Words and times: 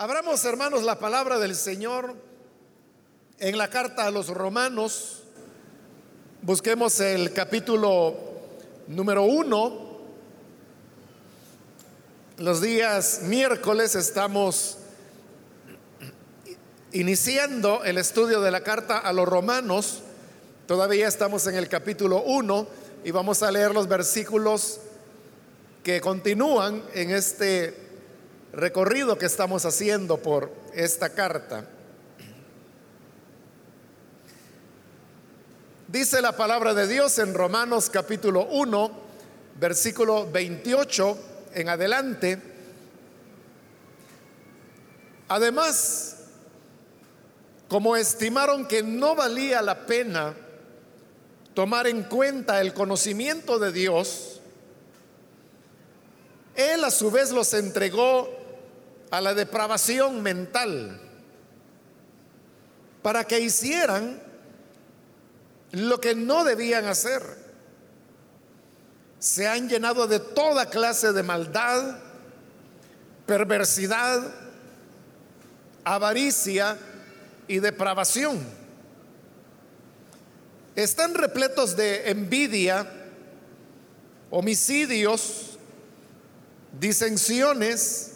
Abramos, 0.00 0.44
hermanos, 0.44 0.84
la 0.84 1.00
palabra 1.00 1.40
del 1.40 1.56
Señor 1.56 2.14
en 3.40 3.58
la 3.58 3.68
carta 3.68 4.06
a 4.06 4.12
los 4.12 4.28
romanos. 4.28 5.24
Busquemos 6.40 7.00
el 7.00 7.32
capítulo 7.32 8.14
número 8.86 9.24
uno. 9.24 9.98
Los 12.36 12.60
días 12.60 13.22
miércoles 13.24 13.96
estamos 13.96 14.78
iniciando 16.92 17.82
el 17.82 17.98
estudio 17.98 18.40
de 18.40 18.52
la 18.52 18.62
carta 18.62 18.98
a 18.98 19.12
los 19.12 19.28
romanos. 19.28 20.02
Todavía 20.68 21.08
estamos 21.08 21.44
en 21.48 21.56
el 21.56 21.68
capítulo 21.68 22.22
1 22.22 22.68
y 23.02 23.10
vamos 23.10 23.42
a 23.42 23.50
leer 23.50 23.74
los 23.74 23.88
versículos 23.88 24.78
que 25.82 26.00
continúan 26.00 26.84
en 26.94 27.10
este 27.10 27.87
recorrido 28.52 29.18
que 29.18 29.26
estamos 29.26 29.64
haciendo 29.64 30.18
por 30.18 30.52
esta 30.74 31.10
carta. 31.10 31.66
Dice 35.86 36.20
la 36.20 36.36
palabra 36.36 36.74
de 36.74 36.86
Dios 36.86 37.18
en 37.18 37.32
Romanos 37.34 37.88
capítulo 37.90 38.46
1, 38.50 38.90
versículo 39.58 40.30
28 40.30 41.18
en 41.54 41.68
adelante. 41.68 42.38
Además, 45.28 46.16
como 47.68 47.96
estimaron 47.96 48.66
que 48.66 48.82
no 48.82 49.14
valía 49.14 49.62
la 49.62 49.86
pena 49.86 50.34
tomar 51.54 51.86
en 51.86 52.02
cuenta 52.04 52.60
el 52.60 52.72
conocimiento 52.72 53.58
de 53.58 53.72
Dios, 53.72 54.40
Él 56.54 56.84
a 56.84 56.90
su 56.90 57.10
vez 57.10 57.30
los 57.30 57.52
entregó 57.54 58.37
a 59.10 59.20
la 59.20 59.34
depravación 59.34 60.22
mental 60.22 61.00
para 63.02 63.24
que 63.24 63.40
hicieran 63.40 64.20
lo 65.72 66.00
que 66.00 66.14
no 66.14 66.44
debían 66.44 66.86
hacer. 66.86 67.22
Se 69.18 69.48
han 69.48 69.68
llenado 69.68 70.06
de 70.06 70.20
toda 70.20 70.66
clase 70.70 71.12
de 71.12 71.22
maldad, 71.22 71.98
perversidad, 73.26 74.22
avaricia 75.84 76.78
y 77.46 77.58
depravación. 77.58 78.38
Están 80.76 81.14
repletos 81.14 81.76
de 81.76 82.10
envidia, 82.10 82.86
homicidios, 84.30 85.58
disensiones, 86.78 88.07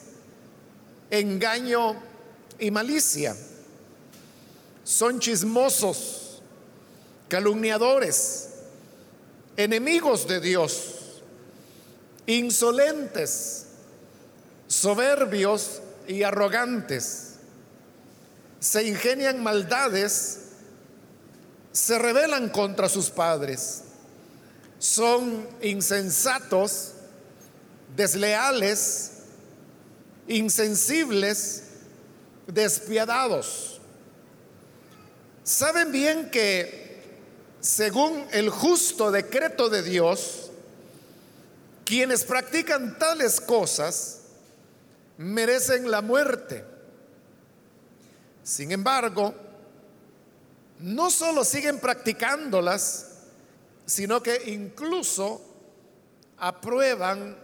engaño 1.12 1.94
y 2.58 2.70
malicia. 2.70 3.36
Son 4.82 5.20
chismosos, 5.20 6.42
calumniadores, 7.28 8.48
enemigos 9.56 10.26
de 10.26 10.40
Dios, 10.40 11.22
insolentes, 12.26 13.66
soberbios 14.66 15.82
y 16.08 16.22
arrogantes. 16.22 17.34
Se 18.58 18.88
ingenian 18.88 19.42
maldades, 19.42 20.38
se 21.72 21.98
rebelan 21.98 22.48
contra 22.48 22.88
sus 22.88 23.10
padres, 23.10 23.82
son 24.78 25.46
insensatos, 25.60 26.92
desleales, 27.94 29.21
insensibles, 30.28 31.64
despiadados. 32.46 33.80
Saben 35.44 35.90
bien 35.90 36.30
que 36.30 37.02
según 37.60 38.26
el 38.32 38.50
justo 38.50 39.10
decreto 39.10 39.68
de 39.68 39.82
Dios, 39.82 40.50
quienes 41.84 42.24
practican 42.24 42.98
tales 42.98 43.40
cosas 43.40 44.20
merecen 45.18 45.90
la 45.90 46.02
muerte. 46.02 46.64
Sin 48.42 48.72
embargo, 48.72 49.34
no 50.80 51.10
solo 51.10 51.44
siguen 51.44 51.78
practicándolas, 51.78 53.10
sino 53.86 54.22
que 54.22 54.50
incluso 54.50 55.40
aprueban 56.38 57.36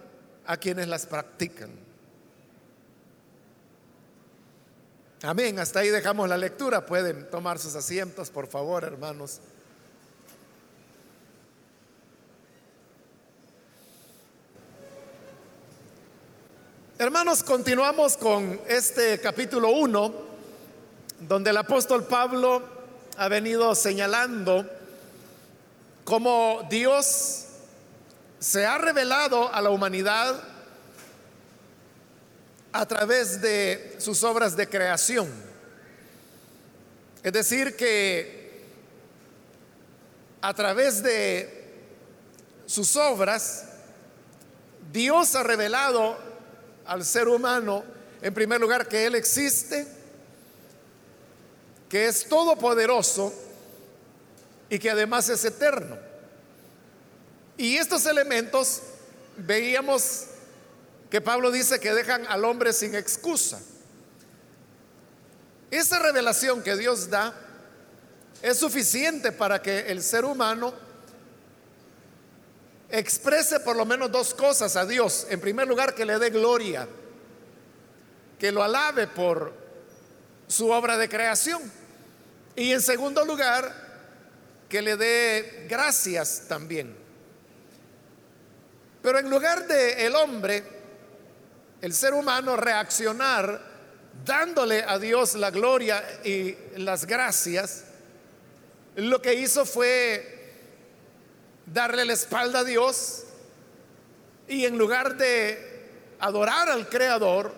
a 0.47 0.57
quienes 0.57 0.89
las 0.89 1.07
practican. 1.07 1.88
Amén. 5.23 5.59
Hasta 5.59 5.81
ahí 5.81 5.89
dejamos 5.89 6.29
la 6.29 6.37
lectura. 6.37 6.87
Pueden 6.87 7.29
tomar 7.29 7.59
sus 7.59 7.75
asientos, 7.75 8.31
por 8.31 8.47
favor, 8.47 8.85
hermanos. 8.85 9.41
Hermanos, 17.01 17.43
continuamos 17.43 18.17
con 18.17 18.61
este 18.69 19.21
capítulo 19.21 19.71
1, 19.71 20.15
donde 21.21 21.51
el 21.51 21.57
apóstol 21.57 22.05
Pablo 22.05 22.63
ha 23.17 23.27
venido 23.27 23.75
señalando 23.75 24.71
cómo 26.05 26.65
Dios 26.71 27.47
se 28.39 28.67
ha 28.67 28.79
revelado 28.79 29.53
a 29.53 29.61
la 29.61 29.71
humanidad 29.71 30.58
a 32.73 32.87
través 32.87 33.41
de 33.41 33.97
sus 33.99 34.23
obras 34.25 34.57
de 34.57 34.69
creación. 34.69 35.29
Es 37.23 37.33
decir, 37.33 37.77
que 37.77 38.63
a 40.41 40.55
través 40.55 41.03
de 41.03 41.59
sus 42.67 42.97
obras, 42.97 43.65
Dios 44.93 45.35
ha 45.35 45.43
revelado 45.43 46.17
al 46.87 47.05
ser 47.05 47.29
humano, 47.29 47.85
en 48.23 48.33
primer 48.35 48.61
lugar, 48.61 48.89
que 48.89 49.07
Él 49.07 49.15
existe, 49.15 49.87
que 51.89 52.07
es 52.07 52.29
todopoderoso 52.29 53.33
y 54.71 54.79
que 54.79 54.91
además 54.91 55.29
es 55.29 55.45
eterno. 55.45 55.97
Y 57.57 57.77
estos 57.77 58.07
elementos 58.07 58.83
veíamos 59.37 60.27
que 61.11 61.21
Pablo 61.21 61.51
dice 61.51 61.81
que 61.81 61.93
dejan 61.93 62.27
al 62.27 62.45
hombre 62.45 62.73
sin 62.73 62.95
excusa. 62.95 63.61
Esa 65.71 65.99
revelación 65.99 66.63
que 66.63 66.77
Dios 66.77 67.11
da 67.11 67.35
es 68.43 68.59
suficiente 68.59 69.33
para 69.33 69.61
que 69.61 69.81
el 69.91 70.03
ser 70.03 70.25
humano 70.25 70.73
exprese 72.91 73.61
por 73.61 73.77
lo 73.77 73.85
menos 73.85 74.11
dos 74.11 74.35
cosas 74.35 74.77
a 74.77 74.87
Dios. 74.87 75.27
En 75.31 75.41
primer 75.41 75.67
lugar, 75.67 75.95
que 75.95 76.05
le 76.05 76.19
dé 76.19 76.31
gloria, 76.31 76.89
que 78.39 78.53
lo 78.53 78.63
alabe 78.63 79.07
por 79.07 79.53
su 80.47 80.71
obra 80.71 80.97
de 80.97 81.09
creación. 81.09 81.61
Y 82.57 82.73
en 82.73 82.81
segundo 82.81 83.25
lugar, 83.25 83.89
que 84.69 84.83
le 84.83 84.97
dé 84.97 85.67
gracias 85.69 86.45
también. 86.49 86.97
Pero 89.03 89.19
en 89.19 89.31
lugar 89.31 89.67
de 89.67 90.07
el 90.07 90.15
hombre 90.15 90.78
el 91.81 91.95
ser 91.95 92.15
humano 92.15 92.57
reaccionar 92.57 93.61
dándole 94.25 94.83
a 94.87 94.99
Dios 94.99 95.35
la 95.35 95.51
gloria 95.51 96.03
y 96.25 96.57
las 96.77 97.07
gracias, 97.07 97.85
lo 98.97 99.23
que 99.23 99.35
hizo 99.35 99.65
fue 99.65 100.37
darle 101.67 102.05
la 102.05 102.15
espalda 102.15 102.61
a 102.61 102.65
Dios 102.65 103.25
y 104.49 104.65
en 104.65 104.79
lugar 104.79 105.17
de 105.17 105.69
adorar 106.21 106.69
al 106.69 106.89
Creador, 106.89 107.53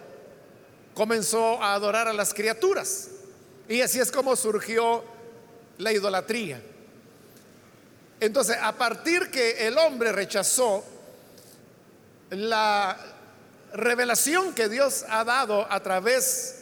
comenzó 0.95 1.63
a 1.63 1.75
adorar 1.75 2.09
a 2.09 2.13
las 2.13 2.35
criaturas. 2.35 3.09
Y 3.69 3.81
así 3.81 4.01
es 4.01 4.11
como 4.11 4.35
surgió 4.37 5.05
la 5.79 5.93
idolatría. 5.93 6.61
Entonces, 8.19 8.59
a 8.61 8.73
partir 8.73 9.31
que 9.31 9.67
el 9.67 9.79
hombre 9.79 10.13
rechazó 10.13 10.85
la 12.31 12.99
revelación 13.73 14.55
que 14.55 14.69
Dios 14.69 15.05
ha 15.09 15.25
dado 15.25 15.67
a 15.71 15.81
través 15.81 16.57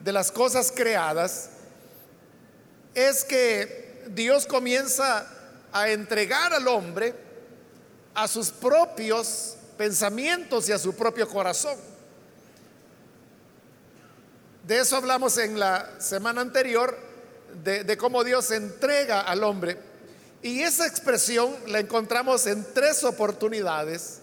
de 0.00 0.12
las 0.12 0.30
cosas 0.30 0.72
creadas 0.74 1.50
es 2.94 3.24
que 3.24 4.04
Dios 4.08 4.46
comienza 4.46 5.26
a 5.72 5.90
entregar 5.90 6.52
al 6.52 6.68
hombre 6.68 7.14
a 8.14 8.28
sus 8.28 8.50
propios 8.50 9.56
pensamientos 9.76 10.68
y 10.68 10.72
a 10.72 10.78
su 10.78 10.94
propio 10.94 11.28
corazón. 11.28 11.76
De 14.62 14.78
eso 14.78 14.96
hablamos 14.96 15.36
en 15.38 15.58
la 15.58 16.00
semana 16.00 16.40
anterior, 16.40 16.96
de, 17.62 17.84
de, 17.84 17.96
cómo 17.96 18.24
Dios 18.24 18.50
entrega 18.50 19.20
al 19.20 19.42
hombre. 19.42 19.78
Y 20.42 20.62
esa 20.62 20.86
expresión 20.86 21.54
la 21.66 21.80
encontramos 21.80 22.46
en 22.46 22.64
tres 22.72 23.04
oportunidades 23.04 24.20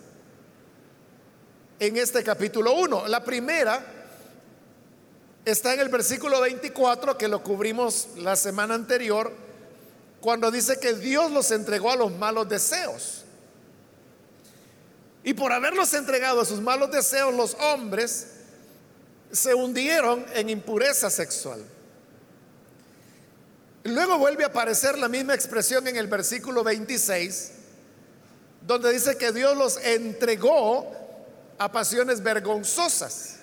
en 1.81 1.97
este 1.97 2.23
capítulo 2.23 2.75
1. 2.75 3.07
La 3.07 3.23
primera 3.23 3.83
está 5.43 5.73
en 5.73 5.79
el 5.79 5.89
versículo 5.89 6.39
24 6.39 7.17
que 7.17 7.27
lo 7.27 7.41
cubrimos 7.41 8.09
la 8.17 8.35
semana 8.35 8.75
anterior, 8.75 9.33
cuando 10.19 10.51
dice 10.51 10.79
que 10.79 10.93
Dios 10.93 11.31
los 11.31 11.49
entregó 11.49 11.91
a 11.91 11.95
los 11.95 12.11
malos 12.11 12.47
deseos. 12.47 13.23
Y 15.23 15.33
por 15.33 15.51
haberlos 15.51 15.91
entregado 15.95 16.41
a 16.41 16.45
sus 16.45 16.61
malos 16.61 16.91
deseos, 16.91 17.33
los 17.33 17.55
hombres 17.55 18.27
se 19.31 19.55
hundieron 19.55 20.23
en 20.35 20.51
impureza 20.51 21.09
sexual. 21.09 21.65
Luego 23.85 24.19
vuelve 24.19 24.43
a 24.43 24.47
aparecer 24.47 24.99
la 24.99 25.09
misma 25.09 25.33
expresión 25.33 25.87
en 25.87 25.95
el 25.95 26.05
versículo 26.05 26.63
26, 26.63 27.53
donde 28.67 28.93
dice 28.93 29.17
que 29.17 29.31
Dios 29.31 29.57
los 29.57 29.77
entregó 29.77 31.00
a 31.61 31.71
pasiones 31.71 32.23
vergonzosas. 32.23 33.35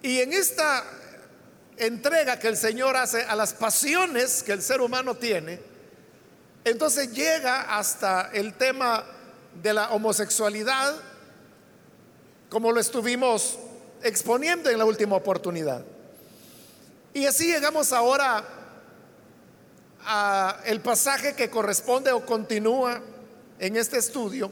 Y 0.00 0.20
en 0.20 0.32
esta 0.32 0.84
entrega 1.76 2.38
que 2.38 2.46
el 2.46 2.56
Señor 2.56 2.96
hace 2.96 3.22
a 3.24 3.34
las 3.34 3.52
pasiones 3.52 4.44
que 4.44 4.52
el 4.52 4.62
ser 4.62 4.80
humano 4.80 5.16
tiene, 5.16 5.60
entonces 6.64 7.10
llega 7.12 7.76
hasta 7.76 8.30
el 8.32 8.54
tema 8.54 9.04
de 9.60 9.74
la 9.74 9.90
homosexualidad, 9.90 10.94
como 12.48 12.70
lo 12.70 12.78
estuvimos 12.78 13.58
exponiendo 14.04 14.70
en 14.70 14.78
la 14.78 14.84
última 14.84 15.16
oportunidad. 15.16 15.84
Y 17.12 17.26
así 17.26 17.48
llegamos 17.48 17.92
ahora 17.92 18.44
a 20.04 20.60
el 20.64 20.80
pasaje 20.80 21.34
que 21.34 21.50
corresponde 21.50 22.12
o 22.12 22.24
continúa 22.24 23.02
en 23.58 23.76
este 23.76 23.98
estudio. 23.98 24.50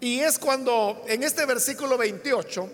Y 0.00 0.20
es 0.20 0.38
cuando 0.38 1.04
en 1.08 1.22
este 1.22 1.44
versículo 1.44 1.98
28 1.98 2.70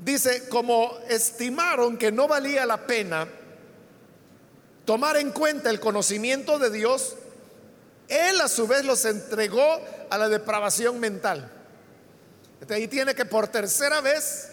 dice, 0.00 0.48
como 0.48 0.98
estimaron 1.08 1.96
que 1.96 2.10
no 2.10 2.26
valía 2.26 2.66
la 2.66 2.86
pena 2.86 3.28
tomar 4.84 5.16
en 5.16 5.30
cuenta 5.30 5.70
el 5.70 5.80
conocimiento 5.80 6.58
de 6.58 6.70
Dios, 6.70 7.16
Él 8.08 8.40
a 8.40 8.48
su 8.48 8.66
vez 8.66 8.84
los 8.84 9.04
entregó 9.04 9.80
a 10.10 10.18
la 10.18 10.28
depravación 10.28 10.98
mental. 11.00 11.52
Ahí 12.68 12.88
tiene 12.88 13.14
que 13.14 13.24
por 13.24 13.48
tercera 13.48 14.00
vez 14.00 14.48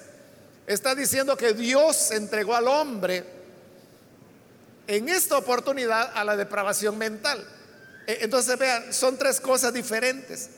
está 0.67 0.93
diciendo 0.93 1.35
que 1.35 1.53
Dios 1.53 2.11
entregó 2.11 2.55
al 2.55 2.67
hombre 2.67 3.25
en 4.87 5.09
esta 5.09 5.37
oportunidad 5.37 6.11
a 6.13 6.23
la 6.23 6.35
depravación 6.35 6.97
mental. 6.97 7.45
E, 8.07 8.19
entonces 8.21 8.57
vean, 8.57 8.93
son 8.93 9.17
tres 9.17 9.39
cosas 9.39 9.73
diferentes. 9.73 10.49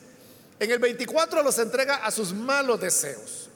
En 0.59 0.71
el 0.71 0.79
24 0.79 1.43
los 1.43 1.59
entrega 1.59 1.95
a 1.97 2.11
sus 2.11 2.33
malos 2.33 2.79
deseos. 2.79 3.49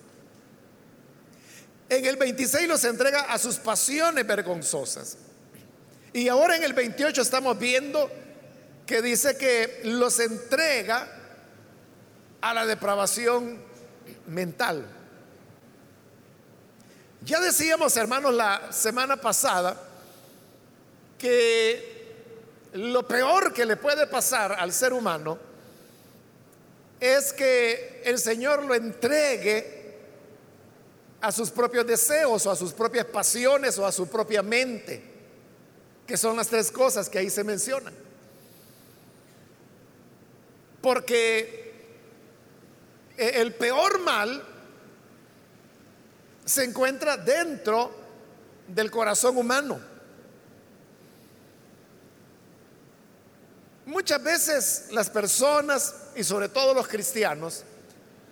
En 1.90 2.06
el 2.06 2.18
26 2.18 2.68
los 2.68 2.84
entrega 2.84 3.22
a 3.22 3.40
sus 3.40 3.56
pasiones 3.56 4.26
vergonzosas. 4.28 5.18
Y 6.14 6.28
ahora 6.28 6.56
en 6.56 6.64
el 6.64 6.74
28 6.74 7.22
estamos 7.22 7.58
viendo 7.58 8.12
que 8.86 9.02
dice 9.02 9.38
que 9.38 9.82
los 9.84 10.20
entrega 10.20 11.08
a 12.42 12.54
la 12.54 12.66
depravación 12.66 13.62
mental. 14.28 14.86
Ya 17.22 17.40
decíamos, 17.40 17.96
hermanos, 17.98 18.34
la 18.34 18.72
semana 18.72 19.18
pasada 19.18 19.80
que 21.18 21.89
lo 22.74 23.08
peor 23.08 23.54
que 23.54 23.66
le 23.66 23.78
puede 23.78 24.08
pasar 24.08 24.54
al 24.54 24.72
ser 24.72 24.94
humano 24.94 25.38
es 27.00 27.34
que 27.34 28.02
el 28.06 28.20
Señor 28.20 28.64
lo 28.64 28.76
entregue 28.76 29.80
a 31.22 31.32
sus 31.32 31.50
propios 31.50 31.86
deseos 31.86 32.46
o 32.46 32.52
a 32.52 32.56
sus 32.56 32.74
propias 32.74 33.06
pasiones 33.06 33.78
o 33.78 33.86
a 33.86 33.92
su 33.92 34.08
propia 34.08 34.42
mente, 34.42 35.02
que 36.06 36.18
son 36.18 36.38
las 36.38 36.48
tres 36.48 36.72
cosas 36.72 37.10
que 37.10 37.20
ahí 37.20 37.30
se 37.30 37.44
mencionan. 37.44 37.94
Porque 40.82 41.74
el 43.18 43.54
peor 43.56 44.00
mal 44.00 44.44
se 46.46 46.64
encuentra 46.64 47.18
dentro 47.18 47.92
del 48.68 48.90
corazón 48.90 49.38
humano. 49.38 49.89
Muchas 53.90 54.22
veces 54.22 54.86
las 54.92 55.10
personas, 55.10 55.96
y 56.16 56.24
sobre 56.24 56.48
todo 56.48 56.76
los 56.76 56.88
cristianos, 56.88 57.64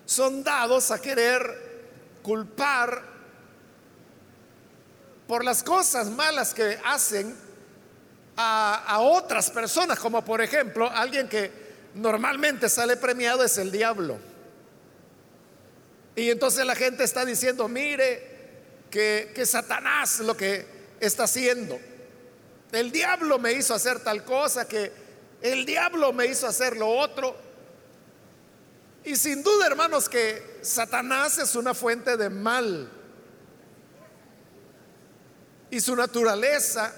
son 0.05 0.43
dados 0.43 0.91
a 0.91 1.01
querer 1.01 1.79
culpar 2.21 3.01
por 5.27 5.43
las 5.43 5.63
cosas 5.63 6.11
malas 6.11 6.53
que 6.53 6.79
hacen 6.85 7.35
a, 8.35 8.99
otras 8.99 9.49
personas, 9.49 9.97
como 9.97 10.23
por 10.23 10.41
ejemplo 10.41 10.91
alguien 10.91 11.27
que 11.27 11.51
normalmente 11.95 12.69
sale 12.69 12.95
premiado 12.95 13.43
es 13.43 13.57
el 13.57 13.71
diablo. 13.71 14.19
Y 16.15 16.29
entonces 16.29 16.67
la 16.67 16.75
gente 16.75 17.03
está 17.03 17.25
diciendo, 17.25 17.67
mire, 17.67 18.21
que, 18.91 19.31
que 19.33 19.43
Satanás 19.43 20.19
lo 20.19 20.37
que 20.37 20.67
está 20.99 21.23
haciendo. 21.23 21.79
El 22.71 22.91
diablo 22.91 23.39
me 23.39 23.53
hizo 23.53 23.73
hacer 23.73 24.01
tal 24.01 24.23
cosa, 24.23 24.67
que 24.67 25.06
el 25.41 25.65
diablo 25.65 26.13
me 26.13 26.25
hizo 26.25 26.47
hacer 26.47 26.77
lo 26.77 26.89
otro. 26.89 27.35
Y 29.03 29.15
sin 29.15 29.43
duda, 29.43 29.67
hermanos, 29.67 30.09
que 30.09 30.59
Satanás 30.61 31.37
es 31.37 31.55
una 31.55 31.73
fuente 31.73 32.17
de 32.17 32.29
mal. 32.29 32.89
Y 35.69 35.79
su 35.79 35.95
naturaleza, 35.95 36.93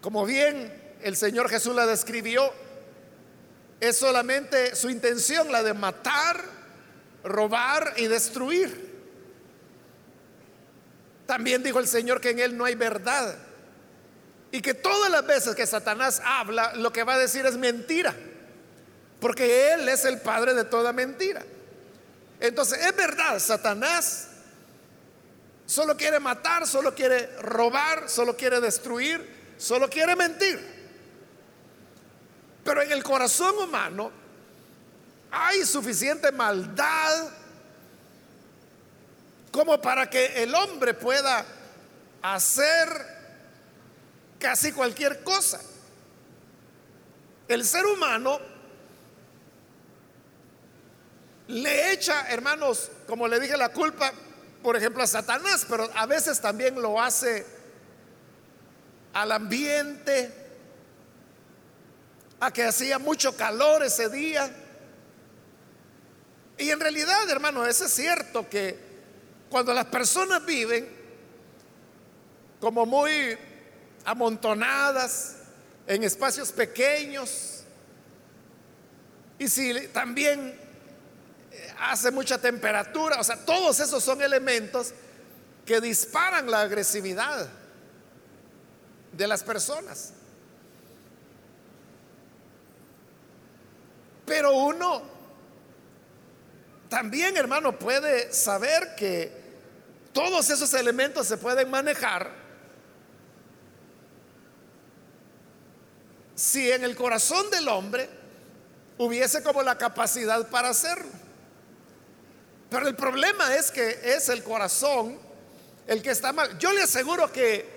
como 0.00 0.24
bien 0.26 0.96
el 1.02 1.16
Señor 1.16 1.48
Jesús 1.48 1.74
la 1.74 1.86
describió, 1.86 2.52
es 3.80 3.96
solamente 3.96 4.76
su 4.76 4.90
intención, 4.90 5.50
la 5.50 5.62
de 5.62 5.72
matar, 5.72 6.42
robar 7.24 7.94
y 7.96 8.06
destruir. 8.06 8.90
También 11.26 11.62
dijo 11.62 11.78
el 11.78 11.86
Señor 11.86 12.20
que 12.20 12.30
en 12.30 12.40
Él 12.40 12.56
no 12.56 12.64
hay 12.64 12.74
verdad. 12.74 13.36
Y 14.52 14.60
que 14.60 14.74
todas 14.74 15.10
las 15.10 15.26
veces 15.26 15.54
que 15.54 15.66
Satanás 15.66 16.20
habla, 16.24 16.74
lo 16.74 16.92
que 16.92 17.04
va 17.04 17.14
a 17.14 17.18
decir 17.18 17.46
es 17.46 17.56
mentira. 17.56 18.14
Porque 19.20 19.72
Él 19.72 19.88
es 19.88 20.04
el 20.04 20.20
padre 20.20 20.54
de 20.54 20.64
toda 20.64 20.92
mentira. 20.92 21.44
Entonces, 22.40 22.84
es 22.84 22.96
verdad, 22.96 23.38
Satanás 23.38 24.28
solo 25.66 25.96
quiere 25.96 26.18
matar, 26.18 26.66
solo 26.66 26.94
quiere 26.94 27.26
robar, 27.40 28.08
solo 28.08 28.36
quiere 28.36 28.60
destruir, 28.60 29.54
solo 29.56 29.88
quiere 29.88 30.16
mentir. 30.16 30.58
Pero 32.64 32.82
en 32.82 32.90
el 32.90 33.02
corazón 33.04 33.56
humano 33.58 34.10
hay 35.30 35.64
suficiente 35.64 36.32
maldad 36.32 37.28
como 39.52 39.80
para 39.80 40.08
que 40.08 40.42
el 40.42 40.54
hombre 40.54 40.94
pueda 40.94 41.44
hacer 42.22 43.19
casi 44.40 44.72
cualquier 44.72 45.22
cosa. 45.22 45.60
El 47.46 47.64
ser 47.64 47.86
humano 47.86 48.40
le 51.46 51.92
echa, 51.92 52.28
hermanos, 52.28 52.90
como 53.06 53.28
le 53.28 53.38
dije, 53.38 53.56
la 53.56 53.68
culpa, 53.68 54.12
por 54.62 54.76
ejemplo, 54.76 55.04
a 55.04 55.06
Satanás, 55.06 55.64
pero 55.68 55.88
a 55.94 56.06
veces 56.06 56.40
también 56.40 56.82
lo 56.82 57.00
hace 57.00 57.46
al 59.12 59.30
ambiente, 59.30 60.34
a 62.40 62.52
que 62.52 62.64
hacía 62.64 62.98
mucho 62.98 63.36
calor 63.36 63.84
ese 63.84 64.08
día 64.08 64.50
y 66.60 66.70
en 66.70 66.78
realidad, 66.78 67.28
hermano, 67.30 67.64
eso 67.66 67.86
es 67.86 67.90
cierto 67.90 68.46
que 68.46 68.78
cuando 69.48 69.72
las 69.72 69.86
personas 69.86 70.44
viven 70.44 70.86
como 72.60 72.84
muy 72.84 73.38
amontonadas 74.04 75.36
en 75.86 76.04
espacios 76.04 76.52
pequeños, 76.52 77.64
y 79.38 79.48
si 79.48 79.88
también 79.88 80.54
eh, 81.50 81.74
hace 81.80 82.10
mucha 82.10 82.38
temperatura, 82.38 83.18
o 83.18 83.24
sea, 83.24 83.36
todos 83.36 83.80
esos 83.80 84.04
son 84.04 84.20
elementos 84.20 84.92
que 85.64 85.80
disparan 85.80 86.50
la 86.50 86.60
agresividad 86.60 87.48
de 89.12 89.26
las 89.26 89.42
personas. 89.42 90.12
Pero 94.26 94.52
uno 94.52 95.02
también, 96.90 97.36
hermano, 97.36 97.78
puede 97.78 98.32
saber 98.32 98.94
que 98.94 99.32
todos 100.12 100.50
esos 100.50 100.74
elementos 100.74 101.26
se 101.26 101.38
pueden 101.38 101.70
manejar 101.70 102.30
si 106.40 106.72
en 106.72 106.84
el 106.84 106.96
corazón 106.96 107.50
del 107.50 107.68
hombre 107.68 108.08
hubiese 108.96 109.42
como 109.42 109.62
la 109.62 109.76
capacidad 109.76 110.48
para 110.48 110.70
hacerlo. 110.70 111.10
Pero 112.70 112.88
el 112.88 112.96
problema 112.96 113.54
es 113.56 113.70
que 113.70 114.00
es 114.02 114.30
el 114.30 114.42
corazón 114.42 115.18
el 115.86 116.00
que 116.00 116.10
está 116.10 116.32
mal. 116.32 116.58
Yo 116.58 116.72
le 116.72 116.82
aseguro 116.82 117.30
que 117.30 117.68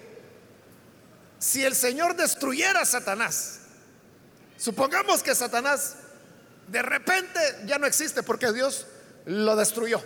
si 1.39 1.65
el 1.65 1.75
Señor 1.75 2.15
destruyera 2.15 2.79
a 2.79 2.85
Satanás, 2.85 3.59
supongamos 4.55 5.21
que 5.23 5.35
Satanás 5.35 5.95
de 6.69 6.81
repente 6.83 7.39
ya 7.65 7.77
no 7.77 7.85
existe 7.85 8.23
porque 8.23 8.53
Dios 8.53 8.87
lo 9.25 9.57
destruyó. 9.57 10.01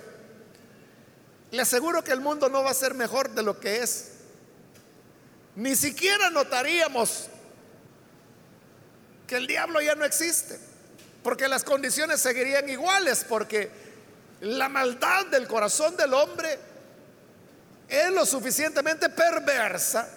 Le 1.51 1.61
aseguro 1.61 2.03
que 2.03 2.11
el 2.11 2.21
mundo 2.21 2.49
no 2.49 2.63
va 2.63 2.71
a 2.71 2.73
ser 2.73 2.95
mejor 2.95 3.29
de 3.35 3.43
lo 3.43 3.59
que 3.59 3.83
es. 3.83 4.13
Ni 5.55 5.75
siquiera 5.75 6.31
notaríamos 6.31 7.29
que 9.27 9.35
el 9.35 9.45
diablo 9.45 9.81
ya 9.81 9.93
no 9.93 10.05
existe, 10.05 10.57
porque 11.21 11.47
las 11.49 11.63
condiciones 11.63 12.21
seguirían 12.21 12.67
iguales, 12.69 13.25
porque 13.27 13.69
la 14.41 14.69
maldad 14.69 15.25
del 15.27 15.47
corazón 15.47 15.97
del 15.97 16.13
hombre 16.13 16.57
es 17.89 18.09
lo 18.11 18.25
suficientemente 18.25 19.09
perversa 19.09 20.09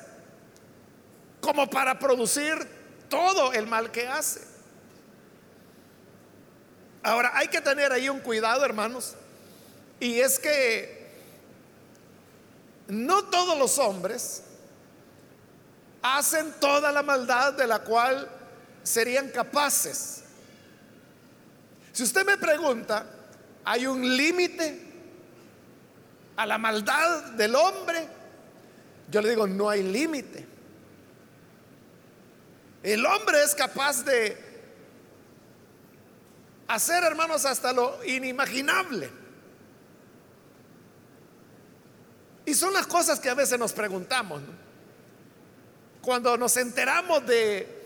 como 1.41 1.69
para 1.69 1.99
producir 1.99 2.55
todo 3.09 3.53
el 3.53 3.67
mal 3.67 3.91
que 3.91 4.07
hace. 4.07 4.41
Ahora, 7.03 7.33
hay 7.35 7.49
que 7.49 7.61
tener 7.61 7.93
ahí 7.93 8.09
un 8.09 8.21
cuidado, 8.21 8.65
hermanos, 8.65 9.15
y 9.99 10.21
es 10.21 10.39
que 10.39 11.11
no 12.89 13.25
todos 13.25 13.59
los 13.59 13.79
hombres 13.79 14.43
hacen 16.03 16.53
toda 16.61 16.93
la 16.93 17.03
maldad 17.03 17.55
de 17.55 17.67
la 17.67 17.81
cual 17.81 18.29
serían 18.83 19.29
capaces. 19.29 20.25
Si 21.93 22.03
usted 22.03 22.25
me 22.25 22.37
pregunta, 22.37 23.07
¿hay 23.65 23.87
un 23.87 24.17
límite 24.17 24.81
a 26.37 26.47
la 26.47 26.59
maldad 26.59 27.33
del 27.33 27.55
hombre? 27.55 28.09
Yo 29.11 29.21
le 29.21 29.31
digo, 29.31 29.47
no 29.47 29.69
hay 29.69 29.83
límite. 29.83 30.47
El 32.83 33.05
hombre 33.05 33.43
es 33.43 33.55
capaz 33.55 34.05
de 34.05 34.37
hacer, 36.69 37.03
hermanos, 37.05 37.45
hasta 37.45 37.73
lo 37.73 38.03
inimaginable. 38.05 39.11
Y 42.47 42.55
son 42.55 42.73
las 42.73 42.87
cosas 42.87 43.21
que 43.21 43.29
a 43.29 43.35
veces 43.35 43.59
nos 43.59 43.73
preguntamos. 43.73 44.41
Cuando 46.01 46.37
nos 46.39 46.57
enteramos 46.57 47.27
de 47.27 47.80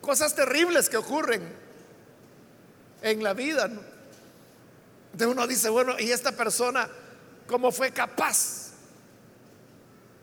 cosas 0.00 0.34
terribles 0.34 0.88
que 0.88 0.96
ocurren 0.96 1.42
en 3.02 3.22
la 3.22 3.34
vida. 3.34 3.70
De 5.12 5.26
uno 5.26 5.46
dice, 5.46 5.68
bueno, 5.68 5.98
¿y 5.98 6.10
esta 6.12 6.32
persona 6.32 6.88
cómo 7.46 7.72
fue 7.72 7.90
capaz 7.92 8.70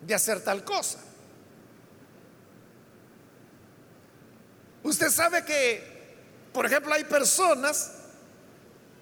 de 0.02 0.14
hacer 0.14 0.42
tal 0.42 0.64
cosa? 0.64 1.00
Usted 4.84 5.10
sabe 5.10 5.44
que, 5.44 5.84
por 6.54 6.66
ejemplo, 6.66 6.94
hay 6.94 7.04
personas 7.04 7.92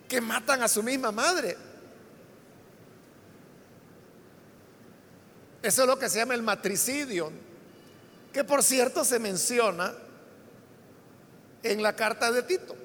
que 0.08 0.20
matan 0.22 0.64
a 0.64 0.68
su 0.68 0.82
misma 0.82 1.12
madre. 1.12 1.56
Eso 5.62 5.82
es 5.82 5.88
lo 5.88 5.98
que 5.98 6.10
se 6.10 6.20
llama 6.20 6.36
el 6.36 6.44
matricidio, 6.44 7.32
que 8.32 8.44
por 8.44 8.62
cierto 8.64 9.04
se 9.04 9.18
menciona 9.18 9.94
en 11.66 11.82
la 11.82 11.96
carta 11.96 12.32
de 12.32 12.44
Tito. 12.44 12.76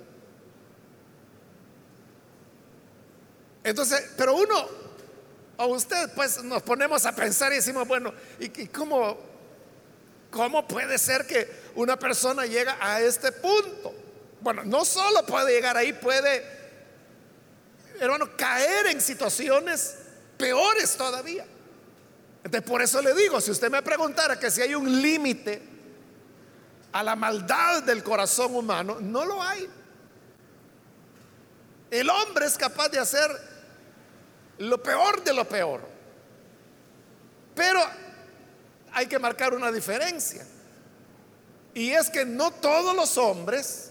Entonces, 3.63 4.13
pero 4.17 4.35
uno, 4.35 4.69
o 5.59 5.67
usted, 5.67 6.11
pues 6.15 6.43
nos 6.43 6.63
ponemos 6.63 7.05
a 7.05 7.15
pensar 7.15 7.53
y 7.53 7.57
decimos, 7.57 7.87
bueno, 7.87 8.13
¿y, 8.39 8.67
cómo, 8.69 9.19
cómo 10.31 10.67
puede 10.67 10.97
ser 10.97 11.27
que 11.27 11.47
una 11.75 11.99
persona 11.99 12.47
llega 12.47 12.79
a 12.81 13.01
este 13.03 13.33
punto? 13.33 13.95
Bueno, 14.41 14.65
no 14.65 14.87
solo 14.87 15.27
puede 15.27 15.53
llegar 15.53 15.77
ahí, 15.77 15.93
puede, 15.93 16.43
hermano, 18.01 18.35
caer 18.35 18.87
en 18.87 19.01
situaciones 19.03 19.97
peores 20.39 20.97
todavía. 20.97 21.47
Entonces, 22.43 22.67
por 22.69 22.81
eso 22.81 23.03
le 23.03 23.13
digo, 23.13 23.43
si 23.43 23.51
usted 23.51 23.71
me 23.71 23.83
preguntara 23.83 24.41
que 24.41 24.51
si 24.51 24.63
hay 24.63 24.75
un 24.75 25.03
límite 25.03 25.80
a 26.93 27.03
la 27.03 27.17
maldad 27.17 27.83
del 27.83 28.03
corazón 28.03 28.55
humano, 28.55 28.99
no 29.01 29.25
lo 29.25 29.43
hay. 29.43 29.69
El 31.91 32.09
hombre 32.09 32.47
es 32.47 32.57
capaz 32.57 32.89
de 32.89 32.99
hacer 32.99 33.31
lo 34.59 34.83
peor 34.83 35.23
de 35.25 35.33
lo 35.33 35.49
peor. 35.49 35.81
Pero 37.55 37.81
hay 38.93 39.07
que 39.07 39.19
marcar 39.19 39.55
una 39.55 39.73
diferencia. 39.73 40.47
Y 41.75 41.91
es 41.91 42.11
que 42.11 42.25
no 42.25 42.51
todos 42.53 42.95
los 42.95 43.17
hombres 43.19 43.91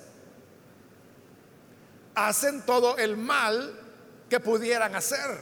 hacen 2.15 2.65
todo 2.65 2.98
el 2.98 3.18
mal 3.18 3.77
que 4.29 4.39
pudieran 4.39 4.96
hacer. 4.96 5.39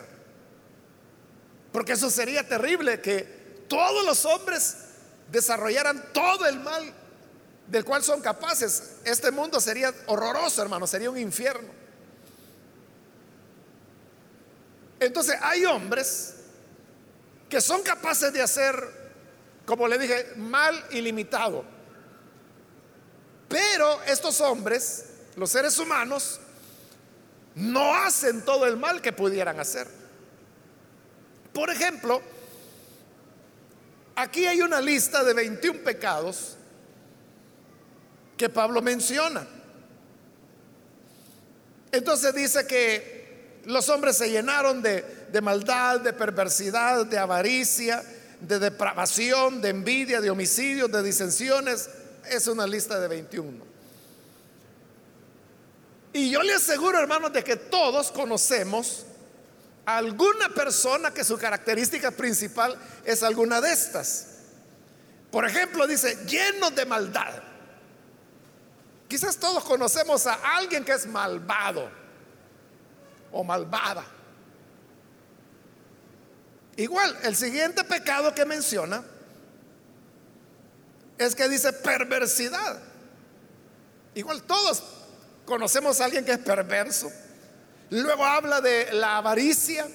Porque 1.71 1.93
eso 1.93 2.09
sería 2.09 2.47
terrible 2.47 3.01
que 3.01 3.65
todos 3.67 4.05
los 4.05 4.25
hombres 4.25 4.77
desarrollaran 5.31 6.13
todo 6.13 6.45
el 6.45 6.59
mal 6.59 6.93
del 7.67 7.83
cual 7.83 8.03
son 8.03 8.21
capaces. 8.21 8.95
Este 9.03 9.31
mundo 9.31 9.59
sería 9.59 9.93
horroroso, 10.07 10.61
hermano, 10.61 10.87
sería 10.87 11.09
un 11.09 11.17
infierno. 11.17 11.69
Entonces 14.99 15.35
hay 15.41 15.65
hombres 15.65 16.35
que 17.49 17.61
son 17.61 17.83
capaces 17.83 18.33
de 18.33 18.41
hacer, 18.41 18.75
como 19.65 19.87
le 19.87 19.99
dije, 19.99 20.33
mal 20.37 20.83
ilimitado. 20.91 21.63
Pero 23.47 24.01
estos 24.03 24.41
hombres, 24.41 25.05
los 25.35 25.49
seres 25.49 25.77
humanos, 25.79 26.39
no 27.55 27.95
hacen 27.95 28.43
todo 28.43 28.65
el 28.65 28.77
mal 28.77 29.01
que 29.01 29.13
pudieran 29.13 29.59
hacer. 29.59 29.87
Por 31.53 31.69
ejemplo, 31.69 32.21
aquí 34.15 34.45
hay 34.45 34.61
una 34.61 34.81
lista 34.81 35.23
de 35.23 35.33
21 35.33 35.83
pecados 35.83 36.56
que 38.37 38.49
Pablo 38.49 38.81
menciona. 38.81 39.45
Entonces 41.91 42.33
dice 42.35 42.67
que 42.67 43.61
los 43.65 43.89
hombres 43.89 44.17
se 44.17 44.29
llenaron 44.29 44.81
de, 44.81 45.03
maldad, 45.41 45.99
de 45.99 46.13
perversidad, 46.13 47.05
de 47.05 47.17
avaricia, 47.17 48.03
de 48.39 48.59
depravación, 48.59 49.61
de 49.61 49.69
envidia, 49.69 50.21
de 50.21 50.29
homicidios, 50.29 50.91
de 50.91 51.03
disensiones. 51.03 51.89
Es 52.29 52.47
una 52.47 52.67
lista 52.67 52.99
de 52.99 53.07
21. 53.07 53.65
Y 56.13 56.29
yo 56.29 56.41
le 56.43 56.53
aseguro, 56.53 56.99
hermanos, 56.99 57.33
de 57.33 57.43
que 57.43 57.55
todos 57.55 58.11
conocemos 58.11 59.05
a 59.85 59.97
alguna 59.97 60.49
persona 60.49 61.13
que 61.13 61.23
su 61.23 61.37
característica 61.37 62.11
principal 62.11 62.77
es 63.05 63.23
alguna 63.23 63.61
de 63.61 63.71
estas. 63.71 64.27
Por 65.31 65.45
ejemplo, 65.45 65.87
dice, 65.87 66.17
lleno 66.25 66.71
de 66.71 66.85
maldad. 66.85 67.46
Quizás 69.07 69.37
todos 69.37 69.63
conocemos 69.63 70.27
a 70.27 70.33
alguien 70.57 70.83
que 70.83 70.91
es 70.91 71.07
malvado 71.07 71.89
o 73.31 73.43
malvada. 73.43 74.05
Igual, 76.75 77.17
el 77.23 77.35
siguiente 77.35 77.83
pecado 77.83 78.35
que 78.35 78.45
menciona 78.45 79.03
es 81.17 81.35
que 81.35 81.47
dice 81.47 81.73
perversidad. 81.73 82.79
Igual 84.13 84.43
todos 84.43 84.83
conocemos 85.45 85.99
a 86.01 86.05
alguien 86.05 86.25
que 86.25 86.33
es 86.33 86.39
perverso. 86.39 87.11
Luego 87.89 88.25
habla 88.25 88.61
de 88.61 88.91
la 88.93 89.17
avaricia. 89.17 89.87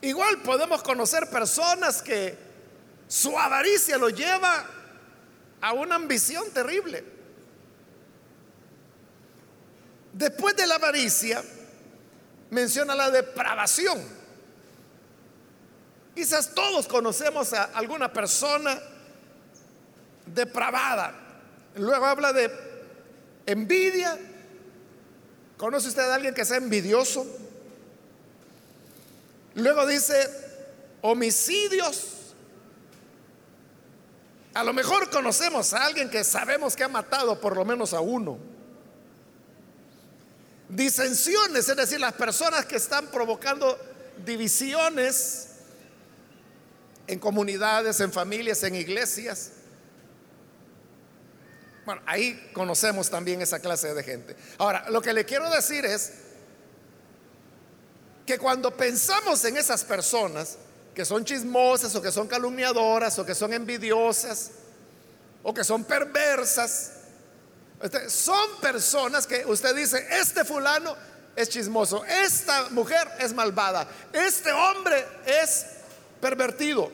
Igual 0.00 0.42
podemos 0.42 0.82
conocer 0.82 1.28
personas 1.28 2.02
que 2.02 2.38
su 3.08 3.36
avaricia 3.36 3.98
lo 3.98 4.10
lleva 4.10 4.64
a 5.60 5.72
una 5.72 5.96
ambición 5.96 6.50
terrible. 6.52 7.04
Después 10.12 10.56
de 10.56 10.66
la 10.66 10.76
avaricia, 10.76 11.42
menciona 12.50 12.94
la 12.94 13.10
depravación. 13.10 13.98
Quizás 16.14 16.54
todos 16.54 16.88
conocemos 16.88 17.52
a 17.52 17.64
alguna 17.64 18.12
persona 18.12 18.80
depravada. 20.26 21.14
Luego 21.76 22.06
habla 22.06 22.32
de 22.32 22.50
envidia. 23.46 24.18
¿Conoce 25.56 25.88
usted 25.88 26.02
a 26.02 26.14
alguien 26.14 26.34
que 26.34 26.44
sea 26.44 26.56
envidioso? 26.56 27.26
Luego 29.54 29.86
dice 29.86 30.28
homicidios 31.02 32.17
a 34.54 34.64
lo 34.64 34.72
mejor 34.72 35.10
conocemos 35.10 35.72
a 35.72 35.84
alguien 35.84 36.10
que 36.10 36.24
sabemos 36.24 36.74
que 36.74 36.84
ha 36.84 36.88
matado 36.88 37.40
por 37.40 37.56
lo 37.56 37.64
menos 37.64 37.92
a 37.92 38.00
uno. 38.00 38.38
disensiones, 40.68 41.68
es 41.68 41.76
decir, 41.76 41.98
las 41.98 42.12
personas 42.12 42.66
que 42.66 42.76
están 42.76 43.06
provocando 43.06 43.78
divisiones 44.24 45.48
en 47.06 47.18
comunidades, 47.18 48.00
en 48.00 48.12
familias, 48.12 48.62
en 48.62 48.74
iglesias. 48.74 49.52
Bueno, 51.86 52.02
ahí 52.04 52.50
conocemos 52.52 53.08
también 53.08 53.40
esa 53.40 53.60
clase 53.60 53.94
de 53.94 54.02
gente. 54.02 54.36
Ahora, 54.58 54.90
lo 54.90 55.00
que 55.00 55.14
le 55.14 55.24
quiero 55.24 55.48
decir 55.50 55.86
es 55.86 56.12
que 58.26 58.38
cuando 58.38 58.76
pensamos 58.76 59.42
en 59.46 59.56
esas 59.56 59.84
personas 59.84 60.58
que 60.98 61.04
son 61.04 61.24
chismosas 61.24 61.94
o 61.94 62.02
que 62.02 62.10
son 62.10 62.26
calumniadoras 62.26 63.16
o 63.20 63.24
que 63.24 63.32
son 63.32 63.52
envidiosas 63.52 64.50
o 65.44 65.54
que 65.54 65.62
son 65.62 65.84
perversas, 65.84 66.90
este, 67.80 68.10
son 68.10 68.58
personas 68.60 69.24
que 69.24 69.46
usted 69.46 69.76
dice, 69.76 70.04
este 70.10 70.44
fulano 70.44 70.96
es 71.36 71.50
chismoso, 71.50 72.04
esta 72.04 72.70
mujer 72.70 73.06
es 73.20 73.32
malvada, 73.32 73.86
este 74.12 74.50
hombre 74.50 75.06
es 75.24 75.66
pervertido. 76.20 76.90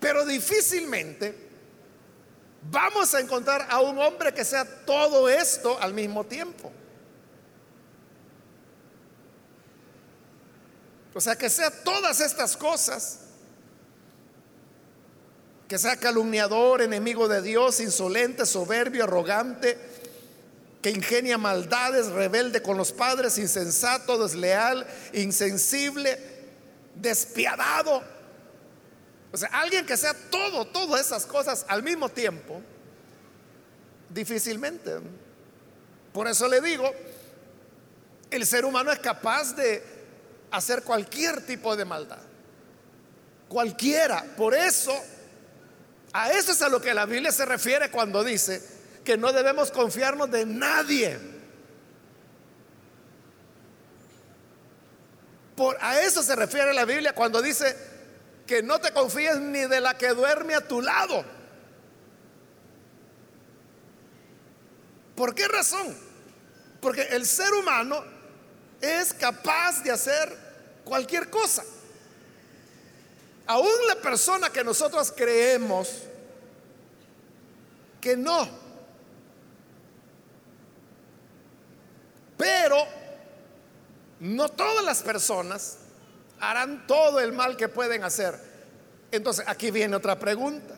Pero 0.00 0.26
difícilmente 0.26 1.48
vamos 2.70 3.14
a 3.14 3.20
encontrar 3.20 3.68
a 3.70 3.80
un 3.80 3.98
hombre 3.98 4.34
que 4.34 4.44
sea 4.44 4.66
todo 4.84 5.30
esto 5.30 5.78
al 5.80 5.94
mismo 5.94 6.24
tiempo. 6.24 6.70
O 11.14 11.20
sea, 11.20 11.36
que 11.36 11.48
sea 11.48 11.70
todas 11.70 12.20
estas 12.20 12.56
cosas. 12.56 13.20
Que 15.68 15.78
sea 15.78 15.96
calumniador, 15.96 16.82
enemigo 16.82 17.28
de 17.28 17.40
Dios, 17.40 17.80
insolente, 17.80 18.44
soberbio, 18.44 19.04
arrogante, 19.04 19.78
que 20.82 20.90
ingenia 20.90 21.38
maldades, 21.38 22.08
rebelde 22.08 22.60
con 22.60 22.76
los 22.76 22.92
padres, 22.92 23.38
insensato, 23.38 24.18
desleal, 24.18 24.86
insensible, 25.14 26.18
despiadado. 26.96 28.02
O 29.32 29.36
sea, 29.36 29.48
alguien 29.52 29.86
que 29.86 29.96
sea 29.96 30.14
todo, 30.30 30.66
todas 30.66 31.00
esas 31.00 31.24
cosas 31.24 31.64
al 31.68 31.82
mismo 31.82 32.08
tiempo, 32.08 32.60
difícilmente. 34.10 34.98
Por 36.12 36.28
eso 36.28 36.46
le 36.46 36.60
digo, 36.60 36.92
el 38.30 38.46
ser 38.46 38.64
humano 38.64 38.92
es 38.92 38.98
capaz 38.98 39.54
de 39.54 39.93
hacer 40.54 40.84
cualquier 40.84 41.44
tipo 41.44 41.74
de 41.76 41.84
maldad. 41.84 42.22
Cualquiera. 43.48 44.24
Por 44.36 44.54
eso, 44.54 44.94
a 46.12 46.30
eso 46.30 46.52
es 46.52 46.62
a 46.62 46.68
lo 46.68 46.80
que 46.80 46.94
la 46.94 47.06
Biblia 47.06 47.32
se 47.32 47.44
refiere 47.44 47.90
cuando 47.90 48.22
dice 48.22 48.62
que 49.04 49.16
no 49.16 49.32
debemos 49.32 49.72
confiarnos 49.72 50.30
de 50.30 50.46
nadie. 50.46 51.18
Por, 55.56 55.76
a 55.80 56.00
eso 56.00 56.22
se 56.22 56.36
refiere 56.36 56.72
la 56.72 56.84
Biblia 56.84 57.14
cuando 57.14 57.42
dice 57.42 57.76
que 58.46 58.62
no 58.62 58.78
te 58.80 58.92
confíes 58.92 59.38
ni 59.38 59.66
de 59.66 59.80
la 59.80 59.98
que 59.98 60.08
duerme 60.10 60.54
a 60.54 60.66
tu 60.66 60.80
lado. 60.80 61.24
¿Por 65.16 65.34
qué 65.34 65.48
razón? 65.48 65.96
Porque 66.80 67.02
el 67.02 67.26
ser 67.26 67.52
humano 67.54 68.04
es 68.80 69.14
capaz 69.14 69.82
de 69.82 69.90
hacer 69.90 70.43
cualquier 70.84 71.30
cosa. 71.30 71.64
Aún 73.46 73.86
la 73.88 73.96
persona 73.96 74.50
que 74.50 74.64
nosotros 74.64 75.12
creemos 75.14 75.88
que 78.00 78.16
no. 78.16 78.48
Pero 82.36 82.86
no 84.20 84.48
todas 84.48 84.84
las 84.84 85.02
personas 85.02 85.78
harán 86.40 86.86
todo 86.86 87.20
el 87.20 87.32
mal 87.32 87.56
que 87.56 87.68
pueden 87.68 88.04
hacer. 88.04 88.38
Entonces, 89.10 89.44
aquí 89.46 89.70
viene 89.70 89.96
otra 89.96 90.18
pregunta. 90.18 90.74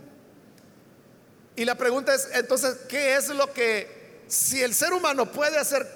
Y 1.55 1.65
la 1.65 1.75
pregunta 1.77 2.15
es, 2.15 2.29
entonces, 2.35 2.77
¿qué 2.89 3.17
es 3.17 3.29
lo 3.31 3.53
que, 3.53 4.25
si 4.27 4.63
el 4.63 4.75
ser 4.75 4.93
humano 4.93 5.31
puede 5.31 5.59
hacer 5.59 5.87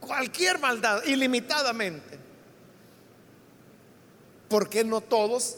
cualquier 0.00 0.58
maldad 0.58 1.04
ilimitadamente, 1.04 2.18
¿por 4.50 4.68
qué 4.68 4.84
no 4.84 5.00
todos 5.00 5.56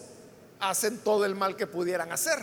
hacen 0.61 0.98
todo 0.98 1.24
el 1.24 1.35
mal 1.35 1.57
que 1.57 1.66
pudieran 1.66 2.12
hacer? 2.12 2.38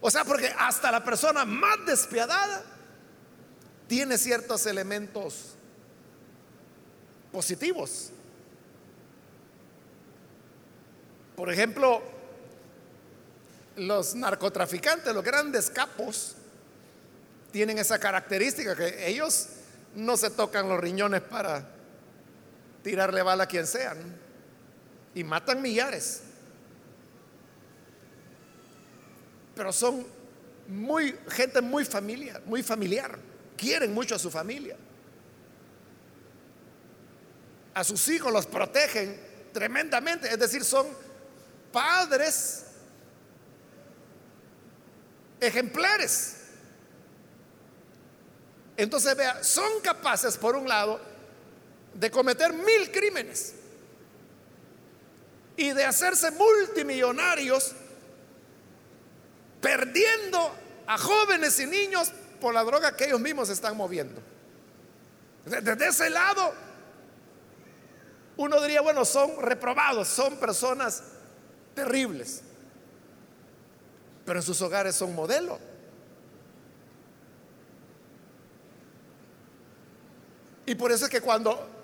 O 0.00 0.10
sea, 0.12 0.24
porque 0.24 0.54
hasta 0.56 0.92
la 0.92 1.02
persona 1.02 1.44
más 1.44 1.84
despiadada 1.84 2.62
tiene 3.88 4.16
ciertos 4.16 4.64
elementos 4.66 5.56
positivos. 7.32 8.10
Por 11.34 11.52
ejemplo, 11.52 12.00
los 13.74 14.14
narcotraficantes, 14.14 15.12
los 15.12 15.24
grandes 15.24 15.68
capos, 15.68 16.36
tienen 17.50 17.78
esa 17.78 17.98
característica 17.98 18.76
que 18.76 19.08
ellos 19.08 19.48
no 19.96 20.16
se 20.16 20.30
tocan 20.30 20.68
los 20.68 20.78
riñones 20.78 21.22
para 21.22 21.77
tirarle 22.82 23.22
bala 23.22 23.44
a 23.44 23.46
quien 23.46 23.66
sea. 23.66 23.94
Y 25.14 25.24
matan 25.24 25.60
millares. 25.62 26.22
Pero 29.54 29.72
son 29.72 30.06
muy 30.68 31.18
gente 31.28 31.60
muy 31.60 31.84
familiar, 31.84 32.42
muy 32.44 32.62
familiar. 32.62 33.18
Quieren 33.56 33.92
mucho 33.92 34.14
a 34.14 34.18
su 34.18 34.30
familia. 34.30 34.76
A 37.74 37.82
sus 37.82 38.08
hijos 38.08 38.32
los 38.32 38.46
protegen 38.46 39.20
tremendamente, 39.52 40.28
es 40.28 40.38
decir, 40.38 40.64
son 40.64 40.86
padres 41.72 42.66
ejemplares. 45.40 46.36
Entonces, 48.76 49.16
vea, 49.16 49.42
son 49.42 49.80
capaces, 49.82 50.36
por 50.36 50.54
un 50.54 50.68
lado, 50.68 51.00
de 51.98 52.10
cometer 52.12 52.52
mil 52.52 52.92
crímenes 52.92 53.54
y 55.56 55.72
de 55.72 55.84
hacerse 55.84 56.30
multimillonarios 56.30 57.72
perdiendo 59.60 60.54
a 60.86 60.96
jóvenes 60.96 61.58
y 61.58 61.66
niños 61.66 62.12
por 62.40 62.54
la 62.54 62.62
droga 62.62 62.96
que 62.96 63.06
ellos 63.06 63.20
mismos 63.20 63.48
están 63.48 63.76
moviendo. 63.76 64.22
Desde 65.44 65.88
ese 65.88 66.08
lado, 66.10 66.52
uno 68.36 68.60
diría, 68.60 68.80
bueno, 68.80 69.04
son 69.04 69.42
reprobados, 69.42 70.06
son 70.06 70.36
personas 70.38 71.02
terribles, 71.74 72.42
pero 74.24 74.38
en 74.38 74.44
sus 74.44 74.62
hogares 74.62 74.94
son 74.94 75.16
modelo. 75.16 75.58
Y 80.64 80.76
por 80.76 80.92
eso 80.92 81.06
es 81.06 81.10
que 81.10 81.22
cuando 81.22 81.77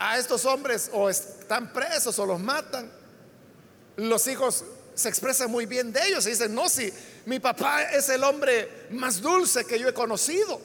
a 0.00 0.16
estos 0.16 0.46
hombres 0.46 0.90
o 0.94 1.10
están 1.10 1.74
presos 1.74 2.18
o 2.18 2.24
los 2.24 2.40
matan, 2.40 2.90
los 3.96 4.26
hijos 4.26 4.64
se 4.94 5.10
expresan 5.10 5.50
muy 5.50 5.66
bien 5.66 5.92
de 5.92 6.02
ellos 6.08 6.26
y 6.26 6.30
dicen, 6.30 6.54
no, 6.54 6.70
si 6.70 6.90
mi 7.26 7.38
papá 7.38 7.82
es 7.82 8.08
el 8.08 8.24
hombre 8.24 8.86
más 8.90 9.20
dulce 9.20 9.66
que 9.66 9.78
yo 9.78 9.88
he 9.88 9.94
conocido. 9.94 10.58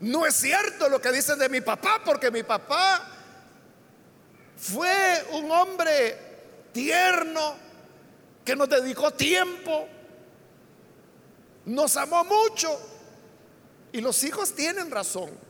No 0.00 0.24
es 0.24 0.34
cierto 0.34 0.88
lo 0.88 1.00
que 1.02 1.12
dicen 1.12 1.38
de 1.38 1.50
mi 1.50 1.60
papá, 1.60 2.00
porque 2.02 2.30
mi 2.30 2.42
papá 2.42 3.10
fue 4.56 5.26
un 5.32 5.50
hombre 5.52 6.18
tierno, 6.72 7.56
que 8.42 8.56
nos 8.56 8.70
dedicó 8.70 9.10
tiempo, 9.10 9.86
nos 11.66 11.94
amó 11.98 12.24
mucho. 12.24 12.80
Y 13.92 14.00
los 14.00 14.24
hijos 14.24 14.54
tienen 14.54 14.90
razón 14.90 15.43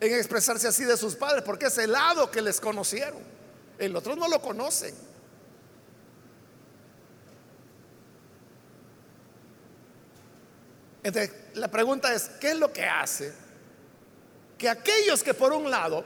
en 0.00 0.14
expresarse 0.14 0.68
así 0.68 0.84
de 0.84 0.96
sus 0.96 1.14
padres, 1.14 1.42
porque 1.44 1.66
es 1.66 1.78
el 1.78 1.92
lado 1.92 2.30
que 2.30 2.42
les 2.42 2.60
conocieron. 2.60 3.22
El 3.78 3.94
otro 3.96 4.16
no 4.16 4.28
lo 4.28 4.40
conocen. 4.40 4.94
Entonces, 11.02 11.32
la 11.54 11.68
pregunta 11.68 12.14
es, 12.14 12.30
¿qué 12.40 12.52
es 12.52 12.58
lo 12.58 12.72
que 12.72 12.84
hace 12.84 13.32
que 14.56 14.68
aquellos 14.68 15.22
que 15.22 15.34
por 15.34 15.52
un 15.52 15.70
lado 15.70 16.04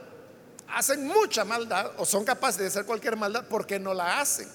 hacen 0.67 1.05
mucha 1.07 1.45
maldad 1.45 1.91
o 1.97 2.05
son 2.05 2.25
capaces 2.25 2.59
de 2.59 2.67
hacer 2.67 2.85
cualquier 2.85 3.15
maldad, 3.15 3.47
¿por 3.47 3.65
qué 3.65 3.79
no 3.79 3.93
la 3.93 4.19
hacen? 4.19 4.47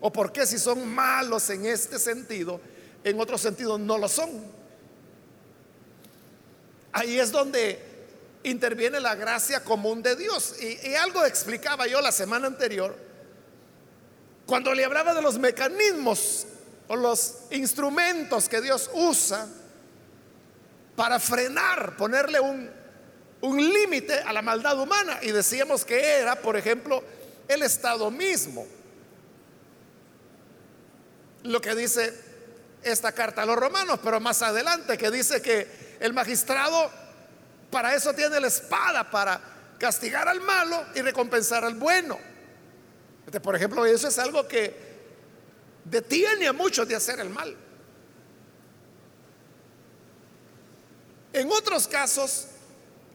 ¿O 0.00 0.12
por 0.12 0.32
qué 0.32 0.46
si 0.46 0.58
son 0.58 0.86
malos 0.86 1.48
en 1.50 1.64
este 1.66 1.98
sentido, 1.98 2.60
en 3.04 3.18
otro 3.20 3.38
sentido 3.38 3.78
no 3.78 3.98
lo 3.98 4.08
son? 4.08 4.30
Ahí 6.92 7.18
es 7.18 7.30
donde 7.30 7.95
interviene 8.46 9.00
la 9.00 9.14
gracia 9.14 9.62
común 9.62 10.02
de 10.02 10.16
Dios. 10.16 10.54
Y, 10.60 10.94
algo 10.94 11.24
explicaba 11.24 11.86
yo 11.86 12.00
la 12.00 12.12
semana 12.12 12.46
anterior, 12.46 12.96
cuando 14.46 14.72
le 14.72 14.84
hablaba 14.84 15.14
de 15.14 15.22
los 15.22 15.38
mecanismos 15.38 16.46
o 16.88 16.96
los 16.96 17.38
instrumentos 17.50 18.48
que 18.48 18.60
Dios 18.60 18.88
usa 18.94 19.48
para 20.94 21.18
frenar, 21.18 21.96
ponerle 21.96 22.38
un, 22.38 22.70
un 23.40 23.56
límite 23.56 24.20
a 24.20 24.32
la 24.32 24.42
maldad 24.42 24.78
humana. 24.78 25.18
Y 25.22 25.32
decíamos 25.32 25.84
que 25.84 26.00
era, 26.00 26.36
por 26.36 26.56
ejemplo, 26.56 27.02
el 27.48 27.62
Estado 27.62 28.10
mismo. 28.10 28.66
Lo 31.42 31.60
que 31.60 31.74
dice 31.74 32.14
esta 32.82 33.10
carta 33.10 33.42
a 33.42 33.46
los 33.46 33.56
romanos, 33.56 33.98
pero 34.02 34.20
más 34.20 34.42
adelante 34.42 34.96
que 34.96 35.10
dice 35.10 35.42
que 35.42 35.96
el 35.98 36.12
magistrado 36.12 36.90
para 37.76 37.94
eso 37.94 38.14
tiene 38.14 38.40
la 38.40 38.46
espada, 38.46 39.10
para 39.10 39.38
castigar 39.78 40.26
al 40.26 40.40
malo 40.40 40.82
y 40.94 41.02
recompensar 41.02 41.62
al 41.62 41.74
bueno. 41.74 42.18
Este, 43.26 43.38
por 43.38 43.54
ejemplo, 43.54 43.84
eso 43.84 44.08
es 44.08 44.18
algo 44.18 44.48
que 44.48 44.74
detiene 45.84 46.48
a 46.48 46.54
muchos 46.54 46.88
de 46.88 46.96
hacer 46.96 47.20
el 47.20 47.28
mal. 47.28 47.54
En 51.34 51.52
otros 51.52 51.86
casos, 51.86 52.46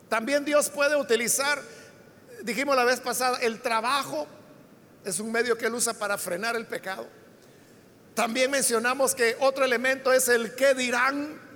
también 0.07 0.45
Dios 0.45 0.69
puede 0.69 0.95
utilizar, 0.95 1.59
dijimos 2.43 2.75
la 2.75 2.83
vez 2.83 2.99
pasada, 2.99 3.39
el 3.39 3.63
trabajo 3.63 4.27
es 5.03 5.19
un 5.19 5.31
medio 5.31 5.57
que 5.57 5.65
él 5.65 5.73
usa 5.73 5.95
para 5.95 6.19
frenar 6.19 6.55
el 6.55 6.67
pecado. 6.67 7.07
También 8.13 8.51
mencionamos 8.51 9.15
que 9.15 9.35
otro 9.39 9.65
elemento 9.65 10.13
es 10.13 10.27
el 10.27 10.53
qué 10.53 10.75
dirán. 10.75 11.49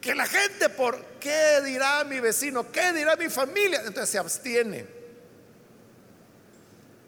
Que 0.00 0.14
la 0.14 0.26
gente 0.26 0.68
por 0.70 1.04
qué 1.20 1.60
dirá 1.64 2.04
mi 2.04 2.20
vecino, 2.20 2.70
qué 2.72 2.92
dirá 2.92 3.16
mi 3.16 3.28
familia, 3.28 3.80
entonces 3.80 4.10
se 4.10 4.18
abstiene. 4.18 4.86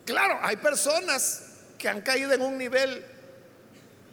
Claro, 0.05 0.39
hay 0.43 0.57
personas 0.57 1.45
que 1.79 1.89
han 1.89 2.01
caído 2.03 2.33
en 2.33 2.43
un 2.43 2.59
nivel 2.59 3.05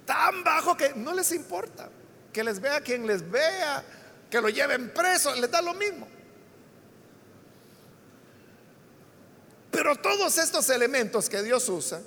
tan 0.05 0.43
bajo 0.43 0.77
que 0.77 0.93
no 0.95 1.13
les 1.13 1.31
importa. 1.31 1.89
Que 2.31 2.43
les 2.43 2.59
vea 2.59 2.81
quien 2.81 3.05
les 3.05 3.29
vea, 3.29 3.83
que 4.29 4.39
lo 4.39 4.49
lleven 4.49 4.91
preso, 4.91 5.35
les 5.35 5.49
da 5.49 5.61
lo 5.61 5.73
mismo. 5.73 6.07
Pero 9.71 9.95
todos 9.95 10.37
estos 10.37 10.69
elementos 10.69 11.29
que 11.29 11.41
Dios 11.43 11.67
usa, 11.69 12.01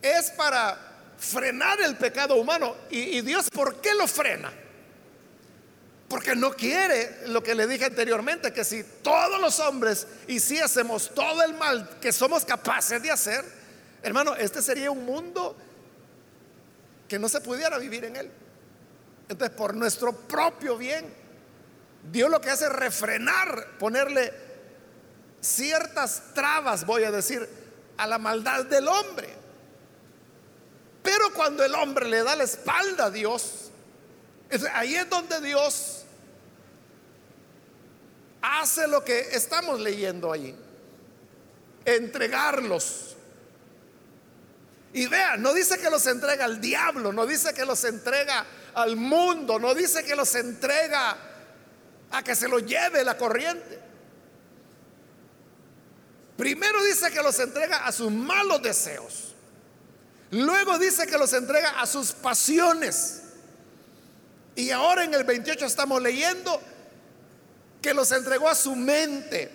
es 0.00 0.30
para 0.30 0.78
frenar 1.18 1.80
el 1.80 1.96
pecado 1.96 2.36
humano. 2.36 2.76
¿Y, 2.90 3.20
Dios 3.20 3.48
por 3.50 3.80
qué 3.80 3.94
lo 3.94 4.06
frena? 4.06 4.52
Porque 6.12 6.36
no 6.36 6.52
quiere 6.52 7.26
lo 7.28 7.42
que 7.42 7.54
le 7.54 7.66
dije 7.66 7.86
anteriormente, 7.86 8.52
que 8.52 8.64
si 8.64 8.84
todos 8.84 9.40
los 9.40 9.58
hombres 9.60 10.06
hiciésemos 10.26 11.10
todo 11.14 11.42
el 11.42 11.54
mal 11.54 11.88
que 12.02 12.12
somos 12.12 12.44
capaces 12.44 13.02
de 13.02 13.10
hacer, 13.10 13.42
hermano, 14.02 14.34
este 14.34 14.60
sería 14.60 14.90
un 14.90 15.06
mundo 15.06 15.56
que 17.08 17.18
no 17.18 17.30
se 17.30 17.40
pudiera 17.40 17.78
vivir 17.78 18.04
en 18.04 18.16
él. 18.16 18.30
Entonces, 19.26 19.56
por 19.56 19.74
nuestro 19.74 20.12
propio 20.12 20.76
bien, 20.76 21.10
Dios 22.10 22.28
lo 22.28 22.42
que 22.42 22.50
hace 22.50 22.66
es 22.66 22.72
refrenar, 22.72 23.78
ponerle 23.78 24.34
ciertas 25.40 26.34
trabas, 26.34 26.84
voy 26.84 27.04
a 27.04 27.10
decir, 27.10 27.48
a 27.96 28.06
la 28.06 28.18
maldad 28.18 28.66
del 28.66 28.86
hombre. 28.86 29.30
Pero 31.02 31.32
cuando 31.32 31.64
el 31.64 31.74
hombre 31.74 32.06
le 32.06 32.22
da 32.22 32.36
la 32.36 32.44
espalda 32.44 33.06
a 33.06 33.10
Dios, 33.10 33.70
ahí 34.74 34.94
es 34.94 35.08
donde 35.08 35.40
Dios 35.40 36.00
hace 38.42 38.88
lo 38.88 39.04
que 39.04 39.20
estamos 39.32 39.80
leyendo 39.80 40.32
allí. 40.32 40.54
Entregarlos. 41.84 43.16
Y 44.92 45.06
vean, 45.06 45.40
no 45.40 45.54
dice 45.54 45.78
que 45.78 45.88
los 45.88 46.06
entrega 46.06 46.44
al 46.44 46.60
diablo, 46.60 47.12
no 47.12 47.24
dice 47.24 47.54
que 47.54 47.64
los 47.64 47.82
entrega 47.84 48.44
al 48.74 48.96
mundo, 48.96 49.58
no 49.58 49.74
dice 49.74 50.04
que 50.04 50.14
los 50.14 50.34
entrega 50.34 51.16
a 52.10 52.22
que 52.22 52.34
se 52.34 52.48
lo 52.48 52.58
lleve 52.58 53.02
la 53.02 53.16
corriente. 53.16 53.80
Primero 56.36 56.82
dice 56.82 57.10
que 57.10 57.22
los 57.22 57.38
entrega 57.38 57.86
a 57.86 57.92
sus 57.92 58.10
malos 58.10 58.60
deseos. 58.62 59.34
Luego 60.30 60.78
dice 60.78 61.06
que 61.06 61.16
los 61.16 61.32
entrega 61.32 61.80
a 61.80 61.86
sus 61.86 62.12
pasiones. 62.12 63.22
Y 64.54 64.70
ahora 64.70 65.04
en 65.04 65.14
el 65.14 65.24
28 65.24 65.64
estamos 65.64 66.02
leyendo 66.02 66.60
que 67.82 67.92
los 67.92 68.10
entregó 68.12 68.48
a 68.48 68.54
su 68.54 68.76
mente. 68.76 69.50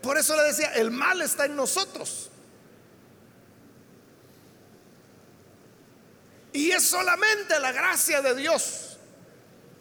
Por 0.00 0.16
eso 0.16 0.36
le 0.36 0.44
decía, 0.44 0.72
el 0.74 0.90
mal 0.90 1.20
está 1.20 1.44
en 1.44 1.56
nosotros. 1.56 2.30
Y 6.52 6.70
es 6.70 6.86
solamente 6.86 7.58
la 7.60 7.72
gracia 7.72 8.22
de 8.22 8.34
Dios 8.34 8.96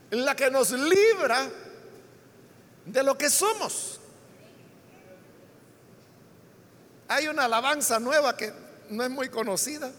la 0.10 0.36
que 0.36 0.50
nos 0.50 0.72
libra 0.72 1.50
de 2.86 3.04
lo 3.04 3.18
que 3.18 3.30
somos. 3.30 4.00
Hay 7.10 7.28
una 7.28 7.46
alabanza 7.46 8.00
nueva 8.00 8.36
que 8.36 8.52
no 8.90 9.04
es 9.04 9.10
muy 9.10 9.30
conocida. 9.30 9.92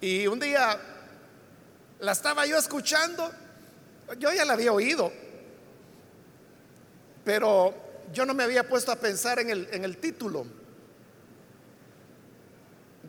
Y 0.00 0.26
un 0.26 0.38
día 0.38 0.95
la 2.00 2.12
estaba 2.12 2.46
yo 2.46 2.58
escuchando, 2.58 3.32
yo 4.18 4.32
ya 4.32 4.44
la 4.44 4.54
había 4.54 4.72
oído, 4.72 5.12
pero 7.24 7.74
yo 8.12 8.24
no 8.24 8.34
me 8.34 8.44
había 8.44 8.68
puesto 8.68 8.92
a 8.92 8.96
pensar 8.96 9.38
en 9.38 9.50
el, 9.50 9.68
en 9.72 9.84
el 9.84 9.98
título 9.98 10.46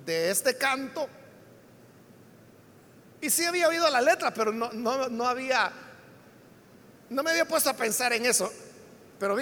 de 0.06 0.32
este 0.32 0.58
canto. 0.58 1.08
Y 3.22 3.30
sí 3.30 3.46
había 3.46 3.68
oído 3.68 3.90
la 3.90 4.02
letra, 4.02 4.34
pero 4.34 4.52
no, 4.52 4.72
no, 4.72 5.10
no 5.10 5.28
había, 5.28 5.72
no 7.10 7.24
me 7.24 7.32
había 7.32 7.46
puesto 7.46 7.70
a 7.70 7.74
pensar 7.74 8.14
en 8.14 8.26
eso. 8.26 8.52
Pero 9.20 9.38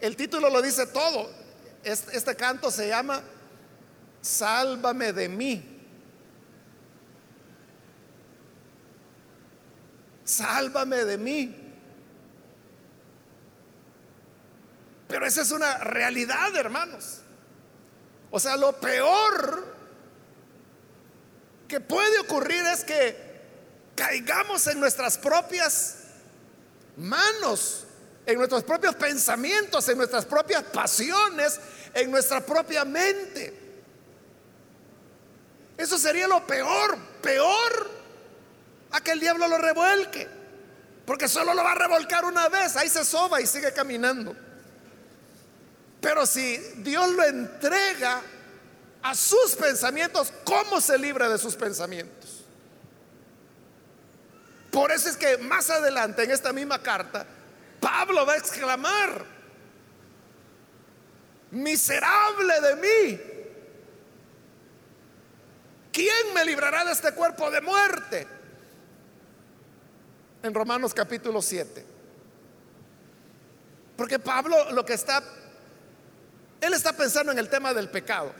el 0.00 0.16
título 0.16 0.48
lo 0.48 0.62
dice 0.62 0.86
todo. 0.86 1.30
Este, 1.82 2.34
canto 2.34 2.70
se 2.70 2.88
llama 2.88 3.22
Sálvame 4.22 5.12
de 5.12 5.28
mí. 5.28 5.73
Sálvame 10.24 11.04
de 11.04 11.18
mí. 11.18 11.60
Pero 15.08 15.26
esa 15.26 15.42
es 15.42 15.50
una 15.50 15.78
realidad, 15.78 16.56
hermanos. 16.56 17.20
O 18.30 18.40
sea, 18.40 18.56
lo 18.56 18.80
peor 18.80 19.74
que 21.68 21.80
puede 21.80 22.18
ocurrir 22.20 22.64
es 22.66 22.84
que 22.84 23.16
caigamos 23.94 24.66
en 24.66 24.80
nuestras 24.80 25.18
propias 25.18 25.98
manos 26.96 27.84
en 28.26 28.38
nuestros 28.38 28.64
propios 28.64 28.94
pensamientos, 28.94 29.88
en 29.88 29.98
nuestras 29.98 30.24
propias 30.24 30.62
pasiones, 30.64 31.60
en 31.92 32.10
nuestra 32.10 32.44
propia 32.44 32.84
mente. 32.84 33.52
Eso 35.76 35.98
sería 35.98 36.26
lo 36.26 36.46
peor, 36.46 36.96
peor 37.20 37.90
a 38.94 39.00
que 39.00 39.10
el 39.10 39.18
diablo 39.18 39.48
lo 39.48 39.58
revuelque, 39.58 40.28
porque 41.04 41.26
solo 41.26 41.52
lo 41.52 41.64
va 41.64 41.72
a 41.72 41.74
revolcar 41.74 42.24
una 42.24 42.48
vez, 42.48 42.76
ahí 42.76 42.88
se 42.88 43.04
soba 43.04 43.40
y 43.40 43.46
sigue 43.46 43.72
caminando. 43.72 44.36
Pero 46.00 46.24
si 46.24 46.58
Dios 46.76 47.10
lo 47.10 47.24
entrega 47.24 48.22
a 49.02 49.14
sus 49.16 49.56
pensamientos, 49.56 50.32
¿cómo 50.44 50.80
se 50.80 50.96
libra 50.96 51.28
de 51.28 51.38
sus 51.38 51.56
pensamientos? 51.56 52.44
Por 54.70 54.92
eso 54.92 55.08
es 55.08 55.16
que 55.16 55.38
más 55.38 55.70
adelante 55.70 56.22
en 56.22 56.30
esta 56.30 56.52
misma 56.52 56.80
carta, 56.80 57.26
Pablo 57.80 58.24
va 58.24 58.34
a 58.34 58.38
exclamar, 58.38 59.24
miserable 61.50 62.60
de 62.60 62.76
mí, 62.76 63.20
¿quién 65.92 66.32
me 66.32 66.44
librará 66.44 66.84
de 66.84 66.92
este 66.92 67.10
cuerpo 67.10 67.50
de 67.50 67.60
muerte? 67.60 68.33
En 70.44 70.52
Romanos 70.52 70.92
capítulo 70.92 71.40
7. 71.40 71.82
Porque 73.96 74.18
Pablo 74.18 74.72
lo 74.72 74.84
que 74.84 74.92
está, 74.92 75.22
él 76.60 76.74
está 76.74 76.92
pensando 76.92 77.32
en 77.32 77.38
el 77.38 77.48
tema 77.48 77.72
del 77.72 77.88
pecado. 77.88 78.30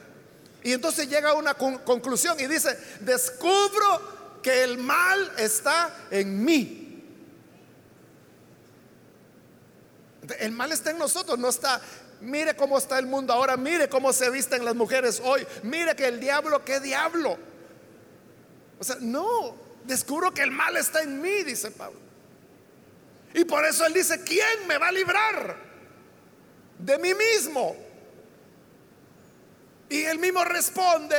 Y 0.63 0.75
entonces 0.75 1.09
llega 1.09 1.31
a 1.31 1.35
una 1.35 1.55
conclusión 1.55 2.39
y 2.39 2.47
dice, 2.47 2.79
descubro 3.01 4.43
que 4.43 4.65
el 4.65 4.77
mal 4.77 5.33
está 5.39 6.09
en 6.11 6.45
mí. 6.45 7.03
El 10.41 10.53
mal 10.53 10.73
está 10.73 10.91
en 10.91 10.99
nosotros, 10.99 11.39
no 11.39 11.49
está. 11.49 11.81
Mire 12.21 12.55
cómo 12.55 12.77
está 12.77 12.99
el 12.99 13.07
mundo 13.07 13.33
ahora, 13.33 13.57
mire 13.57 13.89
cómo 13.89 14.13
se 14.13 14.29
visten 14.29 14.63
las 14.63 14.75
mujeres 14.75 15.23
hoy, 15.25 15.47
mire 15.63 15.97
que 15.97 16.07
el 16.07 16.21
diablo, 16.21 16.63
qué 16.67 16.81
diablo. 16.81 17.39
O 18.79 18.85
sea, 18.85 18.97
no, 19.01 19.64
descubro 19.85 20.33
que 20.33 20.43
el 20.43 20.51
mal 20.51 20.77
está 20.77 21.03
en 21.03 21.21
mí, 21.21 21.43
dice 21.43 21.71
Pablo. 21.71 22.01
Y 23.35 23.45
por 23.45 23.65
eso 23.65 23.85
él 23.85 23.93
dice, 23.93 24.23
¿quién 24.23 24.67
me 24.67 24.79
va 24.79 24.89
a 24.89 24.93
librar 24.93 25.57
de 26.79 26.99
mí 26.99 27.13
mismo? 27.15 27.77
Y 29.89 30.03
él 30.05 30.19
mismo 30.19 30.45
responde, 30.45 31.17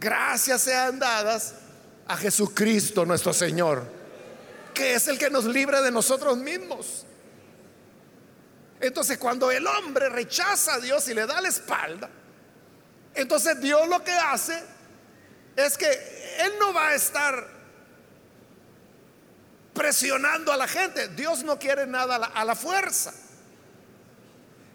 gracias 0.00 0.62
sean 0.62 0.98
dadas 0.98 1.54
a 2.06 2.16
Jesucristo 2.16 3.04
nuestro 3.04 3.32
Señor, 3.32 3.84
que 4.74 4.94
es 4.94 5.08
el 5.08 5.18
que 5.18 5.30
nos 5.30 5.44
libra 5.44 5.80
de 5.80 5.90
nosotros 5.90 6.36
mismos. 6.36 7.06
Entonces 8.80 9.18
cuando 9.18 9.50
el 9.50 9.66
hombre 9.66 10.08
rechaza 10.08 10.74
a 10.74 10.80
Dios 10.80 11.08
y 11.08 11.14
le 11.14 11.26
da 11.26 11.40
la 11.40 11.48
espalda, 11.48 12.08
entonces 13.14 13.60
Dios 13.60 13.88
lo 13.88 14.02
que 14.02 14.12
hace 14.12 14.60
es 15.56 15.76
que 15.76 15.90
Él 16.40 16.52
no 16.60 16.72
va 16.72 16.88
a 16.88 16.94
estar 16.94 17.57
presionando 19.78 20.52
a 20.52 20.56
la 20.56 20.66
gente. 20.66 21.08
Dios 21.08 21.44
no 21.44 21.56
quiere 21.58 21.86
nada 21.86 22.16
a 22.16 22.44
la, 22.44 22.54
fuerza. 22.56 23.14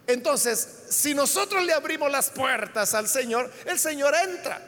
Entonces, 0.06 0.84
si 0.88 1.14
nosotros 1.14 1.62
le 1.62 1.74
abrimos 1.74 2.10
las 2.10 2.30
puertas 2.30 2.94
al 2.94 3.06
Señor, 3.06 3.52
el 3.66 3.78
Señor 3.78 4.14
entra. 4.24 4.60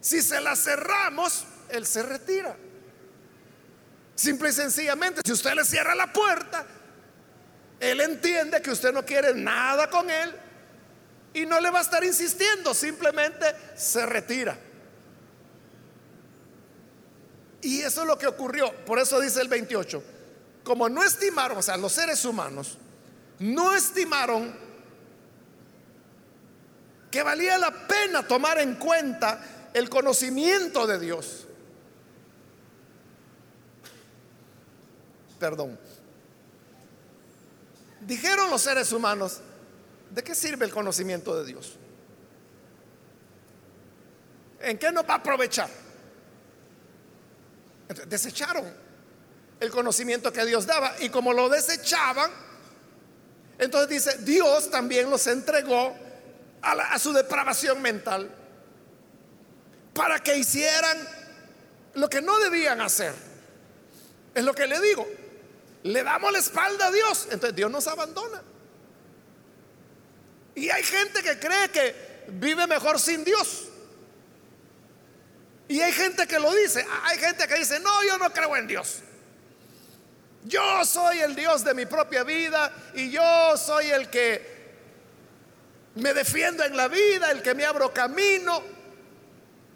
Si 0.00 0.20
se 0.20 0.40
las 0.40 0.62
cerramos, 0.62 1.44
Él 1.68 1.86
se 1.86 2.02
retira. 2.02 2.56
Simple 4.16 4.48
y 4.48 4.52
sencillamente, 4.52 5.20
si 5.24 5.32
usted 5.32 5.54
le 5.54 5.64
cierra 5.64 5.94
la 5.94 6.12
puerta, 6.12 6.66
Él 7.78 8.00
entiende 8.00 8.60
que 8.60 8.72
usted 8.72 8.92
no 8.92 9.04
quiere 9.04 9.34
nada 9.34 9.88
con 9.88 10.10
Él 10.10 10.34
y 11.32 11.46
no 11.46 11.60
le 11.60 11.70
va 11.70 11.78
a 11.78 11.82
estar 11.82 12.02
insistiendo, 12.02 12.74
simplemente 12.74 13.46
se 13.76 14.04
retira. 14.04 14.58
Y 17.66 17.82
eso 17.82 18.02
es 18.02 18.06
lo 18.06 18.16
que 18.16 18.28
ocurrió. 18.28 18.72
Por 18.84 19.00
eso 19.00 19.18
dice 19.18 19.40
el 19.40 19.48
28. 19.48 20.00
Como 20.62 20.88
no 20.88 21.02
estimaron, 21.02 21.58
o 21.58 21.62
sea, 21.62 21.76
los 21.76 21.90
seres 21.90 22.24
humanos, 22.24 22.78
no 23.40 23.74
estimaron 23.74 24.54
que 27.10 27.24
valía 27.24 27.58
la 27.58 27.88
pena 27.88 28.24
tomar 28.24 28.60
en 28.60 28.76
cuenta 28.76 29.70
el 29.74 29.90
conocimiento 29.90 30.86
de 30.86 31.00
Dios. 31.00 31.48
Perdón. 35.40 35.76
Dijeron 38.02 38.48
los 38.48 38.62
seres 38.62 38.92
humanos, 38.92 39.40
¿de 40.12 40.22
qué 40.22 40.36
sirve 40.36 40.66
el 40.66 40.70
conocimiento 40.70 41.36
de 41.36 41.44
Dios? 41.46 41.74
¿En 44.60 44.78
qué 44.78 44.92
nos 44.92 45.04
va 45.04 45.14
a 45.14 45.16
aprovechar? 45.16 45.85
Desecharon 48.06 48.64
el 49.60 49.70
conocimiento 49.70 50.32
que 50.32 50.44
Dios 50.44 50.66
daba. 50.66 50.94
Y 51.00 51.08
como 51.08 51.32
lo 51.32 51.48
desechaban, 51.48 52.30
entonces 53.58 53.88
dice, 53.88 54.18
Dios 54.18 54.70
también 54.70 55.10
los 55.10 55.26
entregó 55.26 55.96
a, 56.62 56.72
a 56.72 56.98
su 56.98 57.12
depravación 57.12 57.80
mental 57.80 58.30
para 59.94 60.18
que 60.18 60.36
hicieran 60.36 60.98
lo 61.94 62.08
que 62.08 62.20
no 62.20 62.38
debían 62.38 62.80
hacer. 62.80 63.14
Es 64.34 64.44
lo 64.44 64.54
que 64.54 64.66
le 64.66 64.80
digo. 64.80 65.06
Le 65.82 66.02
damos 66.02 66.32
la 66.32 66.38
espalda 66.38 66.88
a 66.88 66.90
Dios, 66.90 67.28
entonces 67.30 67.56
Dios 67.56 67.70
nos 67.70 67.86
abandona. 67.86 68.42
Y 70.54 70.68
hay 70.70 70.82
gente 70.82 71.22
que 71.22 71.38
cree 71.38 71.70
que 71.70 72.24
vive 72.28 72.66
mejor 72.66 72.98
sin 72.98 73.24
Dios. 73.24 73.68
Y 75.68 75.80
hay 75.80 75.92
gente 75.92 76.26
que 76.26 76.38
lo 76.38 76.54
dice. 76.54 76.86
Hay 77.04 77.18
gente 77.18 77.46
que 77.48 77.56
dice, 77.56 77.80
no, 77.80 78.04
yo 78.04 78.18
no 78.18 78.32
creo 78.32 78.56
en 78.56 78.66
Dios. 78.66 79.00
Yo 80.44 80.84
soy 80.84 81.18
el 81.18 81.34
Dios 81.34 81.64
de 81.64 81.74
mi 81.74 81.86
propia 81.86 82.22
vida 82.22 82.72
y 82.94 83.10
yo 83.10 83.56
soy 83.56 83.90
el 83.90 84.08
que 84.08 84.56
me 85.96 86.14
defiendo 86.14 86.62
en 86.62 86.76
la 86.76 86.86
vida, 86.86 87.32
el 87.32 87.42
que 87.42 87.54
me 87.54 87.64
abro 87.64 87.92
camino. 87.92 88.62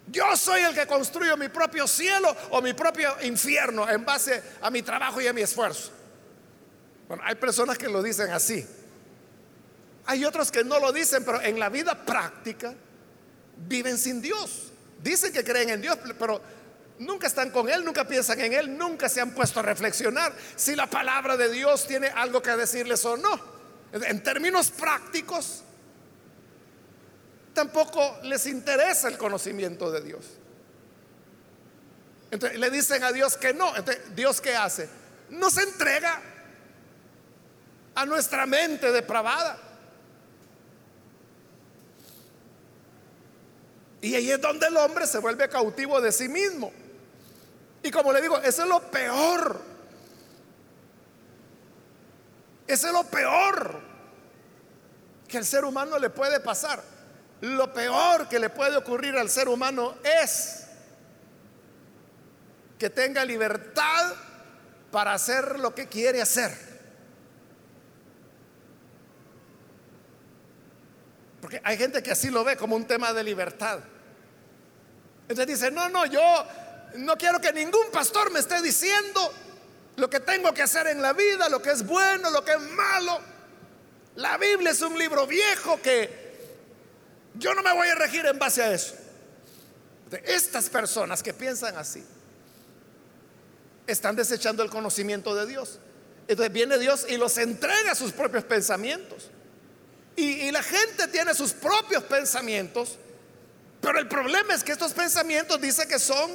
Yo 0.07 0.35
soy 0.37 0.61
el 0.61 0.73
que 0.73 0.87
construyo 0.87 1.35
mi 1.35 1.49
propio 1.49 1.87
cielo 1.87 2.35
o 2.51 2.61
mi 2.61 2.73
propio 2.73 3.15
infierno 3.23 3.89
en 3.89 4.05
base 4.05 4.41
a 4.61 4.69
mi 4.69 4.81
trabajo 4.81 5.19
y 5.19 5.27
a 5.27 5.33
mi 5.33 5.41
esfuerzo. 5.41 5.91
Bueno, 7.07 7.23
hay 7.25 7.35
personas 7.35 7.77
que 7.77 7.89
lo 7.89 8.01
dicen 8.01 8.31
así. 8.31 8.65
Hay 10.05 10.23
otros 10.23 10.51
que 10.51 10.63
no 10.63 10.79
lo 10.79 10.93
dicen, 10.93 11.25
pero 11.25 11.41
en 11.41 11.59
la 11.59 11.69
vida 11.69 12.05
práctica 12.05 12.73
viven 13.57 13.97
sin 13.97 14.21
Dios. 14.21 14.70
Dicen 15.03 15.33
que 15.33 15.43
creen 15.43 15.69
en 15.69 15.81
Dios, 15.81 15.97
pero 16.19 16.41
nunca 16.99 17.27
están 17.27 17.49
con 17.49 17.69
Él, 17.69 17.83
nunca 17.83 18.07
piensan 18.07 18.39
en 18.41 18.53
Él, 18.53 18.77
nunca 18.77 19.09
se 19.09 19.21
han 19.21 19.31
puesto 19.31 19.59
a 19.59 19.63
reflexionar 19.63 20.33
si 20.55 20.75
la 20.75 20.87
palabra 20.87 21.37
de 21.37 21.49
Dios 21.49 21.87
tiene 21.87 22.07
algo 22.07 22.41
que 22.41 22.51
decirles 22.51 23.03
o 23.05 23.17
no. 23.17 23.51
En 23.93 24.23
términos 24.23 24.71
prácticos, 24.71 25.63
tampoco 27.53 28.19
les 28.23 28.45
interesa 28.45 29.07
el 29.07 29.17
conocimiento 29.17 29.91
de 29.91 30.01
Dios. 30.01 30.25
Entonces 32.29 32.57
le 32.57 32.69
dicen 32.69 33.03
a 33.03 33.11
Dios 33.11 33.35
que 33.37 33.53
no. 33.53 33.75
Entonces, 33.75 34.15
¿Dios 34.15 34.39
qué 34.39 34.55
hace? 34.55 34.87
Nos 35.31 35.57
entrega 35.57 36.21
a 37.95 38.05
nuestra 38.05 38.45
mente 38.45 38.91
depravada. 38.91 39.57
Y 44.01 44.15
ahí 44.15 44.31
es 44.31 44.41
donde 44.41 44.67
el 44.67 44.77
hombre 44.77 45.05
se 45.05 45.19
vuelve 45.19 45.47
cautivo 45.47 46.01
de 46.01 46.11
sí 46.11 46.27
mismo. 46.27 46.71
Y 47.83 47.91
como 47.91 48.11
le 48.11 48.21
digo, 48.21 48.37
eso 48.39 48.63
es 48.63 48.69
lo 48.69 48.81
peor. 48.89 49.61
Eso 52.67 52.87
es 52.87 52.93
lo 52.93 53.03
peor 53.03 53.79
que 55.27 55.37
al 55.37 55.45
ser 55.45 55.65
humano 55.65 55.99
le 55.99 56.09
puede 56.09 56.39
pasar. 56.39 56.81
Lo 57.41 57.73
peor 57.73 58.27
que 58.27 58.39
le 58.39 58.49
puede 58.49 58.77
ocurrir 58.77 59.15
al 59.15 59.29
ser 59.29 59.49
humano 59.49 59.95
es 60.03 60.65
que 62.77 62.89
tenga 62.89 63.23
libertad 63.25 64.13
para 64.91 65.13
hacer 65.13 65.59
lo 65.59 65.73
que 65.73 65.87
quiere 65.87 66.21
hacer. 66.21 66.70
Hay 71.63 71.77
gente 71.77 72.01
que 72.01 72.11
así 72.11 72.29
lo 72.29 72.43
ve 72.43 72.55
como 72.55 72.75
un 72.75 72.85
tema 72.85 73.13
de 73.13 73.23
libertad. 73.23 73.79
Entonces 75.27 75.47
dice, 75.47 75.71
no, 75.71 75.89
no, 75.89 76.05
yo 76.05 76.21
no 76.95 77.17
quiero 77.17 77.39
que 77.39 77.53
ningún 77.53 77.89
pastor 77.91 78.31
me 78.31 78.39
esté 78.39 78.61
diciendo 78.61 79.33
lo 79.95 80.09
que 80.09 80.19
tengo 80.19 80.53
que 80.53 80.61
hacer 80.61 80.87
en 80.87 81.01
la 81.01 81.13
vida, 81.13 81.49
lo 81.49 81.61
que 81.61 81.71
es 81.71 81.85
bueno, 81.85 82.29
lo 82.31 82.43
que 82.43 82.53
es 82.53 82.59
malo. 82.59 83.19
La 84.15 84.37
Biblia 84.37 84.71
es 84.71 84.81
un 84.81 84.97
libro 84.97 85.25
viejo 85.25 85.81
que 85.81 86.21
yo 87.35 87.53
no 87.53 87.63
me 87.63 87.73
voy 87.73 87.87
a 87.87 87.95
regir 87.95 88.25
en 88.25 88.37
base 88.37 88.61
a 88.61 88.73
eso. 88.73 88.95
Estas 90.25 90.69
personas 90.69 91.23
que 91.23 91.33
piensan 91.33 91.77
así 91.77 92.03
están 93.87 94.15
desechando 94.15 94.63
el 94.63 94.69
conocimiento 94.69 95.33
de 95.33 95.45
Dios. 95.45 95.79
Entonces 96.27 96.53
viene 96.53 96.77
Dios 96.77 97.05
y 97.07 97.17
los 97.17 97.37
entrega 97.37 97.91
a 97.91 97.95
sus 97.95 98.11
propios 98.11 98.43
pensamientos. 98.43 99.29
Y, 100.15 100.51
la 100.51 100.61
gente 100.61 101.07
tiene 101.07 101.33
sus 101.33 101.53
propios 101.53 102.03
pensamientos, 102.03 102.97
pero 103.79 103.97
el 103.97 104.07
problema 104.07 104.53
es 104.53 104.63
que 104.63 104.73
estos 104.73 104.93
pensamientos 104.93 105.59
dice 105.59 105.87
que 105.87 105.99
son 105.99 106.29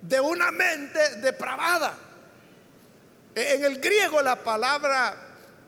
de 0.00 0.20
una 0.20 0.50
mente 0.50 1.16
depravada. 1.16 1.96
E, 3.34 3.54
en 3.54 3.64
el 3.64 3.80
griego 3.80 4.22
la 4.22 4.42
palabra 4.42 5.14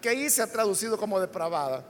que 0.00 0.08
ahí 0.08 0.30
se 0.30 0.42
ha 0.42 0.46
traducido 0.46 0.96
como 0.96 1.20
depravada, 1.20 1.84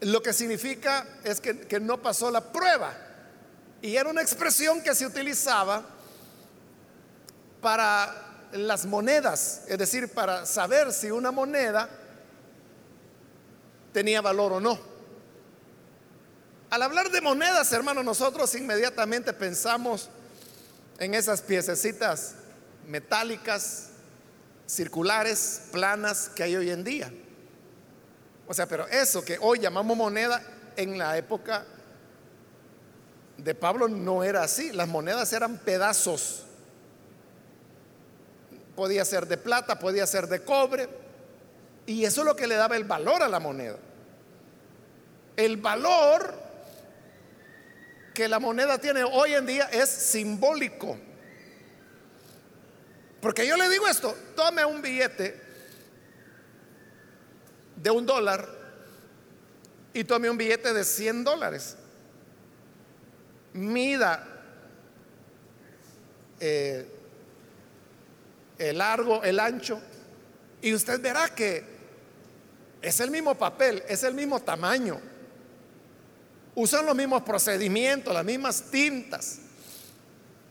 lo 0.00 0.22
que 0.22 0.32
significa 0.32 1.06
es 1.24 1.40
que, 1.40 1.60
que 1.60 1.80
no 1.80 2.00
pasó 2.02 2.30
la 2.30 2.52
prueba. 2.52 2.94
Y 3.80 3.96
era 3.96 4.10
una 4.10 4.22
expresión 4.22 4.82
que 4.82 4.94
se 4.94 5.06
utilizaba 5.06 5.82
para 7.60 8.33
las 8.54 8.86
monedas, 8.86 9.62
es 9.68 9.78
decir, 9.78 10.08
para 10.08 10.46
saber 10.46 10.92
si 10.92 11.10
una 11.10 11.30
moneda 11.30 11.88
tenía 13.92 14.20
valor 14.20 14.52
o 14.54 14.60
no. 14.60 14.78
Al 16.70 16.82
hablar 16.82 17.10
de 17.10 17.20
monedas, 17.20 17.72
hermanos, 17.72 18.04
nosotros 18.04 18.54
inmediatamente 18.54 19.32
pensamos 19.32 20.08
en 20.98 21.14
esas 21.14 21.42
piececitas 21.42 22.34
metálicas, 22.86 23.90
circulares, 24.66 25.62
planas 25.72 26.28
que 26.28 26.42
hay 26.42 26.56
hoy 26.56 26.70
en 26.70 26.84
día. 26.84 27.12
O 28.46 28.54
sea, 28.54 28.66
pero 28.66 28.86
eso 28.88 29.24
que 29.24 29.38
hoy 29.40 29.58
llamamos 29.58 29.96
moneda, 29.96 30.42
en 30.76 30.98
la 30.98 31.16
época 31.16 31.64
de 33.36 33.54
Pablo 33.54 33.88
no 33.88 34.24
era 34.24 34.42
así. 34.42 34.72
Las 34.72 34.88
monedas 34.88 35.32
eran 35.32 35.58
pedazos 35.58 36.43
podía 38.76 39.04
ser 39.04 39.26
de 39.26 39.36
plata, 39.36 39.78
podía 39.78 40.06
ser 40.06 40.26
de 40.28 40.42
cobre, 40.42 40.88
y 41.86 42.04
eso 42.04 42.22
es 42.22 42.26
lo 42.26 42.36
que 42.36 42.46
le 42.46 42.56
daba 42.56 42.76
el 42.76 42.84
valor 42.84 43.22
a 43.22 43.28
la 43.28 43.40
moneda. 43.40 43.76
El 45.36 45.56
valor 45.58 46.34
que 48.14 48.28
la 48.28 48.38
moneda 48.38 48.78
tiene 48.78 49.04
hoy 49.04 49.34
en 49.34 49.44
día 49.44 49.64
es 49.64 49.88
simbólico. 49.88 50.96
Porque 53.20 53.46
yo 53.46 53.56
le 53.56 53.68
digo 53.68 53.88
esto, 53.88 54.16
tome 54.36 54.64
un 54.64 54.80
billete 54.80 55.40
de 57.76 57.90
un 57.90 58.06
dólar 58.06 58.48
y 59.92 60.04
tome 60.04 60.30
un 60.30 60.36
billete 60.36 60.72
de 60.72 60.84
100 60.84 61.24
dólares. 61.24 61.76
Mida 63.52 64.26
eh, 66.40 66.93
el 68.70 68.78
largo, 68.78 69.22
el 69.22 69.40
ancho, 69.40 69.80
y 70.60 70.72
usted 70.74 71.00
verá 71.00 71.34
que 71.34 71.64
es 72.80 73.00
el 73.00 73.10
mismo 73.10 73.34
papel, 73.34 73.82
es 73.88 74.02
el 74.02 74.14
mismo 74.14 74.40
tamaño. 74.40 75.00
Usan 76.54 76.86
los 76.86 76.94
mismos 76.94 77.22
procedimientos, 77.22 78.14
las 78.14 78.24
mismas 78.24 78.70
tintas. 78.70 79.38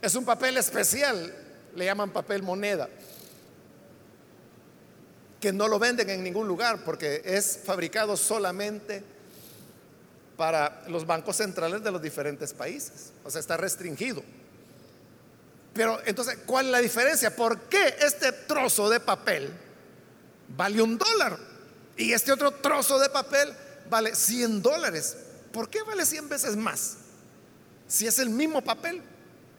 Es 0.02 0.15
un 0.15 0.26
papel 0.26 0.58
especial, 0.58 1.34
le 1.76 1.86
llaman 1.86 2.12
papel 2.12 2.43
moneda, 2.43 2.89
que 5.39 5.54
no 5.54 5.67
lo 5.67 5.80
venden 5.80 6.10
en 6.10 6.23
ningún 6.23 6.47
lugar 6.47 6.84
porque 6.84 7.21
es 7.23 7.60
fabricado 7.63 8.17
solamente 8.17 9.04
para 10.38 10.84
los 10.88 11.06
bancos 11.06 11.38
centrales 11.38 11.84
de 11.84 11.91
los 11.91 12.02
diferentes 12.02 12.54
países. 12.54 13.13
O 13.23 13.30
sea, 13.30 13.39
está 13.39 13.58
restringido. 13.58 14.23
Pero 15.73 15.99
entonces, 16.05 16.38
¿cuál 16.45 16.67
es 16.67 16.71
la 16.71 16.79
diferencia? 16.79 17.36
¿Por 17.36 17.62
qué 17.62 17.95
este 17.99 18.31
trozo 18.31 18.89
de 18.89 18.99
papel 18.99 19.51
vale 20.55 20.81
un 20.81 20.97
dólar 20.97 21.38
y 21.97 22.13
este 22.13 22.31
otro 22.31 22.51
trozo 22.51 22.99
de 22.99 23.09
papel 23.09 23.51
vale 23.89 24.13
100 24.13 24.62
dólares? 24.62 25.17
¿Por 25.51 25.69
qué 25.69 25.81
vale 25.83 26.05
100 26.05 26.29
veces 26.29 26.55
más? 26.55 26.97
Si 27.88 28.05
es 28.05 28.19
el 28.19 28.29
mismo 28.29 28.62
papel, 28.62 29.01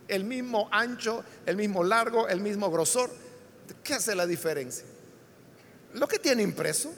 el 0.07 0.25
mismo 0.25 0.69
ancho, 0.71 1.25
el 1.47 1.57
mismo 1.57 1.83
largo, 1.83 2.29
el 2.29 2.41
mismo 2.41 2.71
grosor, 2.71 3.11
¿qué 3.83 3.95
hace 3.95 4.15
la 4.15 4.27
diferencia? 4.27 4.85
Lo 5.95 6.07
que 6.07 6.19
tiene 6.19 6.43
impreso, 6.43 6.93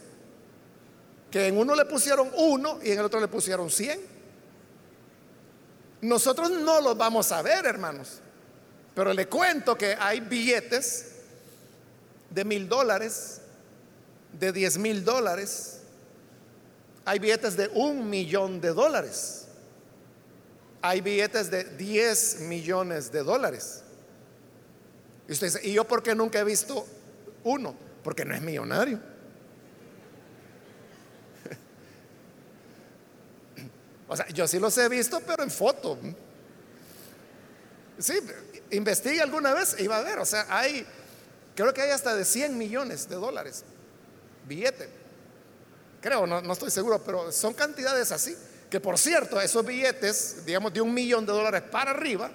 que 1.31 1.47
en 1.47 1.57
uno 1.59 1.75
le 1.75 1.87
pusieron 1.87 2.31
uno 2.37 2.79
y 2.83 2.91
en 2.91 2.99
el 2.99 3.05
otro 3.05 3.21
le 3.21 3.29
pusieron 3.29 3.71
100. 3.71 4.01
Nosotros 6.03 6.51
no 6.51 6.81
los 6.81 6.97
vamos 6.97 7.33
a 7.33 7.43
ver, 7.43 7.67
hermanos. 7.67 8.21
Pero 8.97 9.13
le 9.13 9.29
cuento 9.29 9.77
que 9.77 9.95
hay 10.01 10.21
billetes 10.21 11.13
de 12.31 12.45
mil 12.47 12.67
dólares, 12.67 13.43
de 14.33 14.53
diez 14.53 14.79
mil 14.79 15.05
dólares, 15.05 15.81
hay 17.05 17.19
billetes 17.19 17.59
de 17.59 17.69
un 17.75 18.09
millón 18.09 18.59
de 18.59 18.71
dólares, 18.71 19.49
hay 20.81 21.03
billetes 21.03 21.51
de 21.51 21.65
diez 21.65 22.41
millones 22.41 23.13
de 23.13 23.23
dólares. 23.23 23.83
Y 25.29 25.33
usted 25.33 25.49
dice, 25.49 25.61
¿y 25.63 25.75
yo 25.75 25.85
por 25.85 26.03
qué 26.03 26.15
nunca 26.15 26.41
he 26.41 26.45
visto 26.45 26.87
uno? 27.45 27.77
Porque 28.03 28.25
no 28.25 28.35
es 28.35 28.41
millonario. 28.41 28.99
o 34.09 34.17
sea, 34.17 34.27
yo 34.29 34.49
sí 34.49 34.59
los 34.59 34.79
he 34.79 34.89
visto, 34.89 35.21
pero 35.21 35.43
en 35.43 35.51
foto. 35.51 35.99
Sí, 37.99 38.15
investigue 38.71 39.21
alguna 39.21 39.55
vez 39.55 39.77
y 39.79 39.87
va 39.87 39.99
a 39.99 40.03
ver, 40.03 40.19
o 40.19 40.27
sea, 40.27 40.47
hay, 40.49 40.87
creo 41.55 41.73
que 41.73 41.81
hay 41.83 41.91
hasta 41.91 42.15
de 42.15 42.25
100 42.25 42.57
millones 42.57 43.09
de 43.09 43.17
dólares, 43.17 43.65
billete. 44.47 44.89
Creo, 46.01 46.27
no, 46.27 46.41
no 46.41 46.53
estoy 46.53 46.71
seguro, 46.71 47.03
pero 47.03 47.33
son 47.33 47.55
cantidades 47.55 48.13
así. 48.13 48.37
Que 48.71 48.81
por 48.81 48.99
cierto, 48.99 49.41
esos 49.41 49.65
billetes, 49.65 50.45
digamos 50.45 50.73
de 50.73 50.81
un 50.81 50.93
millón 50.93 51.25
de 51.25 51.33
dólares 51.33 51.63
para 51.63 51.93
arriba, 51.93 52.31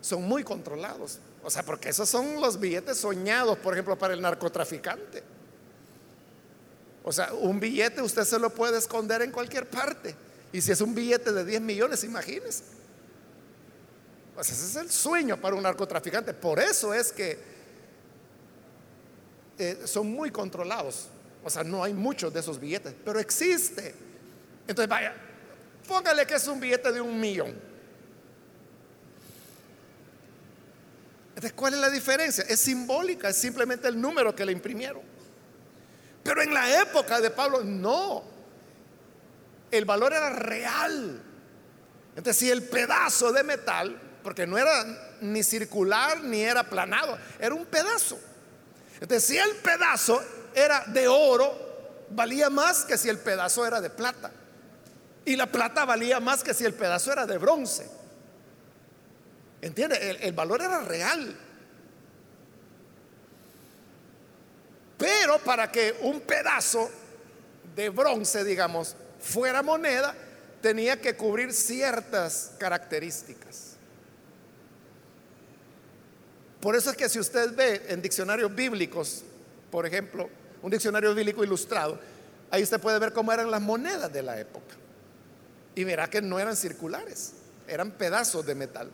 son 0.00 0.22
muy 0.22 0.42
controlados. 0.42 1.18
O 1.42 1.50
sea, 1.50 1.62
porque 1.62 1.90
esos 1.90 2.08
son 2.08 2.40
los 2.40 2.58
billetes 2.58 2.98
soñados, 2.98 3.58
por 3.58 3.74
ejemplo, 3.74 3.96
para 3.96 4.14
el 4.14 4.20
narcotraficante. 4.20 5.22
O 7.02 7.12
sea, 7.12 7.32
un 7.32 7.60
billete 7.60 8.02
usted 8.02 8.24
se 8.24 8.38
lo 8.38 8.50
puede 8.50 8.78
esconder 8.78 9.22
en 9.22 9.30
cualquier 9.30 9.68
parte. 9.68 10.14
Y 10.52 10.60
si 10.60 10.72
es 10.72 10.80
un 10.80 10.94
billete 10.94 11.32
de 11.32 11.44
10 11.44 11.60
millones, 11.60 12.04
imagínese. 12.04 12.64
Pues 14.40 14.52
ese 14.52 14.68
es 14.68 14.76
el 14.76 14.90
sueño 14.90 15.38
para 15.38 15.54
un 15.54 15.62
narcotraficante. 15.62 16.32
Por 16.32 16.60
eso 16.60 16.94
es 16.94 17.12
que 17.12 17.38
eh, 19.58 19.82
son 19.84 20.10
muy 20.10 20.30
controlados. 20.30 21.08
O 21.44 21.50
sea, 21.50 21.62
no 21.62 21.84
hay 21.84 21.92
muchos 21.92 22.32
de 22.32 22.40
esos 22.40 22.58
billetes, 22.58 22.94
pero 23.04 23.20
existe. 23.20 23.94
Entonces, 24.66 24.88
vaya, 24.88 25.14
póngale 25.86 26.26
que 26.26 26.36
es 26.36 26.48
un 26.48 26.58
billete 26.58 26.90
de 26.90 27.02
un 27.02 27.20
millón. 27.20 27.54
Entonces, 31.28 31.52
¿cuál 31.52 31.74
es 31.74 31.80
la 31.80 31.90
diferencia? 31.90 32.42
Es 32.48 32.60
simbólica, 32.60 33.28
es 33.28 33.36
simplemente 33.36 33.88
el 33.88 34.00
número 34.00 34.34
que 34.34 34.46
le 34.46 34.52
imprimieron. 34.52 35.02
Pero 36.22 36.40
en 36.40 36.54
la 36.54 36.80
época 36.80 37.20
de 37.20 37.28
Pablo, 37.28 37.62
no. 37.62 38.24
El 39.70 39.84
valor 39.84 40.14
era 40.14 40.30
real. 40.30 41.22
Entonces, 42.16 42.38
si 42.38 42.50
el 42.50 42.62
pedazo 42.62 43.32
de 43.32 43.42
metal 43.42 44.06
porque 44.22 44.46
no 44.46 44.58
era 44.58 45.16
ni 45.20 45.42
circular 45.42 46.22
ni 46.22 46.42
era 46.42 46.64
planado, 46.64 47.18
era 47.38 47.54
un 47.54 47.66
pedazo. 47.66 48.18
Entonces, 49.00 49.24
si 49.24 49.38
el 49.38 49.56
pedazo 49.56 50.22
era 50.54 50.84
de 50.86 51.08
oro, 51.08 51.70
valía 52.10 52.50
más 52.50 52.84
que 52.84 52.98
si 52.98 53.08
el 53.08 53.18
pedazo 53.18 53.66
era 53.66 53.80
de 53.80 53.90
plata. 53.90 54.30
Y 55.24 55.36
la 55.36 55.46
plata 55.46 55.84
valía 55.84 56.20
más 56.20 56.42
que 56.42 56.54
si 56.54 56.64
el 56.64 56.74
pedazo 56.74 57.12
era 57.12 57.26
de 57.26 57.38
bronce. 57.38 57.88
¿Entiende? 59.60 60.18
El, 60.22 60.32
valor 60.32 60.62
era 60.62 60.80
real. 60.80 61.36
Pero 64.96 65.38
para 65.38 65.70
que 65.70 65.96
un 66.00 66.20
pedazo 66.20 66.90
de 67.74 67.88
bronce, 67.90 68.44
digamos, 68.44 68.96
fuera 69.18 69.62
moneda, 69.62 70.14
tenía 70.60 71.00
que 71.00 71.16
cubrir 71.16 71.52
ciertas 71.52 72.52
características. 72.58 73.69
Por 76.60 76.76
eso 76.76 76.90
es 76.90 76.96
que 76.96 77.08
si 77.08 77.18
usted 77.18 77.54
ve 77.54 77.86
en 77.88 78.02
diccionarios 78.02 78.54
bíblicos, 78.54 79.22
por 79.70 79.86
ejemplo, 79.86 80.28
un 80.62 80.70
diccionario 80.70 81.14
bíblico 81.14 81.42
ilustrado, 81.42 81.98
ahí 82.50 82.62
usted 82.62 82.78
puede 82.80 82.98
ver 82.98 83.12
cómo 83.12 83.32
eran 83.32 83.50
las 83.50 83.62
monedas 83.62 84.12
de 84.12 84.22
la 84.22 84.38
época. 84.38 84.74
Y 85.74 85.84
verá 85.84 86.10
que 86.10 86.20
no 86.20 86.38
eran 86.38 86.56
circulares, 86.56 87.32
eran 87.66 87.92
pedazos 87.92 88.44
de 88.44 88.54
metal. 88.54 88.90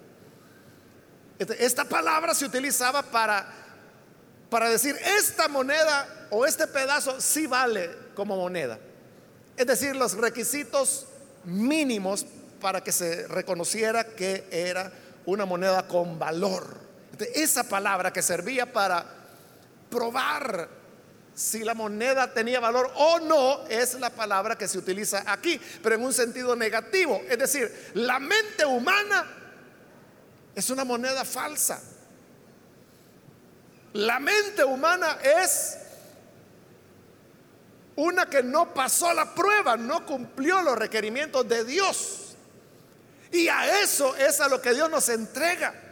Este, 1.39 1.65
esta 1.65 1.85
palabra 1.85 2.35
se 2.35 2.45
utilizaba 2.45 3.03
para, 3.03 3.49
para 4.49 4.69
decir, 4.71 4.95
esta 5.19 5.49
moneda 5.49 6.29
o 6.31 6.47
este 6.47 6.69
pedazo 6.69 7.21
sí 7.21 7.49
vale 7.49 7.91
como 8.15 8.37
moneda. 8.37 8.79
Es 9.57 9.67
decir, 9.67 9.97
los 9.97 10.15
requisitos 10.17 11.07
mínimos 11.45 12.27
para 12.61 12.83
que 12.83 12.93
se 12.93 13.27
reconociera 13.27 14.05
que 14.05 14.47
era 14.51 14.93
una 15.25 15.47
moneda 15.47 15.89
con 15.89 16.19
valor 16.19 16.86
esa 17.35 17.65
palabra 17.65 18.13
que 18.13 18.23
servía 18.23 18.73
para 18.73 19.05
probar 19.91 20.69
si 21.35 21.63
la 21.63 21.75
moneda 21.75 22.33
tenía 22.33 22.61
valor 22.61 22.91
o 22.95 23.21
no 23.21 23.67
es 23.69 23.95
la 24.01 24.09
palabra 24.09 24.57
que 24.57 24.67
se 24.67 24.79
utiliza 24.79 25.23
aquí, 25.27 25.61
pero 25.83 25.95
en 25.95 26.03
un 26.03 26.13
sentido 26.13 26.57
negativo. 26.57 27.23
Es 27.29 27.39
decir, 27.39 27.91
la 27.95 28.19
mente 28.19 28.65
humana 28.65 29.27
es 30.55 30.71
una 30.71 30.85
moneda 30.85 31.25
falsa. 31.25 31.83
La 33.93 34.19
mente 34.19 34.65
humana 34.65 35.19
es 35.23 35.79
una 37.97 38.27
que 38.27 38.43
no 38.43 38.73
pasó 38.73 39.13
la 39.13 39.35
prueba, 39.35 39.77
no 39.77 40.05
cumplió 40.07 40.63
los 40.63 40.79
requerimientos 40.79 41.47
de 41.49 41.65
Dios. 41.65 42.37
Y 43.31 43.49
a 43.49 43.83
eso 43.83 44.17
es 44.17 44.41
a 44.41 44.49
lo 44.49 44.61
que 44.63 44.73
Dios 44.73 44.91
nos 44.91 45.09
entrega. 45.11 45.86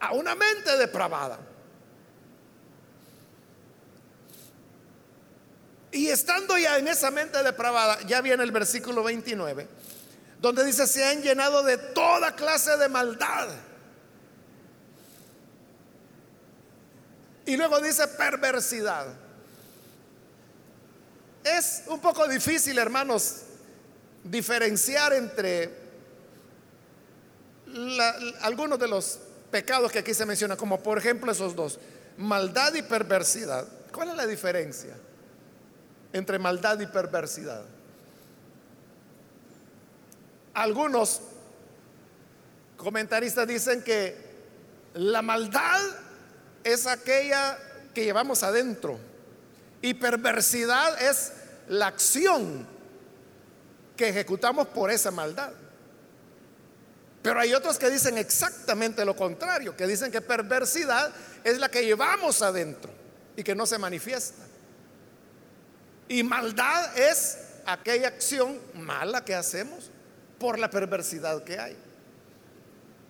A 0.00 0.12
una 0.12 0.34
mente 0.34 0.76
depravada. 0.76 1.38
Y 5.90 6.08
estando 6.08 6.56
ya 6.58 6.78
en 6.78 6.88
esa 6.88 7.10
mente 7.10 7.42
depravada, 7.42 8.00
ya 8.02 8.20
viene 8.20 8.42
el 8.42 8.52
versículo 8.52 9.02
29, 9.02 9.66
donde 10.40 10.64
dice, 10.64 10.86
se 10.86 11.04
han 11.04 11.22
llenado 11.22 11.62
de 11.62 11.78
toda 11.78 12.34
clase 12.36 12.76
de 12.76 12.88
maldad. 12.88 13.48
Y 17.46 17.56
luego 17.56 17.80
dice 17.80 18.06
perversidad. 18.08 19.06
Es 21.42 21.84
un 21.86 21.98
poco 22.00 22.28
difícil, 22.28 22.76
hermanos, 22.78 23.42
diferenciar 24.22 25.14
entre 25.14 25.88
algunos 28.42 28.78
de 28.78 28.88
los 28.88 29.18
pecados 29.50 29.92
que 29.92 30.00
aquí 30.00 30.14
se 30.14 30.26
menciona, 30.26 30.56
como 30.56 30.82
por 30.82 30.98
ejemplo 30.98 31.32
esos 31.32 31.54
dos, 31.54 31.78
maldad 32.16 32.74
y 32.74 32.82
perversidad. 32.82 33.66
¿Cuál 33.92 34.10
es 34.10 34.16
la 34.16 34.26
diferencia 34.26 34.94
entre 36.12 36.38
maldad 36.38 36.78
y 36.80 36.86
perversidad? 36.86 37.62
Algunos 40.54 41.20
comentaristas 42.76 43.46
dicen 43.46 43.82
que 43.82 44.16
la 44.94 45.22
maldad 45.22 45.80
es 46.64 46.86
aquella 46.86 47.58
que 47.94 48.04
llevamos 48.04 48.42
adentro 48.42 48.98
Y 49.80 49.94
perversidad 49.94 51.00
es 51.02 51.32
la 51.68 51.86
acción 51.86 52.66
que 53.96 54.08
ejecutamos 54.08 54.68
por 54.68 54.90
esa 54.90 55.10
maldad. 55.10 55.52
Pero 57.28 57.40
hay 57.40 57.52
otros 57.52 57.78
que 57.78 57.90
dicen 57.90 58.16
exactamente 58.16 59.04
lo 59.04 59.14
contrario, 59.14 59.76
que 59.76 59.86
dicen 59.86 60.10
que 60.10 60.22
perversidad 60.22 61.12
es 61.44 61.58
la 61.58 61.70
que 61.70 61.84
llevamos 61.84 62.40
adentro 62.40 62.90
y 63.36 63.42
que 63.42 63.54
no 63.54 63.66
se 63.66 63.76
manifiesta. 63.76 64.44
Y 66.08 66.22
maldad 66.22 66.96
es 66.96 67.36
aquella 67.66 68.08
acción 68.08 68.58
mala 68.72 69.26
que 69.26 69.34
hacemos 69.34 69.90
por 70.38 70.58
la 70.58 70.70
perversidad 70.70 71.44
que 71.44 71.58
hay. 71.58 71.76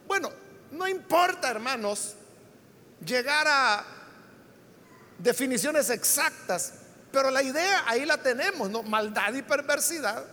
Bueno, 0.09 0.33
no 0.73 0.89
importa, 0.89 1.49
hermanos, 1.49 2.17
llegar 3.07 3.47
a 3.49 3.85
definiciones 5.17 5.91
exactas, 5.91 6.73
pero 7.13 7.31
la 7.31 7.45
idea 7.45 7.85
ahí 7.87 8.05
la 8.05 8.21
tenemos, 8.21 8.69
¿no? 8.69 8.83
Maldad 8.83 9.33
y 9.35 9.43
perversidad 9.43 10.25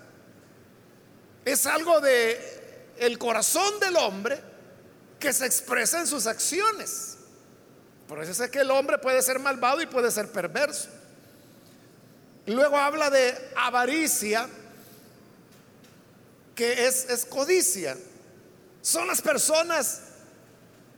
es 1.46 1.68
algo 1.68 2.02
de 2.02 2.55
el 2.98 3.18
corazón 3.18 3.80
del 3.80 3.96
hombre 3.98 4.40
que 5.20 5.34
se 5.34 5.46
expresa 5.46 6.00
en 6.00 6.08
sus 6.08 6.28
acciones. 6.28 7.18
Por 8.08 8.22
eso 8.22 8.44
es 8.44 8.52
que 8.52 8.60
el 8.60 8.72
hombre 8.72 8.98
puede 8.98 9.22
ser 9.22 9.40
malvado 9.40 9.82
y 9.82 9.88
puede 9.88 10.12
ser 10.12 10.32
perverso. 10.32 10.90
Luego 12.46 12.78
habla 12.78 13.10
de 13.10 13.36
avaricia, 13.56 14.48
que 16.54 16.86
es, 16.86 17.26
codicia. 17.28 17.98
Son 18.82 19.08
las 19.08 19.22
personas 19.22 20.02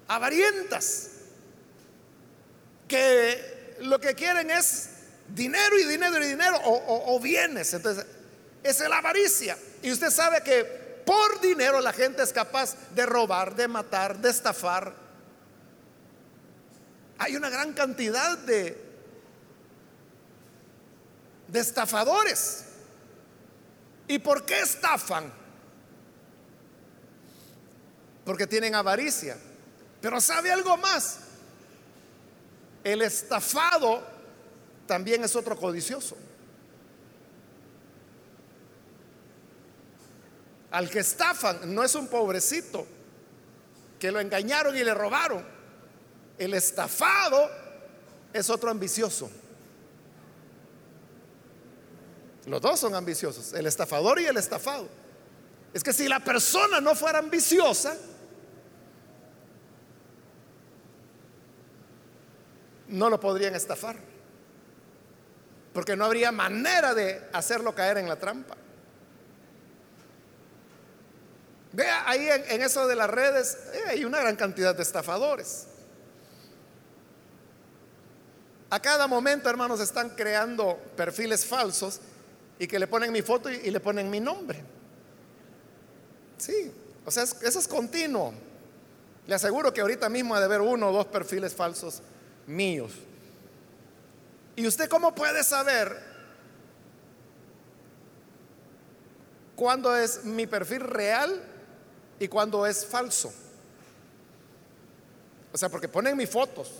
avarientas 0.07 1.11
que 2.87 3.77
lo 3.81 3.99
que 3.99 4.13
quieren 4.13 4.51
es 4.51 4.89
dinero 5.29 5.79
y 5.79 5.85
dinero 5.85 6.21
y 6.21 6.27
dinero 6.27 6.57
o, 6.65 7.15
o 7.15 7.19
bienes. 7.19 7.73
Entonces, 7.73 8.05
es 8.63 8.79
la 8.81 8.97
avaricia. 8.97 9.57
Y 9.81 9.91
usted 9.91 10.09
sabe 10.09 10.41
que 10.41 10.76
por 11.07 11.39
dinero 11.39 11.79
la 11.79 11.93
gente 11.93 12.21
es 12.21 12.33
capaz 12.33 12.75
de 12.93 13.05
robar, 13.05 13.55
de 13.55 13.69
matar, 13.69 14.17
de 14.17 14.29
estafar. 14.29 14.93
Hay 17.17 17.37
una 17.37 17.49
gran 17.49 17.71
cantidad 17.71 18.37
de, 18.39 18.77
estafadores. 21.53 22.65
¿Y 24.09 24.19
por 24.19 24.45
qué 24.45 24.59
estafan? 24.59 25.31
Porque 28.25 28.45
tienen 28.45 28.75
avaricia. 28.75 29.37
Pero 30.01 30.19
¿sabe 30.19 30.51
algo 30.51 30.75
más? 30.75 31.19
El 32.83 33.01
estafado 33.01 34.05
también 34.85 35.23
es 35.23 35.37
otro 35.37 35.57
codicioso. 35.57 36.17
Al 40.71 40.89
que 40.89 40.99
estafan 40.99 41.73
no 41.73 41.83
es 41.83 41.95
un 41.95 42.07
pobrecito 42.07 42.85
que 43.99 44.11
lo 44.11 44.19
engañaron 44.19 44.75
y 44.75 44.83
le 44.83 44.93
robaron. 44.93 45.43
El 46.37 46.53
estafado 46.53 47.49
es 48.33 48.49
otro 48.49 48.69
ambicioso. 48.69 49.29
Los 52.45 52.61
dos 52.61 52.79
son 52.79 52.95
ambiciosos, 52.95 53.53
el 53.53 53.65
estafador 53.65 54.21
y 54.21 54.25
el 54.25 54.37
estafado. 54.37 54.87
Es 55.73 55.83
que 55.83 55.91
si 55.91 56.07
la 56.07 56.19
persona 56.21 56.79
no 56.79 56.95
fuera 56.95 57.19
ambiciosa, 57.19 57.97
no 62.87 63.09
lo 63.09 63.19
podrían 63.19 63.55
estafar. 63.55 63.97
Porque 65.73 65.95
no 65.95 66.05
habría 66.05 66.31
manera 66.31 66.93
de 66.93 67.29
hacerlo 67.33 67.75
caer 67.75 67.97
en 67.97 68.07
la 68.07 68.15
trampa. 68.15 68.55
Vea 71.77 72.09
ahí 72.09 72.27
en, 72.27 72.63
eso 72.63 72.87
de 72.87 72.95
las 72.95 73.07
redes, 73.07 73.55
eh, 73.71 73.83
hay 73.89 74.03
una 74.03 74.19
gran 74.19 74.35
cantidad 74.35 74.73
de 74.73 74.81
estafadores. 74.81 75.67
A 78.71 78.81
cada 78.81 79.05
momento, 79.05 79.47
hermanos, 79.47 79.79
están 79.79 80.09
creando 80.09 80.75
perfiles 80.95 81.45
falsos 81.45 81.99
y 82.57 82.65
que 82.65 82.79
le 82.79 82.87
ponen 82.87 83.11
mi 83.11 83.21
foto 83.21 83.51
y, 83.51 83.69
le 83.69 83.79
ponen 83.79 84.09
mi 84.09 84.19
nombre. 84.19 84.63
Sí, 86.39 86.71
o 87.05 87.11
sea, 87.11 87.21
eso 87.21 87.59
es 87.59 87.67
continuo. 87.67 88.33
Le 89.27 89.35
aseguro 89.35 89.71
que 89.71 89.81
ahorita 89.81 90.09
mismo 90.09 90.33
ha 90.33 90.39
de 90.39 90.45
haber 90.45 90.61
uno 90.61 90.89
o 90.89 90.91
dos 90.91 91.05
perfiles 91.05 91.53
falsos 91.53 92.01
míos. 92.47 92.91
¿Y 94.55 94.65
usted 94.65 94.89
cómo 94.89 95.13
puede 95.13 95.43
saber 95.43 95.95
cuándo 99.55 99.95
es 99.95 100.23
mi 100.23 100.47
perfil 100.47 100.79
real 100.79 101.53
y 102.19 102.27
cuándo 102.27 102.65
es 102.65 102.85
falso? 102.85 103.33
O 105.53 105.57
sea, 105.57 105.69
porque 105.69 105.87
ponen 105.87 106.15
mis 106.15 106.29
fotos, 106.29 106.71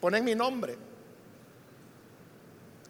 ponen 0.00 0.24
mi 0.24 0.34
nombre 0.34 0.76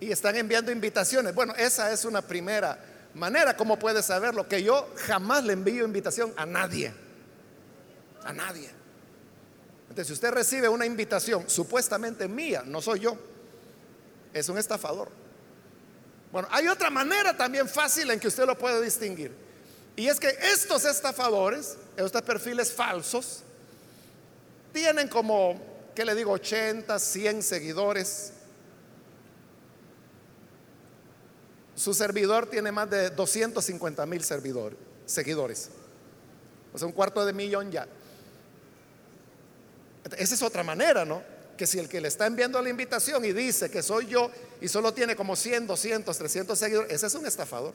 y 0.01 0.11
están 0.13 0.37
enviando 0.37 0.71
invitaciones. 0.71 1.35
Bueno, 1.35 1.55
esa 1.57 1.93
es 1.93 2.05
una 2.05 2.23
primera 2.23 2.79
manera. 3.15 3.57
¿Cómo 3.57 3.79
puede 3.79 4.03
saberlo? 4.03 4.49
Que 4.49 4.63
yo 4.63 4.89
jamás 5.07 5.45
le 5.45 5.53
envío 5.53 5.85
invitación 5.85 6.33
a 6.37 6.47
nadie. 6.47 6.93
A 8.25 8.33
nadie. 8.33 8.71
Entonces, 9.83 10.09
si 10.09 10.13
usted 10.13 10.31
recibe 10.31 10.69
una 10.69 10.87
invitación 10.87 11.49
supuestamente 11.49 12.29
mía, 12.29 12.63
no 12.65 12.81
soy 12.81 13.01
yo, 13.01 13.17
es 14.33 14.49
un 14.49 14.59
estafador. 14.59 15.09
Bueno, 16.31 16.47
hay 16.51 16.69
otra 16.69 16.91
manera 16.91 17.37
también 17.37 17.69
fácil 17.69 18.11
en 18.11 18.21
que 18.21 18.29
usted 18.29 18.45
lo 18.45 18.57
puede 18.57 18.83
distinguir. 18.83 19.48
Y 19.99 20.09
es 20.09 20.21
que 20.21 20.29
estos 20.55 20.85
estafadores, 20.85 21.77
estos 21.97 22.23
perfiles 22.23 22.73
falsos, 22.73 23.41
tienen 24.73 25.09
como, 25.09 25.61
¿qué 25.93 26.05
le 26.05 26.15
digo? 26.15 26.31
80, 26.31 26.99
100 26.99 27.43
seguidores 27.43 28.33
Su 31.79 31.95
servidor 31.95 32.51
tiene 32.51 32.73
más 32.73 32.91
de 32.91 33.11
250 33.11 34.05
mil 34.07 34.25
seguidores. 34.25 35.71
O 36.73 36.79
sea, 36.79 36.89
un 36.89 36.93
cuarto 36.93 37.25
de 37.25 37.33
millón 37.33 37.71
ya. 37.71 37.87
Esa 40.17 40.35
es 40.35 40.43
otra 40.43 40.65
manera, 40.65 41.05
¿no? 41.05 41.23
Que 41.57 41.69
si 41.69 41.79
el 41.79 41.89
que 41.89 42.01
le 42.01 42.09
está 42.09 42.27
enviando 42.27 42.61
la 42.61 42.69
invitación 42.69 43.25
y 43.25 43.33
dice 43.33 43.71
que 43.71 43.83
soy 43.83 44.09
yo 44.09 44.29
y 44.61 44.67
solo 44.67 44.93
tiene 44.93 45.15
como 45.15 45.37
100, 45.37 45.69
200, 45.69 46.19
300 46.19 46.59
seguidores, 46.59 46.93
ese 46.93 47.07
es 47.07 47.15
un 47.15 47.27
estafador. 47.27 47.75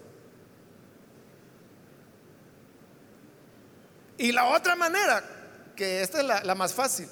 Y 4.23 4.31
la 4.31 4.45
otra 4.45 4.77
manera, 4.77 5.21
que 5.75 6.01
esta 6.01 6.21
es 6.21 6.45
la, 6.45 6.55
más 6.55 6.73
fácil, 6.73 7.09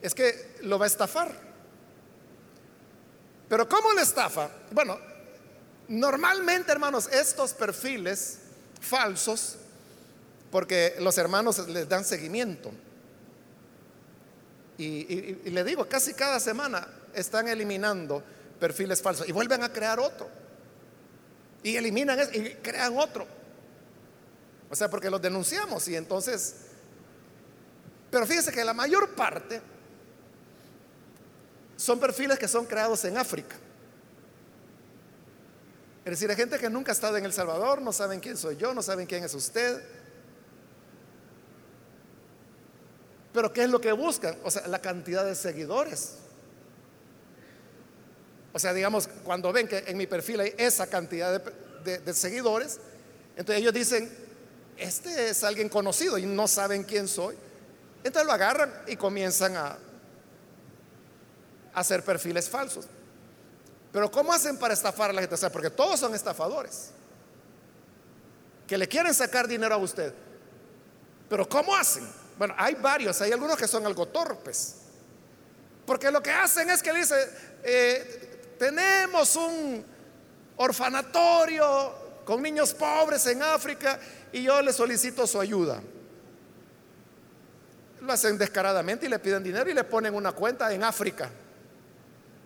es 0.00 0.14
que 0.14 0.56
lo 0.62 0.78
va 0.78 0.86
a 0.86 0.88
estafar. 0.88 1.30
Pero 3.50 3.68
¿cómo 3.68 3.92
le 3.92 4.00
estafa? 4.00 4.48
Bueno, 4.70 4.98
Normalmente, 5.88 6.72
hermanos, 6.72 7.10
estos 7.12 7.52
perfiles 7.52 8.38
falsos, 8.80 9.56
porque 10.50 10.96
los 11.00 11.18
hermanos 11.18 11.68
les 11.68 11.86
dan 11.86 12.06
seguimiento, 12.06 12.72
y, 14.78 15.50
le 15.50 15.62
digo, 15.62 15.86
casi 15.86 16.14
cada 16.14 16.40
semana 16.40 16.88
están 17.14 17.46
eliminando 17.48 18.24
perfiles 18.58 19.02
falsos 19.02 19.28
y 19.28 19.32
vuelven 19.32 19.62
a 19.62 19.70
crear 19.70 20.00
otro. 20.00 20.26
Y 21.62 21.76
eliminan 21.76 22.18
y 22.32 22.54
crean 22.54 22.96
otro. 22.98 23.43
O 24.74 24.76
sea, 24.76 24.90
porque 24.90 25.08
los 25.08 25.22
denunciamos 25.22 25.86
y 25.86 25.94
entonces... 25.94 26.56
Pero 28.10 28.26
fíjese 28.26 28.50
que 28.50 28.64
la 28.64 28.74
mayor 28.74 29.14
parte 29.14 29.62
son 31.76 32.00
perfiles 32.00 32.40
que 32.40 32.48
son 32.48 32.66
creados 32.66 33.04
en 33.04 33.16
África. 33.16 33.54
Es 36.04 36.10
decir, 36.10 36.28
hay 36.28 36.34
gente 36.34 36.58
que 36.58 36.68
nunca 36.68 36.90
ha 36.90 36.92
estado 36.92 37.16
en 37.16 37.24
El 37.24 37.32
Salvador, 37.32 37.82
no 37.82 37.92
saben 37.92 38.18
quién 38.18 38.36
soy 38.36 38.56
yo, 38.56 38.74
no 38.74 38.82
saben 38.82 39.06
quién 39.06 39.22
es 39.22 39.32
usted. 39.34 39.80
Pero 43.32 43.52
¿qué 43.52 43.62
es 43.62 43.70
lo 43.70 43.80
que 43.80 43.92
buscan? 43.92 44.36
O 44.42 44.50
sea, 44.50 44.66
la 44.66 44.80
cantidad 44.80 45.24
de 45.24 45.36
seguidores. 45.36 46.14
O 48.52 48.58
sea, 48.58 48.72
digamos, 48.72 49.08
cuando 49.22 49.52
ven 49.52 49.68
que 49.68 49.84
en 49.86 49.96
mi 49.96 50.08
perfil 50.08 50.40
hay 50.40 50.52
esa 50.58 50.88
cantidad 50.88 51.40
de, 51.84 52.12
seguidores, 52.12 52.80
entonces 53.36 53.62
ellos 53.62 53.72
dicen, 53.72 54.23
este 54.76 55.30
es 55.30 55.44
alguien 55.44 55.68
conocido 55.68 56.18
y 56.18 56.26
no 56.26 56.48
saben 56.48 56.84
quién 56.84 57.08
soy. 57.08 57.36
Entonces 58.02 58.26
lo 58.26 58.32
agarran 58.32 58.72
y 58.86 58.96
comienzan 58.96 59.56
a 59.56 59.78
hacer 61.74 62.04
perfiles 62.04 62.48
falsos. 62.48 62.86
Pero 63.92 64.10
¿cómo 64.10 64.32
hacen 64.32 64.58
para 64.58 64.74
estafar 64.74 65.10
a 65.10 65.12
la 65.12 65.20
gente? 65.20 65.50
Porque 65.50 65.70
todos 65.70 66.00
son 66.00 66.14
estafadores. 66.14 66.90
Que 68.66 68.76
le 68.76 68.88
quieren 68.88 69.14
sacar 69.14 69.46
dinero 69.46 69.74
a 69.74 69.78
usted. 69.78 70.12
Pero 71.28 71.48
¿cómo 71.48 71.74
hacen? 71.74 72.06
Bueno, 72.36 72.54
hay 72.58 72.74
varios, 72.74 73.20
hay 73.20 73.32
algunos 73.32 73.56
que 73.56 73.68
son 73.68 73.86
algo 73.86 74.06
torpes. 74.08 74.76
Porque 75.86 76.10
lo 76.10 76.22
que 76.22 76.30
hacen 76.30 76.68
es 76.70 76.82
que 76.82 76.92
le 76.92 76.98
dice, 77.00 77.14
eh, 77.62 78.56
tenemos 78.58 79.36
un 79.36 79.84
orfanatorio 80.56 82.22
con 82.24 82.42
niños 82.42 82.72
pobres 82.74 83.26
en 83.26 83.42
África 83.42 83.98
y 84.34 84.42
yo 84.42 84.60
le 84.60 84.72
solicito 84.72 85.28
su 85.28 85.38
ayuda. 85.38 85.80
Lo 88.00 88.12
hacen 88.12 88.36
descaradamente 88.36 89.06
y 89.06 89.08
le 89.08 89.20
piden 89.20 89.44
dinero 89.44 89.70
y 89.70 89.74
le 89.74 89.84
ponen 89.84 90.12
una 90.12 90.32
cuenta 90.32 90.74
en 90.74 90.82
África, 90.82 91.30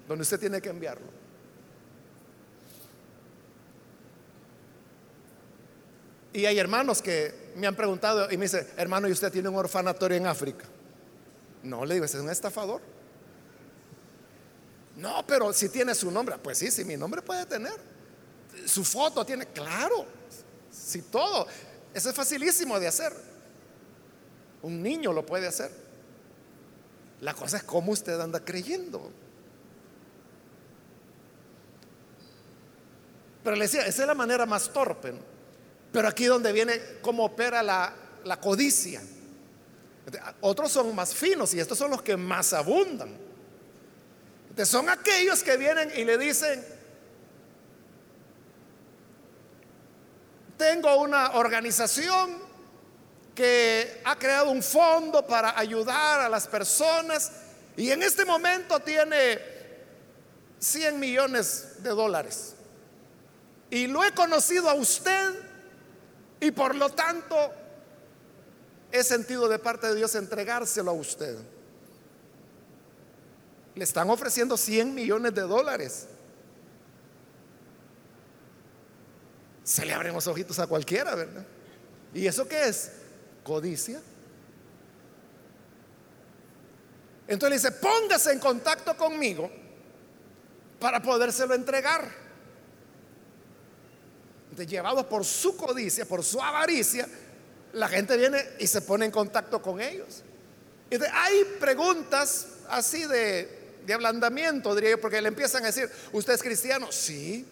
donde 0.06 0.20
usted 0.20 0.38
tiene 0.38 0.60
que 0.60 0.68
enviarlo. 0.68 1.06
Y 6.34 6.44
hay 6.44 6.58
hermanos 6.58 7.00
que 7.00 7.52
me 7.56 7.66
han 7.66 7.74
preguntado 7.74 8.30
y 8.30 8.36
me 8.36 8.44
dicen, 8.44 8.68
hermano, 8.76 9.08
¿y 9.08 9.12
usted 9.12 9.32
tiene 9.32 9.48
un 9.48 9.56
orfanatorio 9.56 10.18
en 10.18 10.26
África? 10.26 10.66
No, 11.62 11.86
le 11.86 11.94
digo, 11.94 12.04
ese 12.04 12.18
es 12.18 12.22
un 12.22 12.28
estafador. 12.28 12.82
No, 14.96 15.26
pero 15.26 15.54
si 15.54 15.70
tiene 15.70 15.94
su 15.94 16.10
nombre, 16.10 16.36
pues 16.36 16.58
sí, 16.58 16.70
si 16.70 16.84
mi 16.84 16.98
nombre 16.98 17.22
puede 17.22 17.46
tener. 17.46 17.80
Su 18.66 18.84
foto 18.84 19.24
tiene, 19.24 19.46
claro, 19.46 20.04
si 20.70 21.00
todo. 21.00 21.46
Eso 21.94 22.10
es 22.10 22.14
facilísimo 22.14 22.78
de 22.78 22.86
hacer. 22.86 23.12
Un 24.62 24.82
niño 24.82 25.12
lo 25.12 25.24
puede 25.24 25.46
hacer. 25.46 25.70
La 27.20 27.34
cosa 27.34 27.58
es 27.58 27.62
cómo 27.64 27.92
usted 27.92 28.20
anda 28.20 28.44
creyendo. 28.44 29.10
Pero 33.42 33.56
le 33.56 33.62
decía, 33.62 33.86
esa 33.86 34.02
es 34.02 34.08
la 34.08 34.14
manera 34.14 34.46
más 34.46 34.72
torpe. 34.72 35.14
Pero 35.92 36.08
aquí 36.08 36.26
donde 36.26 36.52
viene 36.52 36.80
cómo 37.00 37.24
opera 37.24 37.62
la, 37.62 37.94
codicia. 38.40 39.02
Otros 40.40 40.70
son 40.70 40.94
más 40.94 41.14
finos 41.14 41.54
y 41.54 41.60
estos 41.60 41.78
son 41.78 41.90
los 41.90 42.02
que 42.02 42.16
más 42.16 42.52
abundan 42.52 43.28
son 44.64 44.88
aquellos 44.88 45.42
que 45.42 45.56
vienen 45.56 45.90
y 45.96 46.04
le 46.04 46.18
dicen, 46.18 46.64
tengo 50.58 51.00
una 51.00 51.32
organización 51.32 52.36
que 53.34 54.02
ha 54.04 54.16
creado 54.16 54.50
un 54.50 54.62
fondo 54.62 55.24
para 55.26 55.58
ayudar 55.58 56.20
a 56.20 56.28
las 56.28 56.48
personas 56.48 57.30
y 57.76 57.90
en 57.92 58.02
este 58.02 58.24
momento 58.24 58.80
tiene 58.80 59.38
100 60.58 60.98
millones 60.98 61.82
de 61.82 61.90
dólares. 61.90 62.54
Y 63.70 63.86
lo 63.86 64.02
he 64.04 64.12
conocido 64.12 64.68
a 64.68 64.74
usted 64.74 65.34
y 66.40 66.50
por 66.50 66.74
lo 66.74 66.90
tanto 66.90 67.36
he 68.90 69.04
sentido 69.04 69.48
de 69.48 69.58
parte 69.58 69.86
de 69.86 69.94
Dios 69.94 70.14
entregárselo 70.16 70.90
a 70.90 70.94
usted. 70.94 71.38
Le 73.76 73.84
están 73.84 74.10
ofreciendo 74.10 74.56
100 74.56 74.94
millones 74.94 75.32
de 75.34 75.42
dólares. 75.42 76.08
Se 79.68 79.84
le 79.84 79.92
abren 79.92 80.14
los 80.14 80.26
ojitos 80.26 80.58
a 80.60 80.66
cualquiera, 80.66 81.14
¿verdad? 81.14 81.44
¿Y 82.14 82.26
eso 82.26 82.48
qué 82.48 82.68
es? 82.68 82.90
Codicia. 83.44 84.00
Entonces 87.26 87.62
le 87.62 87.70
dice, 87.70 87.80
póngase 87.82 88.32
en 88.32 88.38
contacto 88.38 88.96
conmigo 88.96 89.50
para 90.80 91.02
podérselo 91.02 91.52
entregar. 91.52 92.10
Entonces, 94.44 94.68
llevados 94.68 95.04
por 95.04 95.26
su 95.26 95.54
codicia, 95.54 96.06
por 96.06 96.24
su 96.24 96.40
avaricia, 96.40 97.06
la 97.74 97.88
gente 97.88 98.16
viene 98.16 98.42
y 98.58 98.66
se 98.66 98.80
pone 98.80 99.04
en 99.04 99.10
contacto 99.10 99.60
con 99.60 99.82
ellos. 99.82 100.22
Entonces, 100.88 101.14
hay 101.14 101.44
preguntas 101.60 102.46
así 102.70 103.04
de 103.04 103.58
de 103.88 103.94
ablandamiento, 103.94 104.74
diría 104.74 104.90
yo, 104.90 105.00
porque 105.00 105.20
le 105.22 105.28
empiezan 105.28 105.62
a 105.62 105.68
decir, 105.68 105.90
¿usted 106.12 106.34
es 106.34 106.42
cristiano? 106.42 106.92
Sí. 106.92 107.46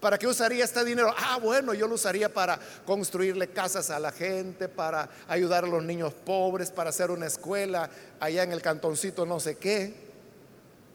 ¿Para 0.00 0.18
qué 0.18 0.26
usaría 0.26 0.64
este 0.64 0.82
dinero? 0.84 1.14
Ah, 1.16 1.38
bueno, 1.40 1.74
yo 1.74 1.86
lo 1.86 1.94
usaría 1.94 2.32
para 2.32 2.58
construirle 2.86 3.48
casas 3.48 3.90
a 3.90 4.00
la 4.00 4.10
gente, 4.10 4.68
para 4.68 5.08
ayudar 5.28 5.64
a 5.64 5.66
los 5.66 5.82
niños 5.82 6.14
pobres, 6.14 6.70
para 6.70 6.90
hacer 6.90 7.10
una 7.10 7.26
escuela 7.26 7.90
allá 8.18 8.42
en 8.42 8.52
el 8.52 8.62
cantoncito 8.62 9.26
no 9.26 9.38
sé 9.38 9.56
qué. 9.56 9.94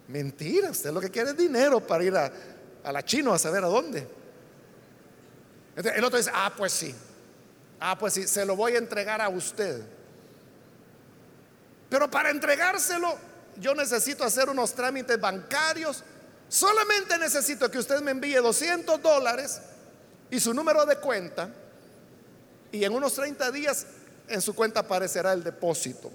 Mentira, 0.08 0.72
usted 0.72 0.92
lo 0.92 1.00
que 1.00 1.12
quiere 1.12 1.32
es 1.32 1.38
dinero 1.38 1.80
para 1.80 2.04
ir 2.04 2.16
a, 2.16 2.32
a 2.84 2.92
la 2.92 3.04
chino 3.04 3.34
a 3.34 3.40
saber 3.40 3.64
a 3.64 3.68
dónde. 3.68 4.08
el 5.76 6.04
otro 6.04 6.18
dice, 6.18 6.32
ah, 6.34 6.52
pues 6.56 6.72
sí. 6.72 6.96
Ah, 7.80 7.98
pues 7.98 8.14
sí, 8.14 8.28
se 8.28 8.46
lo 8.46 8.56
voy 8.56 8.74
a 8.74 8.80
entregar 8.80 9.22
a 9.22 9.30
usted. 9.30 9.84
Pero 11.90 12.10
para 12.10 12.32
entregárselo 12.32 13.16
yo 13.58 13.74
necesito 13.76 14.24
hacer 14.24 14.50
unos 14.50 14.74
trámites 14.74 15.20
bancarios, 15.20 16.04
solamente 16.50 17.18
necesito 17.18 17.70
que 17.70 17.80
usted 17.80 18.02
me 18.02 18.12
envíe 18.12 18.36
200 18.36 19.02
dólares 19.02 19.62
y 20.30 20.40
su 20.40 20.54
número 20.54 20.86
de 20.86 20.98
cuenta, 20.98 21.50
y 22.72 22.84
en 22.84 22.94
unos 22.94 23.14
30 23.14 23.52
días 23.52 23.86
en 24.28 24.42
su 24.42 24.54
cuenta 24.56 24.82
aparecerá 24.82 25.34
el 25.34 25.44
depósito. 25.44 26.12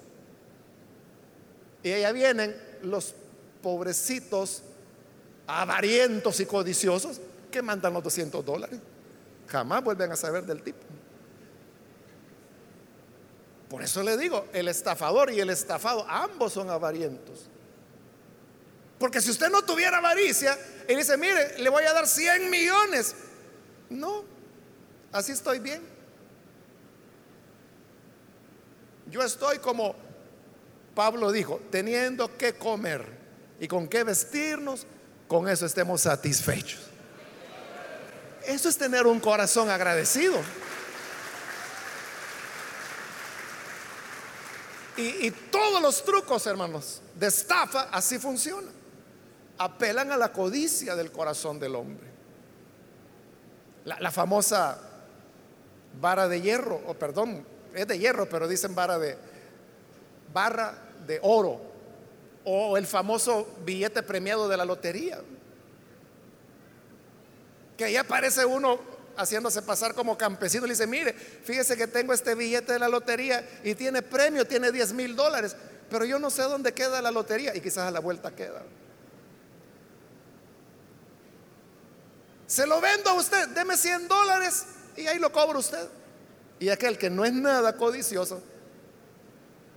Y 1.82 1.92
allá 1.92 2.12
vienen 2.12 2.54
los 2.82 3.14
pobrecitos, 3.62 4.62
avarientos 5.46 6.40
y 6.40 6.46
codiciosos 6.46 7.20
que 7.50 7.62
mandan 7.62 7.92
los 7.92 8.02
200 8.02 8.44
dólares. 8.44 8.78
Jamás 9.48 9.82
vuelven 9.82 10.12
a 10.12 10.16
saber 10.16 10.44
del 10.44 10.62
tipo. 10.62 10.78
Por 13.68 13.82
eso 13.82 14.02
le 14.02 14.16
digo, 14.16 14.46
el 14.52 14.68
estafador 14.68 15.30
y 15.32 15.40
el 15.40 15.50
estafado, 15.50 16.04
ambos 16.08 16.52
son 16.52 16.70
avarientos. 16.70 17.46
Porque 19.00 19.22
si 19.22 19.30
usted 19.30 19.48
no 19.48 19.62
tuviera 19.62 19.96
avaricia 19.96 20.58
y 20.86 20.94
dice, 20.94 21.16
mire, 21.16 21.58
le 21.58 21.70
voy 21.70 21.84
a 21.84 21.94
dar 21.94 22.06
100 22.06 22.50
millones. 22.50 23.14
No, 23.88 24.24
así 25.10 25.32
estoy 25.32 25.58
bien. 25.58 25.80
Yo 29.06 29.22
estoy 29.22 29.58
como 29.58 29.96
Pablo 30.94 31.32
dijo, 31.32 31.62
teniendo 31.70 32.36
que 32.36 32.52
comer 32.52 33.06
y 33.58 33.66
con 33.66 33.88
qué 33.88 34.04
vestirnos, 34.04 34.86
con 35.28 35.48
eso 35.48 35.64
estemos 35.64 36.02
satisfechos. 36.02 36.80
Eso 38.44 38.68
es 38.68 38.76
tener 38.76 39.06
un 39.06 39.18
corazón 39.18 39.70
agradecido. 39.70 40.38
Y, 44.98 45.30
todos 45.50 45.80
los 45.80 46.04
trucos, 46.04 46.46
hermanos, 46.46 47.00
de 47.14 47.28
estafa 47.28 47.88
así 47.90 48.18
funcionan. 48.18 48.79
Apelan 49.60 50.10
a 50.10 50.16
la 50.16 50.32
codicia 50.32 50.96
del 50.96 51.12
corazón 51.12 51.60
del 51.60 51.74
hombre. 51.74 52.08
La, 53.84 54.10
famosa 54.10 54.78
vara 56.00 56.28
de 56.28 56.40
hierro, 56.40 56.80
o 56.86 56.94
perdón, 56.94 57.44
es 57.74 57.86
de 57.86 57.98
hierro, 57.98 58.26
pero 58.26 58.48
dicen 58.48 58.74
vara 58.74 58.98
de 58.98 59.18
barra 60.32 60.78
de 61.06 61.18
oro, 61.22 61.60
o 62.44 62.78
el 62.78 62.86
famoso 62.86 63.48
billete 63.62 64.02
premiado 64.02 64.48
de 64.48 64.56
la 64.56 64.64
lotería. 64.64 65.20
Que 67.76 67.84
ahí 67.84 67.96
aparece 67.96 68.46
uno 68.46 68.80
haciéndose 69.18 69.60
pasar 69.60 69.94
como 69.94 70.16
campesino. 70.16 70.64
Le 70.66 70.72
dice, 70.72 70.86
mire, 70.86 71.12
fíjese 71.12 71.76
que 71.76 71.86
tengo 71.86 72.14
este 72.14 72.34
billete 72.34 72.72
de 72.72 72.78
la 72.78 72.88
lotería 72.88 73.46
y 73.62 73.74
tiene 73.74 74.00
premio, 74.00 74.46
tiene 74.46 74.72
10 74.72 74.94
mil 74.94 75.14
dólares, 75.14 75.54
pero 75.90 76.06
yo 76.06 76.18
no 76.18 76.30
sé 76.30 76.44
dónde 76.44 76.72
queda 76.72 77.02
la 77.02 77.10
lotería 77.10 77.54
y 77.54 77.60
quizás 77.60 77.86
a 77.86 77.90
la 77.90 78.00
vuelta 78.00 78.34
queda. 78.34 78.62
Se 82.50 82.66
lo 82.66 82.80
vendo 82.80 83.10
a 83.10 83.12
usted, 83.12 83.50
deme 83.50 83.76
100 83.76 84.08
dólares 84.08 84.64
y 84.96 85.06
ahí 85.06 85.20
lo 85.20 85.30
cobra 85.30 85.56
usted. 85.56 85.86
Y 86.58 86.68
aquel 86.68 86.98
que 86.98 87.08
no 87.08 87.24
es 87.24 87.32
nada 87.32 87.76
codicioso, 87.76 88.42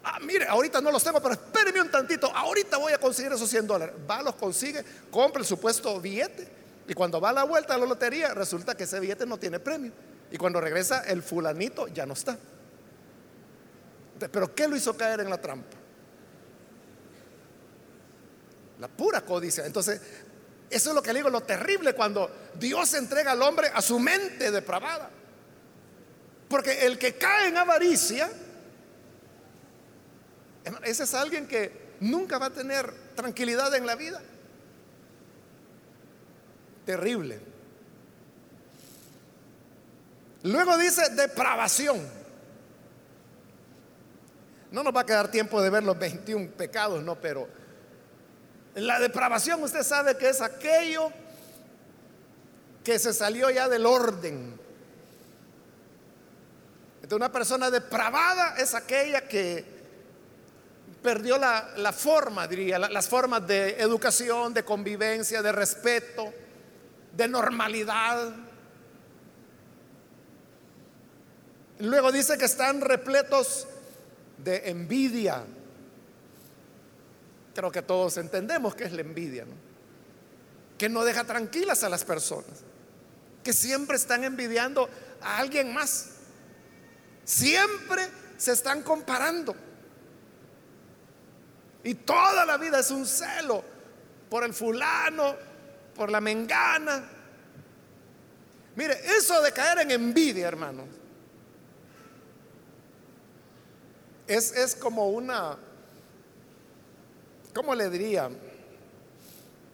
ah, 0.04 0.18
mire, 0.20 0.48
ahorita 0.48 0.82
no 0.82 0.90
los 0.90 1.04
tengo, 1.04 1.22
pero 1.22 1.36
espéreme 1.36 1.82
un 1.82 1.92
tantito, 1.92 2.36
ahorita 2.36 2.78
voy 2.78 2.92
a 2.92 2.98
conseguir 2.98 3.32
esos 3.32 3.48
100 3.48 3.68
dólares. 3.68 3.96
Va, 4.10 4.24
los 4.24 4.34
consigue, 4.34 4.84
compra 5.12 5.42
el 5.42 5.46
supuesto 5.46 6.02
billete 6.02 6.48
y 6.88 6.96
cuando 6.96 7.22
va 7.22 7.30
a 7.30 7.34
la 7.34 7.44
vuelta 7.44 7.76
a 7.76 7.78
la 7.78 7.86
lotería, 7.86 8.34
resulta 8.34 8.76
que 8.76 8.86
ese 8.86 9.00
billete 9.00 9.28
no 9.28 9.38
tiene 9.38 9.60
premio. 9.60 9.92
Y 10.32 10.38
cuando 10.38 10.60
regresa, 10.60 11.02
el 11.02 11.22
fulanito 11.22 11.88
ya 11.90 12.08
no 12.08 12.14
está. 12.14 12.40
Pero 14.32 14.56
¿qué 14.56 14.68
lo 14.68 14.76
hizo 14.76 14.98
caer 14.98 15.20
en 15.20 15.30
la 15.30 15.40
trampa? 15.40 15.78
La 18.80 18.88
pura 18.88 19.22
codicia. 19.22 19.64
Entonces, 19.64 20.02
eso 20.74 20.90
es 20.90 20.96
lo 20.96 21.02
que 21.02 21.14
le 21.14 21.20
digo, 21.20 21.30
lo 21.30 21.42
terrible 21.42 21.94
cuando 21.94 22.50
Dios 22.56 22.94
entrega 22.94 23.32
al 23.32 23.42
hombre 23.42 23.72
a 23.74 23.82
su 23.82 24.00
mente 24.00 24.52
depravada. 24.52 25.10
Porque 26.50 26.86
el 26.86 26.98
que 26.98 27.16
cae 27.16 27.48
en 27.48 27.58
avaricia, 27.58 28.30
ese 30.84 31.04
es 31.04 31.14
alguien 31.14 31.48
que 31.48 31.96
nunca 32.00 32.38
va 32.38 32.48
a 32.48 32.50
tener 32.52 32.94
tranquilidad 33.16 33.74
en 33.76 33.86
la 33.86 33.96
vida 33.96 34.22
terrible. 36.86 37.40
Luego 40.44 40.78
dice 40.78 41.10
depravación. 41.12 42.06
No 44.72 44.84
nos 44.84 44.96
va 44.96 45.02
a 45.02 45.06
quedar 45.06 45.30
tiempo 45.30 45.62
de 45.62 45.70
ver 45.70 45.84
los 45.84 45.98
21 45.98 46.52
pecados, 46.52 47.04
no, 47.04 47.16
pero 47.16 47.48
La 48.76 49.00
depravación 49.00 49.62
usted 49.62 49.84
sabe 49.84 50.18
que 50.18 50.30
es 50.30 50.42
aquello 50.42 51.12
que 52.84 52.98
se 53.00 53.14
salió 53.14 53.50
ya 53.50 53.70
del 53.70 53.86
orden. 53.86 54.60
Entonces 56.96 57.16
una 57.16 57.32
persona 57.32 57.70
depravada 57.70 58.56
es 58.58 58.74
aquella 58.74 59.28
que 59.28 59.66
perdió 61.04 61.38
la, 61.38 61.94
forma, 61.94 62.48
diría, 62.48 62.80
las 62.80 63.08
formas 63.08 63.46
de 63.46 63.82
educación, 63.82 64.54
de 64.54 64.64
convivencia, 64.64 65.42
de 65.42 65.52
respeto, 65.52 66.34
de 67.12 67.28
normalidad. 67.28 68.34
Luego 71.80 72.12
dice 72.12 72.38
que 72.38 72.46
están 72.46 72.82
repletos 72.82 73.68
de 74.38 74.70
envidia. 74.70 75.44
Creo 77.54 77.72
que 77.72 77.82
todos 77.82 78.18
entendemos 78.18 78.76
que 78.76 78.86
es 78.86 78.92
la 78.92 79.02
envidia, 79.02 79.46
que 80.78 80.90
no 80.90 81.04
deja 81.04 81.24
tranquilas 81.24 81.84
a 81.84 81.90
las 81.90 82.04
personas, 82.04 82.64
que 83.44 83.54
siempre 83.54 83.96
están 83.96 84.24
envidiando 84.24 84.90
a 85.22 85.38
alguien 85.38 85.74
más, 85.74 86.10
siempre 87.24 88.08
se 88.38 88.54
están 88.54 88.82
comparando. 88.82 89.56
Y 91.84 91.96
toda 91.96 92.46
la 92.46 92.58
vida 92.58 92.80
es 92.80 92.92
un 92.92 93.06
celo 93.06 93.64
por 94.30 94.44
el 94.44 94.54
fulano, 94.54 95.36
por 95.96 96.10
la 96.10 96.22
mengana. 96.22 97.10
Mire, 98.76 99.00
eso 99.18 99.42
de 99.42 99.52
caer 99.52 99.80
en 99.80 99.92
envidia, 99.92 100.48
hermanos, 100.48 100.88
es, 104.28 104.76
como 104.76 105.10
una, 105.10 105.58
¿cómo 107.54 107.76
le 107.76 107.90
diría? 107.90 108.30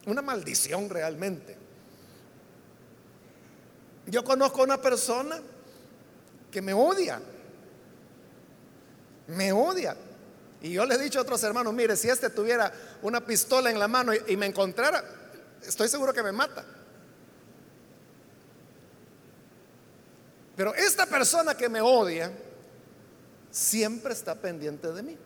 Una 0.05 0.21
maldición 0.21 0.89
realmente. 0.89 1.57
Yo 4.07 4.23
conozco 4.23 4.61
a 4.61 4.63
una 4.63 4.81
persona 4.81 5.39
que 6.51 6.61
me 6.61 6.73
odia. 6.73 7.21
Me 9.27 9.53
odia. 9.53 9.95
Y 10.61 10.73
yo 10.73 10.85
le 10.85 10.95
he 10.95 10.97
dicho 10.97 11.19
a 11.19 11.21
otros 11.21 11.41
hermanos, 11.43 11.73
mire, 11.73 11.95
si 11.95 12.09
este 12.09 12.29
tuviera 12.29 12.71
una 13.01 13.25
pistola 13.25 13.69
en 13.69 13.79
la 13.79 13.87
mano 13.87 14.11
y, 14.13 14.35
me 14.35 14.45
encontrara, 14.45 15.03
estoy 15.63 15.87
seguro 15.87 16.11
que 16.11 16.23
me 16.23 16.31
mata. 16.31 16.65
Pero 20.55 20.73
esta 20.75 21.05
persona 21.05 21.55
que 21.55 21.69
me 21.69 21.79
odia 21.79 22.31
siempre 23.49 24.13
está 24.13 24.35
pendiente 24.35 24.91
de 24.91 25.03
mí. 25.03 25.17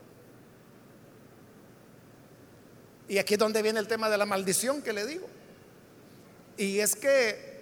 Y 3.07 3.17
aquí 3.17 3.33
es 3.33 3.39
donde 3.39 3.61
viene 3.61 3.79
el 3.79 3.87
tema 3.87 4.09
de 4.09 4.17
la 4.17 4.25
maldición 4.25 4.81
que 4.81 4.93
le 4.93 5.05
digo. 5.05 5.27
Y 6.57 6.79
es 6.79 6.95
que 6.95 7.53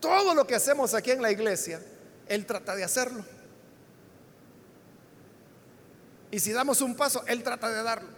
todo 0.00 0.34
lo 0.34 0.46
que 0.46 0.54
hacemos 0.54 0.94
aquí 0.94 1.10
en 1.10 1.22
la 1.22 1.30
iglesia, 1.30 1.80
Él 2.28 2.46
trata 2.46 2.74
de 2.74 2.84
hacerlo. 2.84 3.24
Y 6.30 6.40
si 6.40 6.52
damos 6.52 6.80
un 6.80 6.96
paso, 6.96 7.24
Él 7.26 7.42
trata 7.42 7.70
de 7.70 7.82
darlo. 7.82 8.08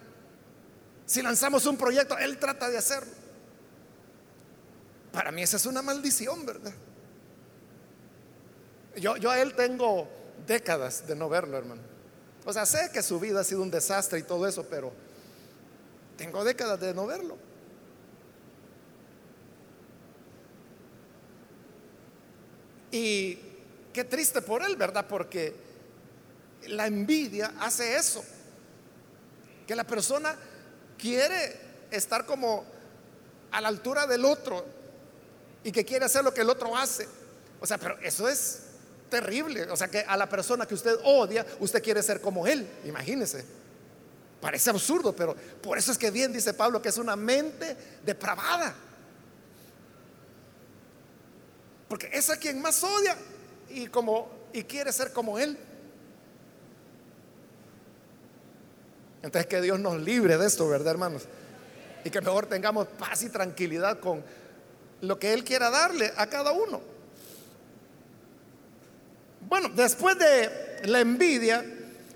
Si 1.05 1.23
lanzamos 1.23 1.67
un 1.67 1.77
proyecto, 1.77 2.17
Él 2.19 2.39
trata 2.39 2.69
de 2.69 2.79
hacerlo. 2.79 3.13
Para 5.13 5.31
mí 5.33 5.43
esa 5.43 5.57
es 5.57 5.67
una 5.67 5.83
maldición, 5.83 6.45
¿verdad? 6.45 6.73
Yo, 8.97 9.17
yo 9.17 9.31
a 9.31 9.41
Él 9.41 9.55
tengo 9.55 10.09
décadas 10.47 11.07
de 11.07 11.15
no 11.15 11.29
verlo, 11.29 11.57
hermano. 11.57 11.83
O 12.45 12.53
sea, 12.53 12.65
sé 12.65 12.91
que 12.93 13.03
su 13.03 13.19
vida 13.19 13.41
ha 13.41 13.45
sido 13.45 13.63
un 13.63 13.71
desastre 13.71 14.19
y 14.19 14.23
todo 14.23 14.47
eso, 14.47 14.65
pero 14.69 14.93
tengo 16.17 16.45
décadas 16.45 16.81
de 16.81 16.95
no 16.95 17.07
verlo. 17.07 17.37
Y 22.91 23.39
qué 23.93 24.05
triste 24.05 24.41
por 24.43 24.63
él, 24.63 24.77
¿verdad? 24.77 25.07
Porque 25.09 25.55
la 26.69 26.87
envidia 26.87 27.53
hace 27.61 27.97
eso, 27.97 28.25
que 29.67 29.77
la 29.77 29.85
persona 29.85 30.37
quiere 30.99 31.61
estar 31.91 32.25
como 32.25 32.65
a 33.51 33.61
la 33.61 33.69
altura 33.69 34.07
del 34.07 34.25
otro 34.25 34.65
y 35.65 35.73
que 35.73 35.85
quiere 35.85 36.05
hacer 36.05 36.25
lo 36.25 36.33
que 36.33 36.41
el 36.41 36.51
otro 36.51 36.77
hace. 36.77 37.07
O 37.61 37.67
sea, 37.67 37.79
pero 37.79 37.99
eso 38.01 38.29
es 38.29 38.63
terrible. 39.11 39.65
O 39.71 39.77
sea, 39.77 39.89
que 39.89 40.01
a 40.01 40.17
la 40.17 40.29
persona 40.29 40.67
que 40.67 40.75
usted 40.75 40.97
odia, 41.05 41.45
usted 41.61 41.83
quiere 41.83 42.03
ser 42.03 42.21
como 42.21 42.47
él. 42.47 42.67
Imagínese. 42.85 43.45
Parece 44.41 44.71
absurdo, 44.71 45.15
pero 45.15 45.35
por 45.63 45.79
eso 45.79 45.93
es 45.93 45.99
que 45.99 46.11
bien 46.11 46.33
dice 46.33 46.55
Pablo 46.55 46.81
que 46.81 46.91
es 46.91 46.99
una 46.99 47.17
mente 47.17 47.77
depravada. 48.05 48.75
Porque 51.89 52.11
es 52.13 52.29
a 52.31 52.37
quien 52.37 52.61
más 52.61 52.83
odia 52.83 53.17
y 53.71 53.87
como 53.87 54.31
y 54.53 54.65
quiere 54.65 54.93
ser 54.93 55.13
como 55.13 55.39
él. 55.39 55.59
Entonces 59.23 59.47
que 59.49 59.61
Dios 59.61 59.81
nos 59.81 60.01
libre 60.01 60.39
de 60.39 60.47
esto, 60.47 60.69
¿verdad, 60.69 60.93
hermanos? 60.93 61.25
Y 62.05 62.11
que 62.11 62.21
mejor 62.21 62.47
tengamos 62.47 62.87
paz 62.87 63.23
y 63.23 63.29
tranquilidad 63.29 63.99
con 63.99 64.23
lo 65.01 65.19
que 65.19 65.33
Él 65.33 65.43
quiera 65.43 65.69
darle 65.71 66.13
a 66.17 66.29
cada 66.29 66.53
uno. 66.53 66.81
Bueno, 69.49 69.69
después 69.71 70.17
de 70.19 70.83
la 70.85 71.01
envidia, 71.01 71.65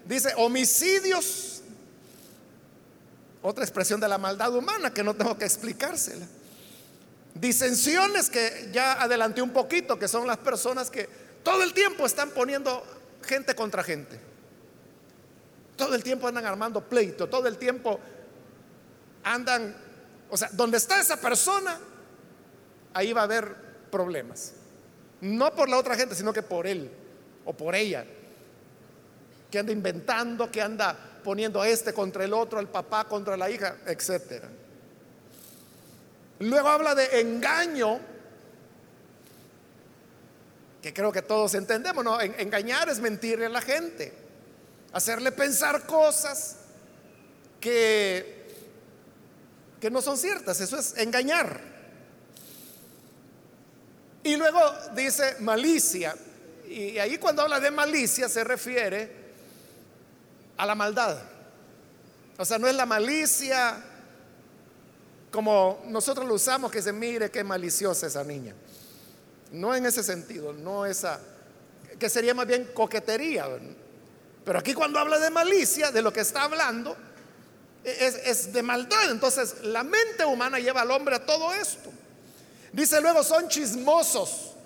dice 0.07 0.33
homicidios, 0.37 1.50
otra 3.43 3.65
expresión 3.65 4.01
de 4.01 4.09
la 4.09 4.19
maldad 4.19 4.55
humana 4.55 4.93
que 4.93 5.03
no 5.03 5.15
tengo 5.15 5.37
que 5.37 5.45
explicársela. 5.45 6.27
Disensiones 7.35 8.29
que 8.29 8.69
ya 8.73 9.01
adelanté 9.01 9.41
un 9.41 9.51
poquito, 9.51 9.99
que 9.99 10.09
son 10.09 10.27
las 10.27 10.39
personas 10.39 10.91
que 10.91 11.09
todo 11.43 11.63
el 11.63 11.73
tiempo 11.73 12.05
están 12.05 12.31
poniendo 12.31 12.85
gente 13.23 13.55
contra 13.55 13.83
gente. 13.83 14.21
Todo 15.77 15.95
el 15.95 16.03
tiempo 16.03 16.29
andan 16.29 16.45
armando 16.45 16.87
pleito, 16.87 17.29
todo 17.29 17.49
el 17.49 17.57
tiempo 17.57 17.99
andan, 19.25 19.75
o 20.29 20.37
sea, 20.37 20.51
donde 20.53 20.77
está 20.77 21.01
esa 21.01 21.17
persona, 21.17 21.79
ahí 22.93 23.13
va 23.13 23.23
a 23.23 23.25
haber 23.25 23.55
problemas. 23.91 24.53
No 25.21 25.55
por 25.55 25.69
la 25.69 25.79
otra 25.79 25.97
gente, 25.97 26.15
sino 26.15 26.33
que 26.33 26.43
por 26.43 26.67
él 26.67 26.91
o 27.45 27.53
por 27.55 27.75
ella, 27.75 28.05
que 29.51 29.59
anda 29.59 29.73
inventando, 29.73 30.51
que 30.51 30.61
anda 30.61 31.10
poniendo 31.23 31.61
a 31.61 31.69
este 31.69 31.93
contra 31.93 32.25
el 32.25 32.33
otro, 32.33 32.59
al 32.59 32.69
papá 32.69 33.05
contra 33.05 33.37
la 33.37 33.51
hija, 33.51 33.77
etcétera. 33.87 34.49
Luego 36.41 36.69
habla 36.69 36.95
de 36.95 37.21
engaño, 37.21 38.01
que 40.83 40.95
creo 40.95 41.13
que 41.13 41.23
todos 41.23 41.55
entendemos, 41.55 42.03
¿no? 42.03 42.21
Engañar 42.21 42.89
es 42.89 43.01
mentirle 43.01 43.47
a 43.47 43.51
la 43.51 43.61
gente 43.61 44.21
hacerle 44.93 45.33
pensar 45.33 45.87
cosas 45.87 46.57
que, 47.61 48.49
que 49.81 49.91
no 49.91 50.03
son 50.03 50.17
ciertas. 50.17 50.61
Eso 50.61 50.79
es 50.79 50.97
engañar. 50.97 51.61
Y 54.23 54.37
luego 54.37 54.61
dice 54.95 55.37
malicia. 55.41 56.15
Y 56.69 56.99
ahí 56.99 57.19
cuando 57.19 57.43
habla 57.43 57.61
de 57.61 57.71
malicia 57.71 58.29
se 58.29 58.45
refiere 58.45 59.20
a 60.61 60.67
la 60.67 60.75
maldad. 60.75 61.17
O 62.37 62.45
sea, 62.45 62.59
no 62.59 62.69
es 62.69 62.75
la 62.75 62.85
malicia 62.85 63.83
como 65.31 65.83
nosotros 65.87 66.27
lo 66.27 66.35
usamos, 66.35 66.71
que 66.71 66.83
se 66.83 66.93
mire 66.93 67.31
qué 67.31 67.43
maliciosa 67.43 68.07
esa 68.07 68.23
niña. 68.25 68.55
No 69.53 69.75
en 69.75 69.87
ese 69.87 70.03
sentido, 70.03 70.53
no 70.53 70.85
esa, 70.85 71.19
que 71.99 72.11
sería 72.11 72.35
más 72.35 72.47
bien 72.47 72.71
coquetería. 72.75 73.47
Pero 74.45 74.59
aquí 74.59 74.75
cuando 74.75 74.99
habla 74.99 75.19
de 75.19 75.31
malicia, 75.31 75.91
de 75.91 76.03
lo 76.03 76.13
que 76.13 76.21
está 76.21 76.43
hablando, 76.43 76.95
es, 77.83 78.53
de 78.53 78.63
maldad. 78.63 79.11
Entonces 79.11 79.63
la 79.63 79.83
mente 79.83 80.27
humana 80.27 80.59
lleva 80.59 80.83
al 80.83 80.91
hombre 80.91 81.17
a 81.17 81.25
todo 81.25 81.55
esto. 81.55 81.91
Dice 82.73 83.01
luego, 83.01 83.23
son 83.23 83.49
chismosos. 83.49 84.57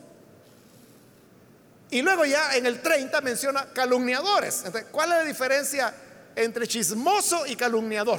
Y 1.95 2.03
luego 2.03 2.25
ya 2.25 2.57
en 2.57 2.67
el 2.67 2.83
30 2.83 3.21
menciona 3.21 3.67
calumniadores. 3.73 4.65
¿cuál 4.91 5.13
es 5.13 5.19
la 5.19 5.25
diferencia 5.25 5.95
entre 6.35 6.67
chismoso 6.67 7.47
y 7.47 7.55
calumniador? 7.55 8.19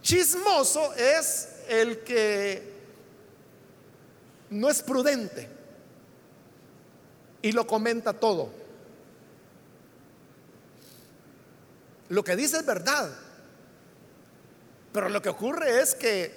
Chismoso 0.00 0.94
es 0.94 1.48
el 1.68 1.98
que 1.98 2.72
no 4.48 4.70
es 4.70 4.80
prudente 4.80 5.50
y 7.42 7.52
lo 7.52 7.66
comenta 7.66 8.14
todo. 8.14 8.48
Lo 12.08 12.24
que 12.24 12.36
dice 12.36 12.56
es 12.56 12.64
verdad. 12.64 13.10
Pero 14.94 15.10
lo 15.10 15.20
que 15.20 15.28
ocurre 15.28 15.82
es 15.82 15.94
que 15.94 16.32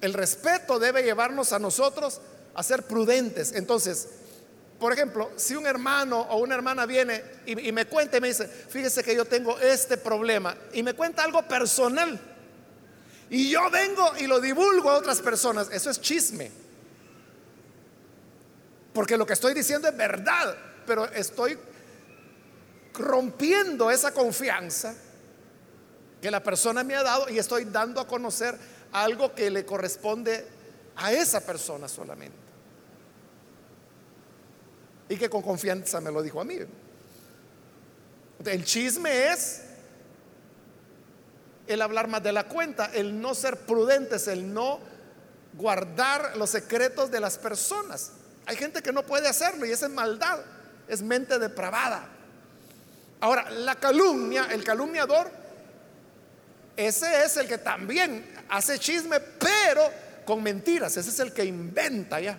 el 0.00 0.14
respeto 0.14 0.78
debe 0.78 1.02
llevarnos 1.02 1.52
a 1.52 1.58
nosotros 1.58 2.22
a 2.54 2.62
ser 2.62 2.84
prudentes. 2.84 3.52
Entonces, 3.52 4.08
por 4.78 4.92
ejemplo, 4.92 5.30
si 5.36 5.56
un 5.56 5.66
hermano 5.66 6.20
o 6.20 6.38
una 6.38 6.54
hermana 6.54 6.84
viene 6.84 7.22
y, 7.46 7.72
me 7.72 7.86
cuenta 7.86 8.18
y 8.18 8.20
me 8.20 8.28
dice, 8.28 8.46
fíjese 8.46 9.02
que 9.02 9.16
yo 9.16 9.24
tengo 9.24 9.58
este 9.58 9.96
problema, 9.96 10.54
y 10.72 10.82
me 10.82 10.94
cuenta 10.94 11.24
algo 11.24 11.42
personal, 11.48 12.20
y 13.30 13.50
yo 13.50 13.70
vengo 13.70 14.12
y 14.18 14.26
lo 14.26 14.40
divulgo 14.40 14.90
a 14.90 14.98
otras 14.98 15.20
personas, 15.20 15.68
eso 15.72 15.90
es 15.90 16.00
chisme. 16.00 16.50
Porque 18.92 19.16
lo 19.16 19.26
que 19.26 19.32
estoy 19.32 19.54
diciendo 19.54 19.88
es 19.88 19.96
verdad, 19.96 20.56
pero 20.86 21.06
estoy 21.06 21.58
rompiendo 22.94 23.90
esa 23.90 24.12
confianza 24.12 24.94
que 26.20 26.30
la 26.30 26.42
persona 26.42 26.84
me 26.84 26.94
ha 26.94 27.02
dado 27.02 27.28
y 27.28 27.38
estoy 27.38 27.64
dando 27.64 28.00
a 28.00 28.06
conocer 28.06 28.56
algo 28.92 29.34
que 29.34 29.50
le 29.50 29.64
corresponde 29.64 30.46
a 30.96 31.12
esa 31.12 31.40
persona 31.40 31.88
solamente. 31.88 32.45
Y 35.08 35.16
que 35.16 35.30
con 35.30 35.42
confianza 35.42 36.00
me 36.00 36.10
lo 36.10 36.22
dijo 36.22 36.40
a 36.40 36.44
mí. 36.44 36.58
El 38.44 38.64
chisme 38.64 39.32
es 39.32 39.62
el 41.66 41.82
hablar 41.82 42.08
más 42.08 42.22
de 42.22 42.32
la 42.32 42.44
cuenta, 42.44 42.90
el 42.92 43.20
no 43.20 43.34
ser 43.34 43.58
prudentes, 43.58 44.28
el 44.28 44.52
no 44.52 44.78
guardar 45.54 46.36
los 46.36 46.50
secretos 46.50 47.10
de 47.10 47.20
las 47.20 47.38
personas. 47.38 48.12
Hay 48.46 48.56
gente 48.56 48.82
que 48.82 48.92
no 48.92 49.04
puede 49.04 49.28
hacerlo 49.28 49.66
y 49.66 49.72
esa 49.72 49.86
es 49.86 49.92
maldad, 49.92 50.40
es 50.88 51.02
mente 51.02 51.38
depravada. 51.38 52.08
Ahora, 53.20 53.50
la 53.50 53.74
calumnia, 53.74 54.48
el 54.50 54.62
calumniador, 54.62 55.30
ese 56.76 57.24
es 57.24 57.36
el 57.38 57.48
que 57.48 57.58
también 57.58 58.24
hace 58.48 58.78
chisme, 58.78 59.18
pero 59.18 59.90
con 60.24 60.42
mentiras. 60.42 60.96
Ese 60.96 61.10
es 61.10 61.18
el 61.20 61.32
que 61.32 61.44
inventa 61.44 62.20
ya. 62.20 62.38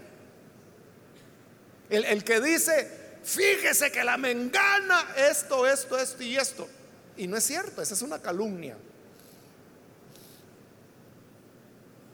El, 1.90 2.24
que 2.24 2.42
dice, 2.42 3.20
fíjese 3.24 3.92
que 3.92 4.04
la 4.04 4.18
mengana, 4.18 5.14
esto, 5.16 5.66
esto, 5.66 5.98
esto 5.98 6.24
y 6.24 6.36
esto. 6.36 6.68
Y 7.16 7.28
no 7.28 7.38
es 7.38 7.44
cierto, 7.46 7.82
esa 7.82 7.94
es 7.94 8.02
una 8.02 8.22
calumnia. 8.22 8.78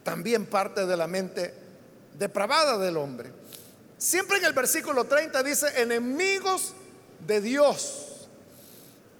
También 0.03 0.45
parte 0.45 0.85
de 0.85 0.97
la 0.97 1.07
mente 1.07 1.53
depravada 2.17 2.77
del 2.77 2.97
hombre. 2.97 3.31
Siempre 3.97 4.37
en 4.37 4.45
el 4.45 4.53
versículo 4.53 5.05
30 5.05 5.41
dice, 5.43 5.81
enemigos 5.81 6.73
de 7.25 7.41
Dios. 7.41 8.27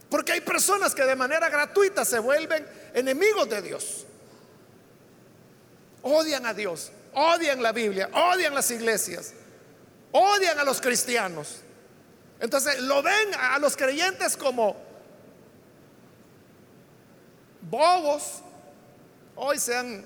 Porque 0.10 0.34
hay 0.34 0.42
personas 0.42 0.94
que 0.94 1.04
de 1.06 1.16
manera 1.16 1.50
gratuita 1.50 2.06
se 2.06 2.20
vuelven 2.20 2.68
enemigos 2.94 3.50
de 3.50 3.62
Dios. 3.62 4.06
Odian 6.04 6.46
a 6.46 6.54
Dios, 6.54 6.92
odian 7.14 7.64
la 7.64 7.72
Biblia, 7.72 8.10
odian 8.14 8.54
las 8.54 8.70
iglesias, 8.72 9.34
odian 10.14 10.58
a 10.58 10.64
los 10.64 10.80
cristianos. 10.80 11.58
Entonces 12.40 12.80
lo 12.80 13.04
ven 13.04 13.34
a 13.38 13.60
los 13.60 13.76
creyentes 13.76 14.38
como 14.38 14.78
bobos. 17.70 18.42
Hoy 19.36 19.60
se, 19.60 19.76
han, 19.76 20.06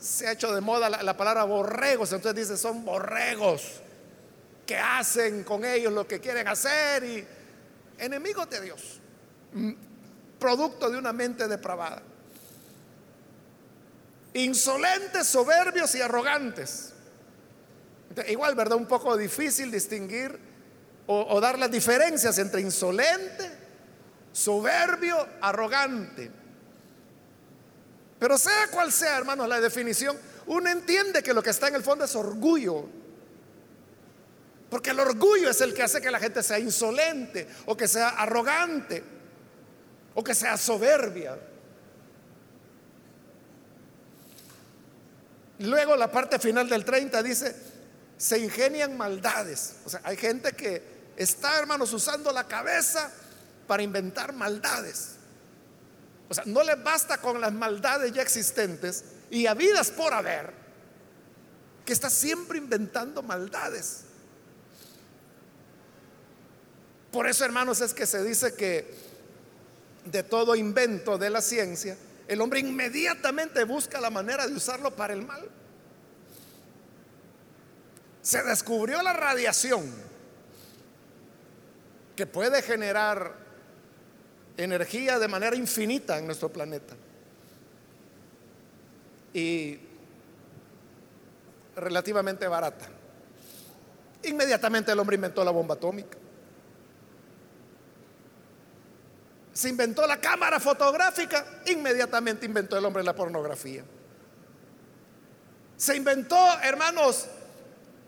se 0.00 0.26
ha 0.26 0.32
hecho 0.32 0.52
de 0.52 0.60
moda 0.60 0.90
la, 0.90 1.02
la 1.02 1.16
palabra 1.16 1.44
borregos, 1.44 2.12
entonces 2.12 2.48
dice 2.48 2.60
son 2.60 2.84
borregos 2.84 3.80
que 4.66 4.76
hacen 4.76 5.44
con 5.44 5.64
ellos 5.64 5.92
lo 5.92 6.08
que 6.08 6.18
quieren 6.18 6.48
hacer 6.48 7.04
y 7.04 7.26
enemigos 7.98 8.50
de 8.50 8.60
Dios 8.60 9.00
producto 10.42 10.90
de 10.90 10.98
una 10.98 11.12
mente 11.12 11.46
depravada. 11.46 12.02
Insolentes, 14.34 15.26
soberbios 15.28 15.94
y 15.94 16.00
arrogantes. 16.00 16.91
Igual, 18.28 18.54
¿verdad? 18.54 18.76
Un 18.76 18.86
poco 18.86 19.16
difícil 19.16 19.70
distinguir 19.70 20.38
o, 21.06 21.40
dar 21.40 21.58
las 21.58 21.70
diferencias 21.70 22.38
entre 22.38 22.60
insolente, 22.60 23.50
soberbio, 24.32 25.16
arrogante. 25.40 26.30
Pero 28.18 28.38
sea 28.38 28.68
cual 28.70 28.92
sea, 28.92 29.18
hermanos, 29.18 29.48
la 29.48 29.60
definición, 29.60 30.16
uno 30.46 30.70
entiende 30.70 31.22
que 31.22 31.34
lo 31.34 31.42
que 31.42 31.50
está 31.50 31.68
en 31.68 31.74
el 31.74 31.82
fondo 31.82 32.04
es 32.04 32.14
orgullo. 32.14 32.86
Porque 34.70 34.90
el 34.90 35.00
orgullo 35.00 35.50
es 35.50 35.60
el 35.60 35.74
que 35.74 35.82
hace 35.82 36.00
que 36.00 36.10
la 36.10 36.18
gente 36.18 36.42
sea 36.42 36.58
insolente 36.58 37.46
o 37.66 37.76
que 37.76 37.88
sea 37.88 38.10
arrogante 38.10 39.02
o 40.14 40.22
que 40.22 40.34
sea 40.34 40.56
soberbia. 40.56 41.38
Luego 45.58 45.96
la 45.96 46.10
parte 46.10 46.38
final 46.38 46.68
del 46.68 46.84
30 46.84 47.22
dice, 47.22 47.54
se 48.22 48.38
ingenian 48.38 48.96
maldades. 48.96 49.74
O 49.84 49.90
sea, 49.90 50.00
hay 50.04 50.16
gente 50.16 50.52
que 50.52 50.80
está, 51.16 51.58
hermanos, 51.58 51.92
usando 51.92 52.30
la 52.30 52.46
cabeza 52.46 53.10
para 53.66 53.82
inventar 53.82 54.32
maldades. 54.32 55.16
O 56.28 56.34
sea, 56.34 56.44
no 56.46 56.62
les 56.62 56.80
basta 56.84 57.18
con 57.18 57.40
las 57.40 57.52
maldades 57.52 58.12
ya 58.12 58.22
existentes 58.22 59.02
y 59.28 59.48
habidas 59.48 59.90
por 59.90 60.14
haber, 60.14 60.52
que 61.84 61.92
está 61.92 62.08
siempre 62.08 62.58
inventando 62.58 63.24
maldades. 63.24 64.02
Por 67.10 67.26
eso, 67.26 67.44
hermanos, 67.44 67.80
es 67.80 67.92
que 67.92 68.06
se 68.06 68.22
dice 68.22 68.54
que 68.54 68.94
de 70.04 70.22
todo 70.22 70.54
invento 70.54 71.18
de 71.18 71.28
la 71.28 71.40
ciencia, 71.40 71.98
el 72.28 72.40
hombre 72.40 72.60
inmediatamente 72.60 73.64
busca 73.64 74.00
la 74.00 74.10
manera 74.10 74.46
de 74.46 74.54
usarlo 74.54 74.94
para 74.94 75.12
el 75.12 75.26
mal. 75.26 75.50
Se 78.22 78.42
descubrió 78.44 79.02
la 79.02 79.12
radiación 79.12 79.92
que 82.14 82.26
puede 82.26 82.62
generar 82.62 83.34
energía 84.56 85.18
de 85.18 85.28
manera 85.28 85.56
infinita 85.56 86.18
en 86.18 86.26
nuestro 86.26 86.50
planeta. 86.50 86.94
Y 89.34 89.78
relativamente 91.74 92.46
barata. 92.46 92.86
Inmediatamente 94.24 94.92
el 94.92 94.98
hombre 94.98 95.16
inventó 95.16 95.44
la 95.44 95.50
bomba 95.50 95.74
atómica. 95.74 96.18
Se 99.52 99.68
inventó 99.68 100.06
la 100.06 100.20
cámara 100.20 100.60
fotográfica, 100.60 101.62
inmediatamente 101.66 102.46
inventó 102.46 102.78
el 102.78 102.84
hombre 102.84 103.02
la 103.02 103.14
pornografía. 103.14 103.82
Se 105.76 105.96
inventó, 105.96 106.36
hermanos, 106.62 107.26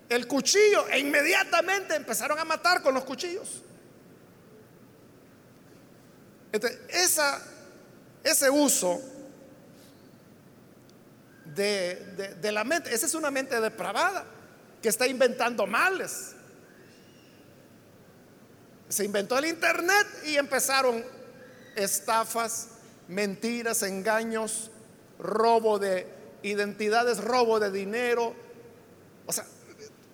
el 0.09 0.27
cuchillo 0.27 0.87
e 0.89 0.99
inmediatamente 0.99 1.95
empezaron 1.95 2.37
a 2.39 2.45
matar 2.45 2.81
con 2.81 2.93
los 2.93 3.03
cuchillos. 3.03 3.61
esa, 6.89 7.41
ese 8.23 8.49
uso 8.49 9.01
de, 11.53 12.35
de 12.39 12.51
la 12.51 12.63
mente, 12.63 12.93
esa 12.93 13.05
es 13.05 13.13
una 13.13 13.29
mente 13.29 13.59
depravada 13.59 14.25
que 14.81 14.89
está 14.89 15.07
inventando 15.07 15.67
males. 15.67 16.33
Se 18.87 19.03
inventó 19.03 19.37
el 19.37 19.45
Internet 19.45 20.07
y 20.25 20.37
empezaron 20.37 21.03
estafas, 21.75 22.69
mentiras, 23.07 23.83
engaños, 23.83 24.71
robo 25.19 25.79
de 25.79 26.07
identidades, 26.43 27.23
robo 27.23 27.59
de 27.59 27.71
dinero. 27.71 28.35
O 29.25 29.33
sea, 29.33 29.45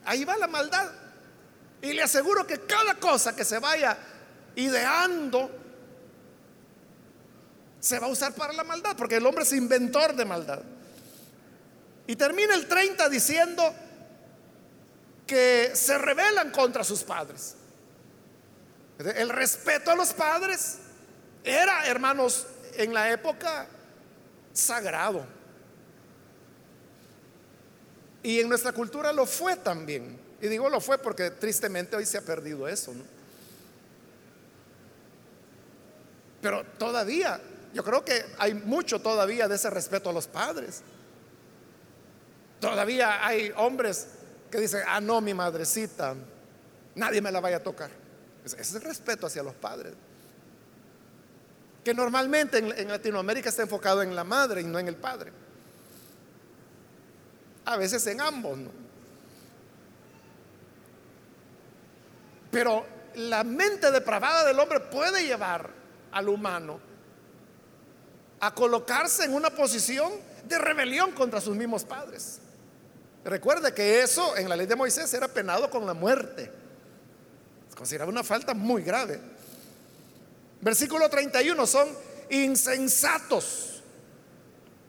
ahí 0.06 0.24
va 0.26 0.38
la 0.38 0.47
maldad. 0.47 0.91
Y 1.82 1.93
le 1.93 2.04
aseguro 2.04 2.45
que 2.45 2.60
cada 2.62 2.95
cosa 2.95 3.36
que 3.36 3.43
se 3.43 3.60
vaya 3.60 3.97
ideando 4.56 5.49
se 7.80 7.97
va 7.97 8.08
a 8.08 8.10
usar 8.10 8.34
para 8.34 8.54
la 8.54 8.64
maldad, 8.64 8.95
porque 8.95 9.16
el 9.16 9.26
hombre 9.26 9.43
es 9.43 9.54
inventor 9.54 10.16
de 10.16 10.26
maldad. 10.26 10.62
Y 12.06 12.16
termina 12.16 12.54
el 12.54 12.68
30 12.68 13.10
diciendo 13.10 13.74
que 15.26 15.72
se 15.74 15.97
rebelan 15.97 16.52
contra 16.52 16.84
sus 16.84 17.04
padres. 17.04 17.56
El 18.99 19.30
respeto 19.30 19.91
a 19.91 19.95
los 19.95 20.14
padres 20.14 20.78
era, 21.43 21.88
hermanos, 21.88 22.45
en 22.76 22.93
la 22.93 23.12
época 23.12 23.68
sagrado. 24.54 25.26
Y 28.24 28.39
en 28.39 28.49
nuestra 28.49 28.72
cultura 28.72 29.11
lo 29.11 29.26
fue 29.26 29.55
también. 29.55 30.19
Y 30.41 30.47
digo 30.47 30.69
lo 30.69 30.82
fue 30.82 30.97
porque 30.97 31.32
tristemente 31.32 31.95
hoy 31.95 32.05
se 32.05 32.17
ha 32.17 32.22
perdido 32.22 32.67
eso. 32.67 32.93
Pero 36.41 36.63
todavía, 36.78 37.39
yo 37.74 37.84
creo 37.84 38.03
que 38.03 38.26
hay 38.38 38.53
mucho 38.53 38.99
todavía 38.99 39.47
de 39.47 39.55
ese 39.55 39.69
respeto 39.69 40.09
a 40.09 40.13
los 40.13 40.28
padres. 40.28 40.82
Todavía 42.59 43.26
hay 43.26 43.51
hombres 43.57 44.07
que 44.49 44.59
dicen, 44.59 44.82
ah, 44.88 44.99
no, 45.01 45.22
mi 45.22 45.34
madrecita, 45.34 46.15
nadie 46.95 47.22
me 47.22 47.32
la 47.32 47.39
vaya 47.39 47.57
a 47.57 47.63
tocar. 47.63 47.89
Ese 48.43 48.59
es 48.59 48.74
el 48.74 48.82
respeto 48.82 49.28
hacia 49.28 49.43
los 49.43 49.53
padres 49.53 49.93
que 51.84 51.93
normalmente 51.93 52.59
en, 52.59 52.88
Latinoamérica 52.88 53.49
está 53.49 53.63
enfocado 53.63 54.01
en 54.01 54.15
la 54.15 54.24
madre 54.24 54.61
y 54.61 54.65
no 54.65 54.80
en 54.80 54.88
el 54.88 54.95
padre. 54.95 55.32
A 57.72 57.78
veces 57.78 58.05
en 58.07 58.19
ambos, 58.19 58.59
Pero 62.51 62.86
la 63.15 63.45
mente 63.45 63.89
depravada 63.91 64.43
del 64.43 64.59
hombre 64.59 64.82
puede 64.82 65.26
llevar 65.26 65.69
al 66.11 66.28
humano 66.28 66.82
a 68.41 68.53
colocarse 68.53 69.24
en 69.24 69.34
una 69.34 69.51
posición 69.51 70.11
de 70.45 70.57
rebelión 70.57 71.13
contra 71.13 71.39
sus 71.39 71.55
mismos 71.55 71.86
padres. 71.86 72.39
Recuerde 73.24 73.74
que 73.74 74.01
eso 74.01 74.36
en 74.36 74.49
la 74.49 74.57
ley 74.57 74.67
de 74.67 74.76
Moisés 74.76 75.13
era 75.13 75.30
penado 75.30 75.69
con 75.69 75.86
la 75.86 75.93
muerte. 75.93 76.51
Se 77.69 77.76
consideraba 77.78 78.11
una 78.11 78.26
falta 78.26 78.53
muy 78.53 78.84
grave. 78.84 79.17
Versículo 80.59 81.09
31 81.09 81.65
son 81.65 81.88
insensatos. 82.32 83.82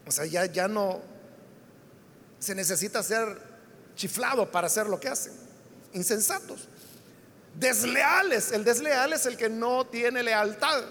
O 0.05 0.11
sea, 0.11 0.27
ya, 0.27 0.47
ya 0.47 0.67
no 0.67 1.12
se 2.43 2.57
necesita 2.57 3.03
ser 3.05 3.41
chiflado 3.95 4.51
para 4.51 4.67
hacer 4.67 4.89
lo 4.89 4.99
que 4.99 5.09
hacen. 5.09 5.33
Insensatos. 5.93 6.69
Desleales. 7.55 8.51
El 8.51 8.65
desleal 8.65 9.13
es 9.13 9.27
el 9.27 9.37
que 9.37 9.49
no 9.49 9.87
tiene 9.87 10.25
lealtad. 10.25 10.83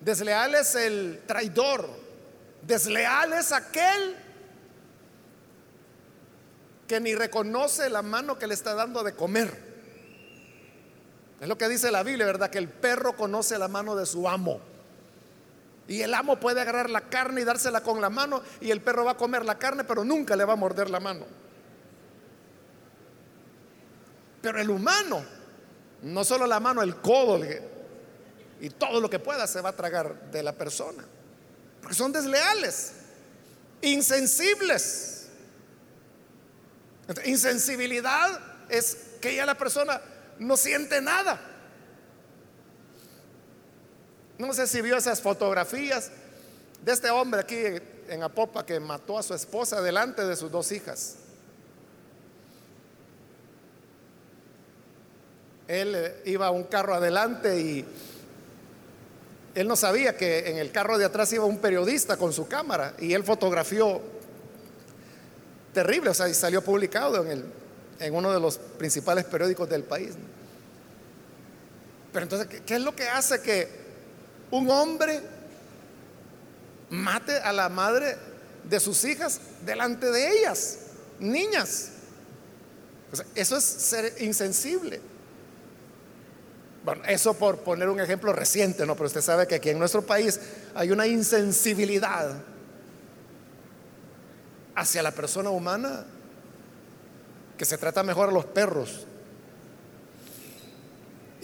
Desleal 0.00 0.54
es 0.54 0.74
el 0.74 1.22
traidor. 1.26 1.88
Desleal 2.60 3.32
es 3.32 3.52
aquel 3.52 4.16
que 6.86 7.00
ni 7.00 7.14
reconoce 7.14 7.88
la 7.88 8.02
mano 8.02 8.38
que 8.38 8.46
le 8.46 8.52
está 8.52 8.74
dando 8.74 9.02
de 9.02 9.14
comer. 9.14 9.50
Es 11.40 11.48
lo 11.48 11.56
que 11.56 11.70
dice 11.70 11.90
la 11.90 12.02
Biblia, 12.02 12.26
¿verdad? 12.26 12.50
Que 12.50 12.58
el 12.58 12.68
perro 12.68 13.16
conoce 13.16 13.56
la 13.56 13.68
mano 13.68 13.96
de 13.96 14.04
su 14.04 14.28
amo. 14.28 14.73
Y 15.86 16.00
el 16.00 16.14
amo 16.14 16.40
puede 16.40 16.60
agarrar 16.60 16.88
la 16.88 17.02
carne 17.02 17.42
y 17.42 17.44
dársela 17.44 17.82
con 17.82 18.00
la 18.00 18.08
mano 18.08 18.42
y 18.60 18.70
el 18.70 18.80
perro 18.80 19.04
va 19.04 19.12
a 19.12 19.16
comer 19.16 19.44
la 19.44 19.58
carne, 19.58 19.84
pero 19.84 20.04
nunca 20.04 20.34
le 20.34 20.44
va 20.44 20.54
a 20.54 20.56
morder 20.56 20.88
la 20.88 21.00
mano. 21.00 21.26
Pero 24.40 24.60
el 24.60 24.70
humano, 24.70 25.24
no 26.02 26.24
solo 26.24 26.46
la 26.46 26.60
mano, 26.60 26.82
el 26.82 26.96
codo 26.96 27.40
y 28.60 28.70
todo 28.70 29.00
lo 29.00 29.10
que 29.10 29.18
pueda 29.18 29.46
se 29.46 29.60
va 29.60 29.70
a 29.70 29.76
tragar 29.76 30.30
de 30.30 30.42
la 30.42 30.52
persona. 30.52 31.04
Porque 31.80 31.96
son 31.96 32.12
desleales, 32.12 32.92
insensibles. 33.82 35.28
insensibilidad 37.26 38.40
es 38.70 38.96
que 39.20 39.34
ya 39.34 39.44
la 39.44 39.56
persona 39.56 40.00
no 40.38 40.56
siente 40.56 41.02
nada. 41.02 41.53
No 44.38 44.52
sé 44.52 44.66
si 44.66 44.82
vio 44.82 44.96
esas 44.96 45.20
fotografías 45.20 46.10
de 46.84 46.92
este 46.92 47.10
hombre 47.10 47.40
aquí 47.40 47.56
en 48.08 48.22
Apopa 48.22 48.66
que 48.66 48.80
mató 48.80 49.18
a 49.18 49.22
su 49.22 49.34
esposa 49.34 49.80
delante 49.80 50.24
de 50.24 50.36
sus 50.36 50.50
dos 50.50 50.72
hijas. 50.72 51.16
Él 55.66 55.94
eh, 55.94 56.22
iba 56.26 56.46
a 56.46 56.50
un 56.50 56.64
carro 56.64 56.94
adelante 56.94 57.58
y 57.58 57.84
él 59.54 59.68
no 59.68 59.76
sabía 59.76 60.16
que 60.16 60.50
en 60.50 60.58
el 60.58 60.72
carro 60.72 60.98
de 60.98 61.06
atrás 61.06 61.32
iba 61.32 61.44
un 61.44 61.58
periodista 61.58 62.16
con 62.16 62.32
su 62.32 62.46
cámara 62.48 62.94
y 62.98 63.14
él 63.14 63.24
fotografió 63.24 64.00
terrible, 65.72 66.10
o 66.10 66.14
sea, 66.14 66.28
y 66.28 66.34
salió 66.34 66.62
publicado 66.62 67.24
en 67.24 67.30
el 67.30 67.44
en 68.00 68.14
uno 68.14 68.32
de 68.32 68.40
los 68.40 68.58
principales 68.58 69.24
periódicos 69.24 69.68
del 69.68 69.84
país. 69.84 70.12
Pero 72.12 72.22
entonces, 72.24 72.60
¿qué, 72.64 72.74
es 72.74 72.80
lo 72.80 72.94
que 72.94 73.08
hace 73.08 73.40
que 73.40 73.83
un 74.50 74.70
hombre 74.70 75.20
mate 76.90 77.36
a 77.38 77.52
la 77.52 77.68
madre 77.68 78.16
de 78.64 78.80
sus 78.80 79.04
hijas 79.04 79.40
delante 79.64 80.10
de 80.10 80.38
ellas, 80.38 80.78
niñas? 81.18 81.90
eso 83.34 83.56
es 83.56 83.64
ser 83.64 84.14
insensible. 84.20 85.00
Bueno, 86.84 87.02
eso 87.06 87.34
por 87.34 87.60
poner 87.60 87.88
un 87.88 88.00
ejemplo 88.00 88.32
reciente, 88.32 88.84
¿no? 88.84 88.94
Pero 88.94 89.06
usted 89.06 89.22
sabe 89.22 89.46
que 89.46 89.54
aquí 89.54 89.70
en 89.70 89.78
nuestro 89.78 90.02
país 90.02 90.38
hay 90.74 90.90
una 90.90 91.06
insensibilidad 91.06 92.42
hacia 94.74 95.02
la 95.02 95.12
persona 95.12 95.50
humana 95.50 96.04
que 97.56 97.64
se 97.64 97.78
trata 97.78 98.02
mejor 98.02 98.28
a 98.28 98.32
los 98.32 98.44
perros. 98.44 99.06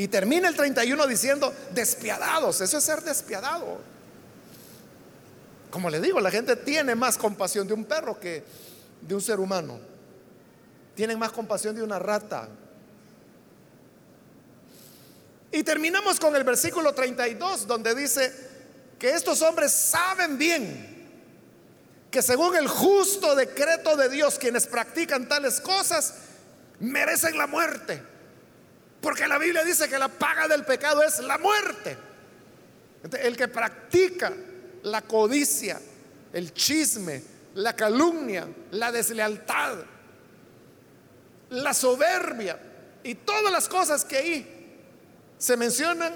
Y 0.01 0.09
termina 0.09 0.49
el 0.49 0.57
31 0.57 1.07
diciendo, 1.07 1.55
despiadados, 1.75 2.63
eso 2.63 2.79
es 2.79 2.85
ser 2.85 3.03
despiadado. 3.03 3.83
Como 5.71 5.91
le 5.91 6.01
digo, 6.01 6.21
la 6.21 6.31
gente 6.31 6.57
tiene 6.57 6.95
más 6.95 7.19
compasión 7.19 7.69
de 7.69 7.75
un 7.75 7.85
perro 7.85 8.19
que 8.19 8.43
de 9.03 9.15
un 9.15 9.21
ser 9.21 9.39
humano. 9.39 9.79
Tienen 10.95 11.19
más 11.19 11.33
compasión 11.33 11.77
de 11.77 11.83
una 11.83 11.99
rata. 11.99 12.49
Y 15.53 15.63
terminamos 15.65 16.19
con 16.19 16.35
el 16.35 16.45
versículo 16.45 16.95
32, 16.95 17.67
donde 17.67 17.95
dice 17.95 18.33
que 18.99 19.11
estos 19.11 19.43
hombres 19.43 19.71
saben 19.71 20.39
bien 20.39 21.11
que 22.11 22.23
según 22.23 22.57
el 22.57 22.69
justo 22.69 23.35
decreto 23.35 23.97
de 23.97 24.09
Dios, 24.09 24.39
quienes 24.39 24.67
practican 24.67 25.29
tales 25.29 25.61
cosas 25.61 26.15
merecen 26.79 27.37
la 27.37 27.47
muerte. 27.47 28.10
Porque 29.01 29.27
la 29.27 29.39
Biblia 29.39 29.65
dice 29.65 29.89
que 29.89 29.99
la 29.99 30.09
paga 30.09 30.47
del 30.47 30.65
pecado 30.65 31.03
es 31.03 31.21
la 31.21 31.39
muerte. 31.39 31.97
El 33.23 33.37
que 33.37 33.49
practica 33.49 34.33
la 34.83 35.03
codicia, 35.03 35.81
el 36.33 36.53
chisme, 36.53 37.23
la 37.55 37.75
calumnia, 37.75 38.47
la 38.73 38.93
deslealtad, 38.93 39.79
la 41.51 41.75
soberbia 41.75 42.59
y 43.03 43.15
todas 43.15 43.51
las 43.51 43.69
cosas 43.69 44.05
que 44.05 44.19
ahí 44.19 44.57
se 45.39 45.57
mencionan, 45.57 46.15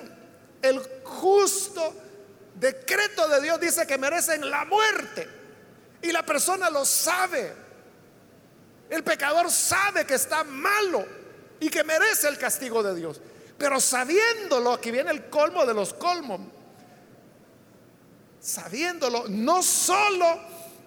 el 0.61 0.78
justo 1.03 1.95
decreto 2.55 3.26
de 3.28 3.41
Dios 3.41 3.59
dice 3.61 3.87
que 3.87 3.97
merecen 3.97 4.49
la 4.49 4.66
muerte. 4.66 5.28
Y 6.03 6.12
la 6.12 6.24
persona 6.24 6.68
lo 6.68 6.85
sabe. 6.85 7.51
El 8.91 9.03
pecador 9.03 9.51
sabe 9.51 10.05
que 10.05 10.14
está 10.14 10.45
malo 10.45 11.24
y 11.61 11.68
que 11.68 11.84
merece 11.84 12.28
el 12.28 12.38
castigo 12.38 12.82
de 12.82 12.94
Dios. 12.94 13.20
Pero 13.59 13.80
sabiéndolo, 13.80 14.72
aquí 14.72 14.90
viene 14.90 15.11
el 15.11 15.28
colmo 15.28 15.64
de 15.64 15.74
los 15.74 15.94
colmos. 15.94 16.40
Sabiéndolo, 18.40 19.28
no 19.28 19.62
solo 19.62 20.40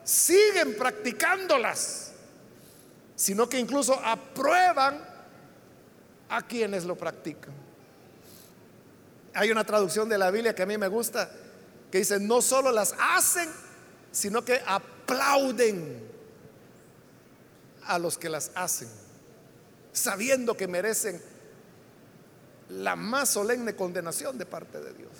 siguen 0.03 0.75
practicándolas, 0.75 2.11
sino 3.15 3.49
que 3.49 3.59
incluso 3.59 3.93
aprueban 4.03 5.03
a 6.29 6.41
quienes 6.45 6.85
lo 6.85 6.95
practican. 6.95 7.53
Hay 9.33 9.51
una 9.51 9.63
traducción 9.63 10.09
de 10.09 10.17
la 10.17 10.31
Biblia 10.31 10.53
que 10.53 10.63
a 10.63 10.65
mí 10.65 10.77
me 10.77 10.87
gusta 10.87 11.29
que 11.91 11.99
dice, 11.99 12.19
no 12.19 12.41
solo 12.41 12.71
las 12.71 12.95
hacen, 12.99 13.49
sino 14.11 14.43
que 14.43 14.61
aplauden 14.65 16.05
a 17.85 17.97
los 17.97 18.17
que 18.17 18.29
las 18.29 18.51
hacen, 18.55 18.89
sabiendo 19.97 20.55
que 20.55 20.67
merecen 20.67 21.21
la 22.69 22.95
más 22.95 23.29
solemne 23.29 23.75
condenación 23.75 24.37
de 24.37 24.45
parte 24.45 24.79
de 24.79 24.93
Dios. 24.93 25.11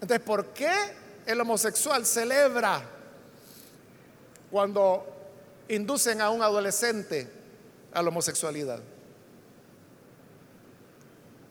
Entonces, 0.00 0.24
¿por 0.24 0.46
qué 0.48 0.72
el 1.26 1.40
homosexual 1.40 2.04
celebra 2.06 2.82
cuando 4.50 5.04
inducen 5.68 6.20
a 6.20 6.30
un 6.30 6.42
adolescente 6.42 7.28
a 7.92 8.02
la 8.02 8.08
homosexualidad? 8.08 8.80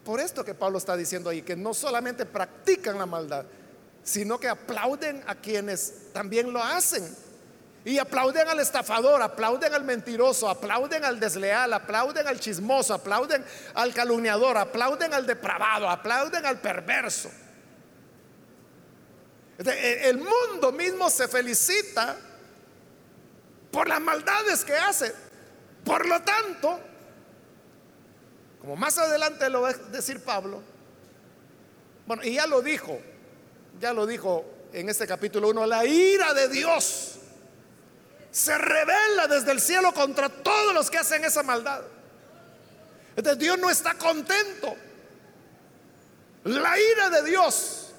Por 0.06 0.20
esto 0.20 0.46
que 0.46 0.54
Pablo 0.54 0.78
está 0.78 0.96
diciendo 0.96 1.32
ahí, 1.32 1.42
que 1.42 1.56
no 1.56 1.74
solamente 1.74 2.26
practican 2.26 3.00
la 3.00 3.08
maldad, 3.08 3.46
sino 4.04 4.40
que 4.40 4.48
aplauden 4.48 5.24
a 5.26 5.34
quienes 5.34 6.14
también 6.14 6.54
lo 6.54 6.62
hacen. 6.64 7.25
Y 7.86 8.00
aplauden 8.00 8.48
al 8.48 8.60
estafador, 8.60 9.22
aplauden 9.22 9.72
al 9.72 9.84
mentiroso, 9.84 10.50
aplauden 10.50 11.06
al 11.06 11.20
desleal, 11.20 11.72
aplauden 11.72 12.28
al 12.28 12.40
chismoso, 12.40 12.96
aplauden 12.96 13.46
al 13.76 13.94
calumniador, 13.94 14.58
aplauden 14.58 15.14
al 15.14 15.28
depravado, 15.28 15.88
aplauden 15.88 16.44
al 16.48 16.60
perverso. 16.60 17.30
E, 19.60 20.10
el 20.10 20.18
mundo 20.18 20.72
mismo 20.72 21.12
se 21.12 21.28
felicita 21.28 22.18
por 23.70 23.88
las 23.88 24.02
maldades 24.02 24.66
que 24.66 24.76
hace. 24.76 25.14
Por 25.84 26.08
lo 26.08 26.20
tanto, 26.24 26.80
como 28.62 28.76
más 28.76 28.98
adelante 28.98 29.48
lo 29.48 29.62
va 29.62 29.70
a 29.70 29.74
decir 29.74 30.24
Pablo, 30.24 30.60
bueno, 32.08 32.24
y 32.24 32.34
ya 32.34 32.48
lo 32.48 32.64
dijo, 32.64 33.00
ya 33.80 33.94
lo 33.94 34.08
dijo 34.08 34.44
en 34.74 34.90
este 34.90 35.06
capítulo 35.06 35.50
1, 35.50 35.68
la 35.68 35.86
ira 35.86 36.34
de 36.34 36.50
Dios 36.50 37.20
se 38.36 38.58
revela 38.58 39.30
desde 39.30 39.54
el 39.54 39.62
cielo 39.62 39.94
contra 39.94 40.28
todos 40.28 40.74
los 40.74 40.92
que 40.92 40.98
hacen 40.98 41.24
esa 41.24 41.42
maldad. 41.42 41.84
Entonces 43.16 43.40
Dios 43.40 43.58
no 43.58 43.70
está 43.70 43.94
contento. 43.94 44.76
La 46.44 46.78
ira 46.78 47.10
de 47.10 47.30
Dios 47.30 47.94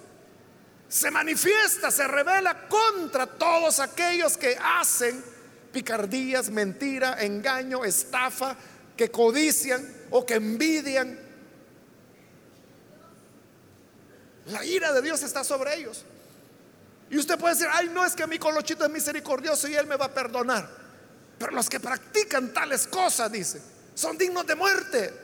se 0.91 1.11
manifiesta, 1.11 1.91
se 1.91 2.07
revela 2.07 2.69
contra 2.69 3.27
todos 3.27 3.81
aquellos 3.81 4.37
que 4.37 4.59
hacen 4.63 5.25
picardías, 5.73 6.51
mentira, 6.51 7.17
engaño, 7.25 7.83
estafa, 7.83 8.57
que 8.95 9.11
codician 9.11 9.91
o 10.11 10.27
que 10.27 10.35
envidian 10.35 11.19
La 14.49 14.67
ira 14.67 14.93
de 14.93 15.01
Dios 15.01 15.23
está 15.23 15.43
sobre 15.45 15.77
ellos. 15.77 16.05
Y 17.11 17.19
usted 17.19 17.39
puede 17.39 17.55
decir, 17.55 17.69
ay, 17.71 17.89
no 17.93 18.05
es 18.05 18.15
que 18.15 18.27
mi 18.27 18.39
colochito 18.39 18.85
es 18.85 18.91
misericordioso 18.91 19.69
y 19.69 19.75
él 19.75 19.87
me 19.87 19.97
va 19.97 20.07
a 20.07 20.15
perdonar. 20.15 20.69
Pero 21.39 21.53
los 21.53 21.69
que 21.69 21.79
practican 21.79 22.53
tales 22.53 22.87
cosas, 22.87 23.31
dice, 23.31 23.61
son 23.95 24.19
dignos 24.19 24.47
de 24.47 24.55
muerte. 24.55 25.15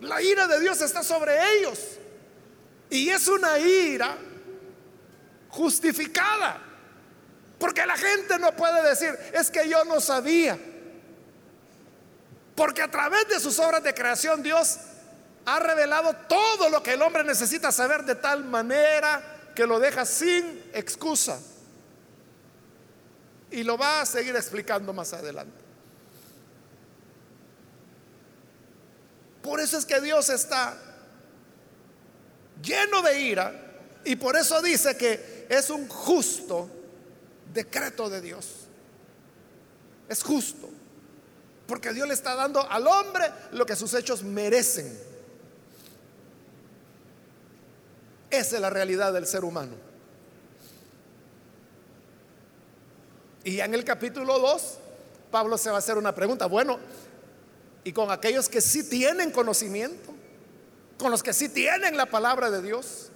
La 0.00 0.20
ira 0.20 0.46
de 0.46 0.60
Dios 0.60 0.80
está 0.80 1.02
sobre 1.02 1.36
ellos. 1.56 1.78
Y 2.90 3.08
es 3.08 3.28
una 3.28 3.58
ira 3.58 4.16
justificada. 5.48 6.60
Porque 7.58 7.84
la 7.86 7.96
gente 7.96 8.38
no 8.38 8.52
puede 8.56 8.82
decir, 8.88 9.16
es 9.32 9.50
que 9.50 9.68
yo 9.68 9.84
no 9.84 10.00
sabía. 10.00 10.58
Porque 12.54 12.82
a 12.82 12.90
través 12.90 13.28
de 13.28 13.40
sus 13.40 13.58
obras 13.58 13.82
de 13.82 13.94
creación 13.94 14.42
Dios 14.42 14.78
ha 15.46 15.58
revelado 15.60 16.14
todo 16.28 16.68
lo 16.68 16.82
que 16.82 16.92
el 16.92 17.02
hombre 17.02 17.24
necesita 17.24 17.72
saber 17.72 18.04
de 18.04 18.16
tal 18.16 18.44
manera 18.44 19.29
que 19.54 19.66
lo 19.66 19.78
deja 19.78 20.04
sin 20.04 20.62
excusa. 20.72 21.40
Y 23.50 23.62
lo 23.64 23.76
va 23.76 24.02
a 24.02 24.06
seguir 24.06 24.34
explicando 24.36 24.92
más 24.92 25.12
adelante. 25.12 25.60
Por 29.42 29.60
eso 29.60 29.78
es 29.78 29.86
que 29.86 30.00
Dios 30.00 30.28
está 30.28 30.76
lleno 32.62 33.02
de 33.02 33.20
ira 33.20 33.52
y 34.04 34.16
por 34.16 34.36
eso 34.36 34.60
dice 34.62 34.96
que 34.96 35.46
es 35.48 35.70
un 35.70 35.88
justo 35.88 36.70
decreto 37.52 38.08
de 38.08 38.20
Dios. 38.20 38.46
Es 40.08 40.22
justo. 40.22 40.68
Porque 41.66 41.92
Dios 41.92 42.06
le 42.08 42.14
está 42.14 42.34
dando 42.34 42.68
al 42.68 42.86
hombre 42.86 43.30
lo 43.52 43.64
que 43.64 43.76
sus 43.76 43.94
hechos 43.94 44.22
merecen. 44.22 45.09
Esa 48.30 48.56
es 48.56 48.62
la 48.62 48.70
realidad 48.70 49.12
del 49.12 49.26
ser 49.26 49.44
humano. 49.44 49.74
Y 53.42 53.56
ya 53.56 53.64
en 53.64 53.74
el 53.74 53.84
capítulo 53.84 54.38
2, 54.38 54.78
Pablo 55.30 55.56
se 55.56 55.70
va 55.70 55.76
a 55.76 55.78
hacer 55.78 55.96
una 55.96 56.14
pregunta. 56.14 56.46
Bueno, 56.46 56.78
y 57.84 57.92
con 57.92 58.10
aquellos 58.10 58.48
que 58.48 58.60
sí 58.60 58.88
tienen 58.88 59.30
conocimiento, 59.30 60.12
con 60.98 61.10
los 61.10 61.22
que 61.22 61.32
sí 61.32 61.48
tienen 61.48 61.96
la 61.96 62.06
palabra 62.06 62.50
de 62.50 62.62
Dios. 62.62 63.10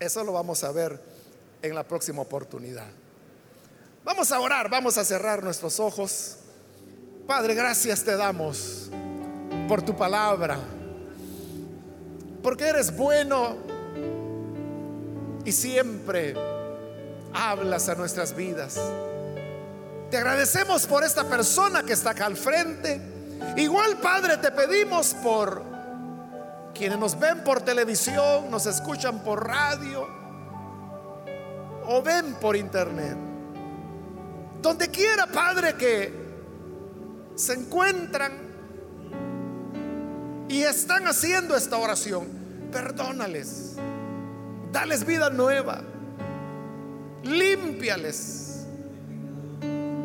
Eso 0.00 0.24
lo 0.24 0.32
vamos 0.32 0.64
a 0.64 0.72
ver 0.72 1.00
en 1.62 1.74
la 1.74 1.84
próxima 1.84 2.22
oportunidad. 2.22 2.88
Vamos 4.04 4.32
a 4.32 4.40
orar, 4.40 4.68
vamos 4.68 4.98
a 4.98 5.04
cerrar 5.04 5.44
nuestros 5.44 5.78
ojos. 5.78 6.38
Padre, 7.26 7.54
gracias 7.54 8.02
te 8.02 8.16
damos 8.16 8.90
por 9.68 9.80
tu 9.82 9.96
palabra, 9.96 10.58
porque 12.42 12.68
eres 12.68 12.94
bueno 12.96 13.56
y 15.44 15.52
siempre 15.52 16.34
hablas 17.32 17.88
a 17.88 17.94
nuestras 17.94 18.34
vidas. 18.34 18.80
Te 20.10 20.18
agradecemos 20.18 20.86
por 20.86 21.04
esta 21.04 21.24
persona 21.24 21.82
que 21.82 21.94
está 21.94 22.10
acá 22.10 22.26
al 22.26 22.36
frente. 22.36 23.00
Igual, 23.56 23.96
Padre, 23.98 24.36
te 24.36 24.50
pedimos 24.50 25.14
por 25.14 25.62
quienes 26.74 26.98
nos 26.98 27.18
ven 27.18 27.42
por 27.44 27.62
televisión, 27.62 28.50
nos 28.50 28.66
escuchan 28.66 29.22
por 29.22 29.46
radio 29.46 30.06
o 31.86 32.02
ven 32.02 32.34
por 32.34 32.56
internet. 32.56 33.16
Donde 34.60 34.88
quiera, 34.88 35.26
Padre, 35.26 35.74
que 35.74 36.12
se 37.34 37.54
encuentran 37.54 38.51
y 40.52 40.64
están 40.64 41.06
haciendo 41.06 41.56
esta 41.56 41.78
oración, 41.78 42.28
perdónales, 42.70 43.76
dales 44.70 45.06
vida 45.06 45.30
nueva, 45.30 45.80
límpiales 47.22 48.66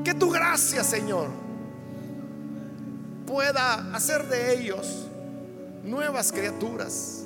que 0.06 0.14
tu 0.14 0.32
gracia, 0.32 0.86
Señor, 0.86 1.28
pueda 3.26 3.94
hacer 3.94 4.26
de 4.30 4.54
ellos 4.54 5.10
nuevas 5.84 6.32
criaturas. 6.32 7.26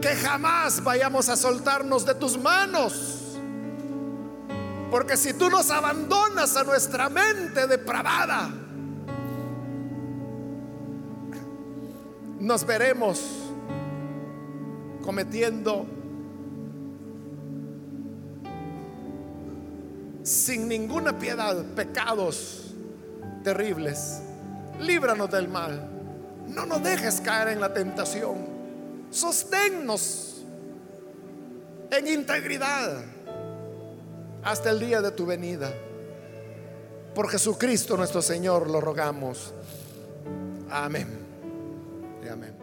Que 0.00 0.14
jamás 0.14 0.84
vayamos 0.84 1.28
a 1.28 1.36
soltarnos 1.36 2.06
de 2.06 2.14
tus 2.14 2.38
manos. 2.38 3.36
Porque 4.92 5.16
si 5.16 5.34
tú 5.34 5.50
nos 5.50 5.68
abandonas 5.72 6.56
a 6.56 6.62
nuestra 6.62 7.08
mente 7.08 7.66
depravada, 7.66 8.52
nos 12.40 12.64
veremos 12.64 13.20
cometiendo 15.04 15.86
sin 20.22 20.68
ninguna 20.68 21.18
piedad 21.18 21.64
pecados 21.74 22.74
terribles. 23.42 24.20
Líbranos 24.80 25.30
del 25.30 25.48
mal. 25.48 25.88
No 26.46 26.66
nos 26.66 26.82
dejes 26.82 27.20
caer 27.20 27.48
en 27.48 27.60
la 27.60 27.72
tentación. 27.72 28.36
Sosténnos 29.10 30.44
en 31.90 32.06
integridad 32.06 33.02
hasta 34.42 34.70
el 34.70 34.80
día 34.80 35.00
de 35.00 35.10
tu 35.10 35.26
venida. 35.26 35.72
Por 37.14 37.28
Jesucristo 37.30 37.96
nuestro 37.96 38.22
Señor 38.22 38.68
lo 38.68 38.80
rogamos. 38.80 39.52
Amén. 40.70 41.27
Amén. 42.28 42.57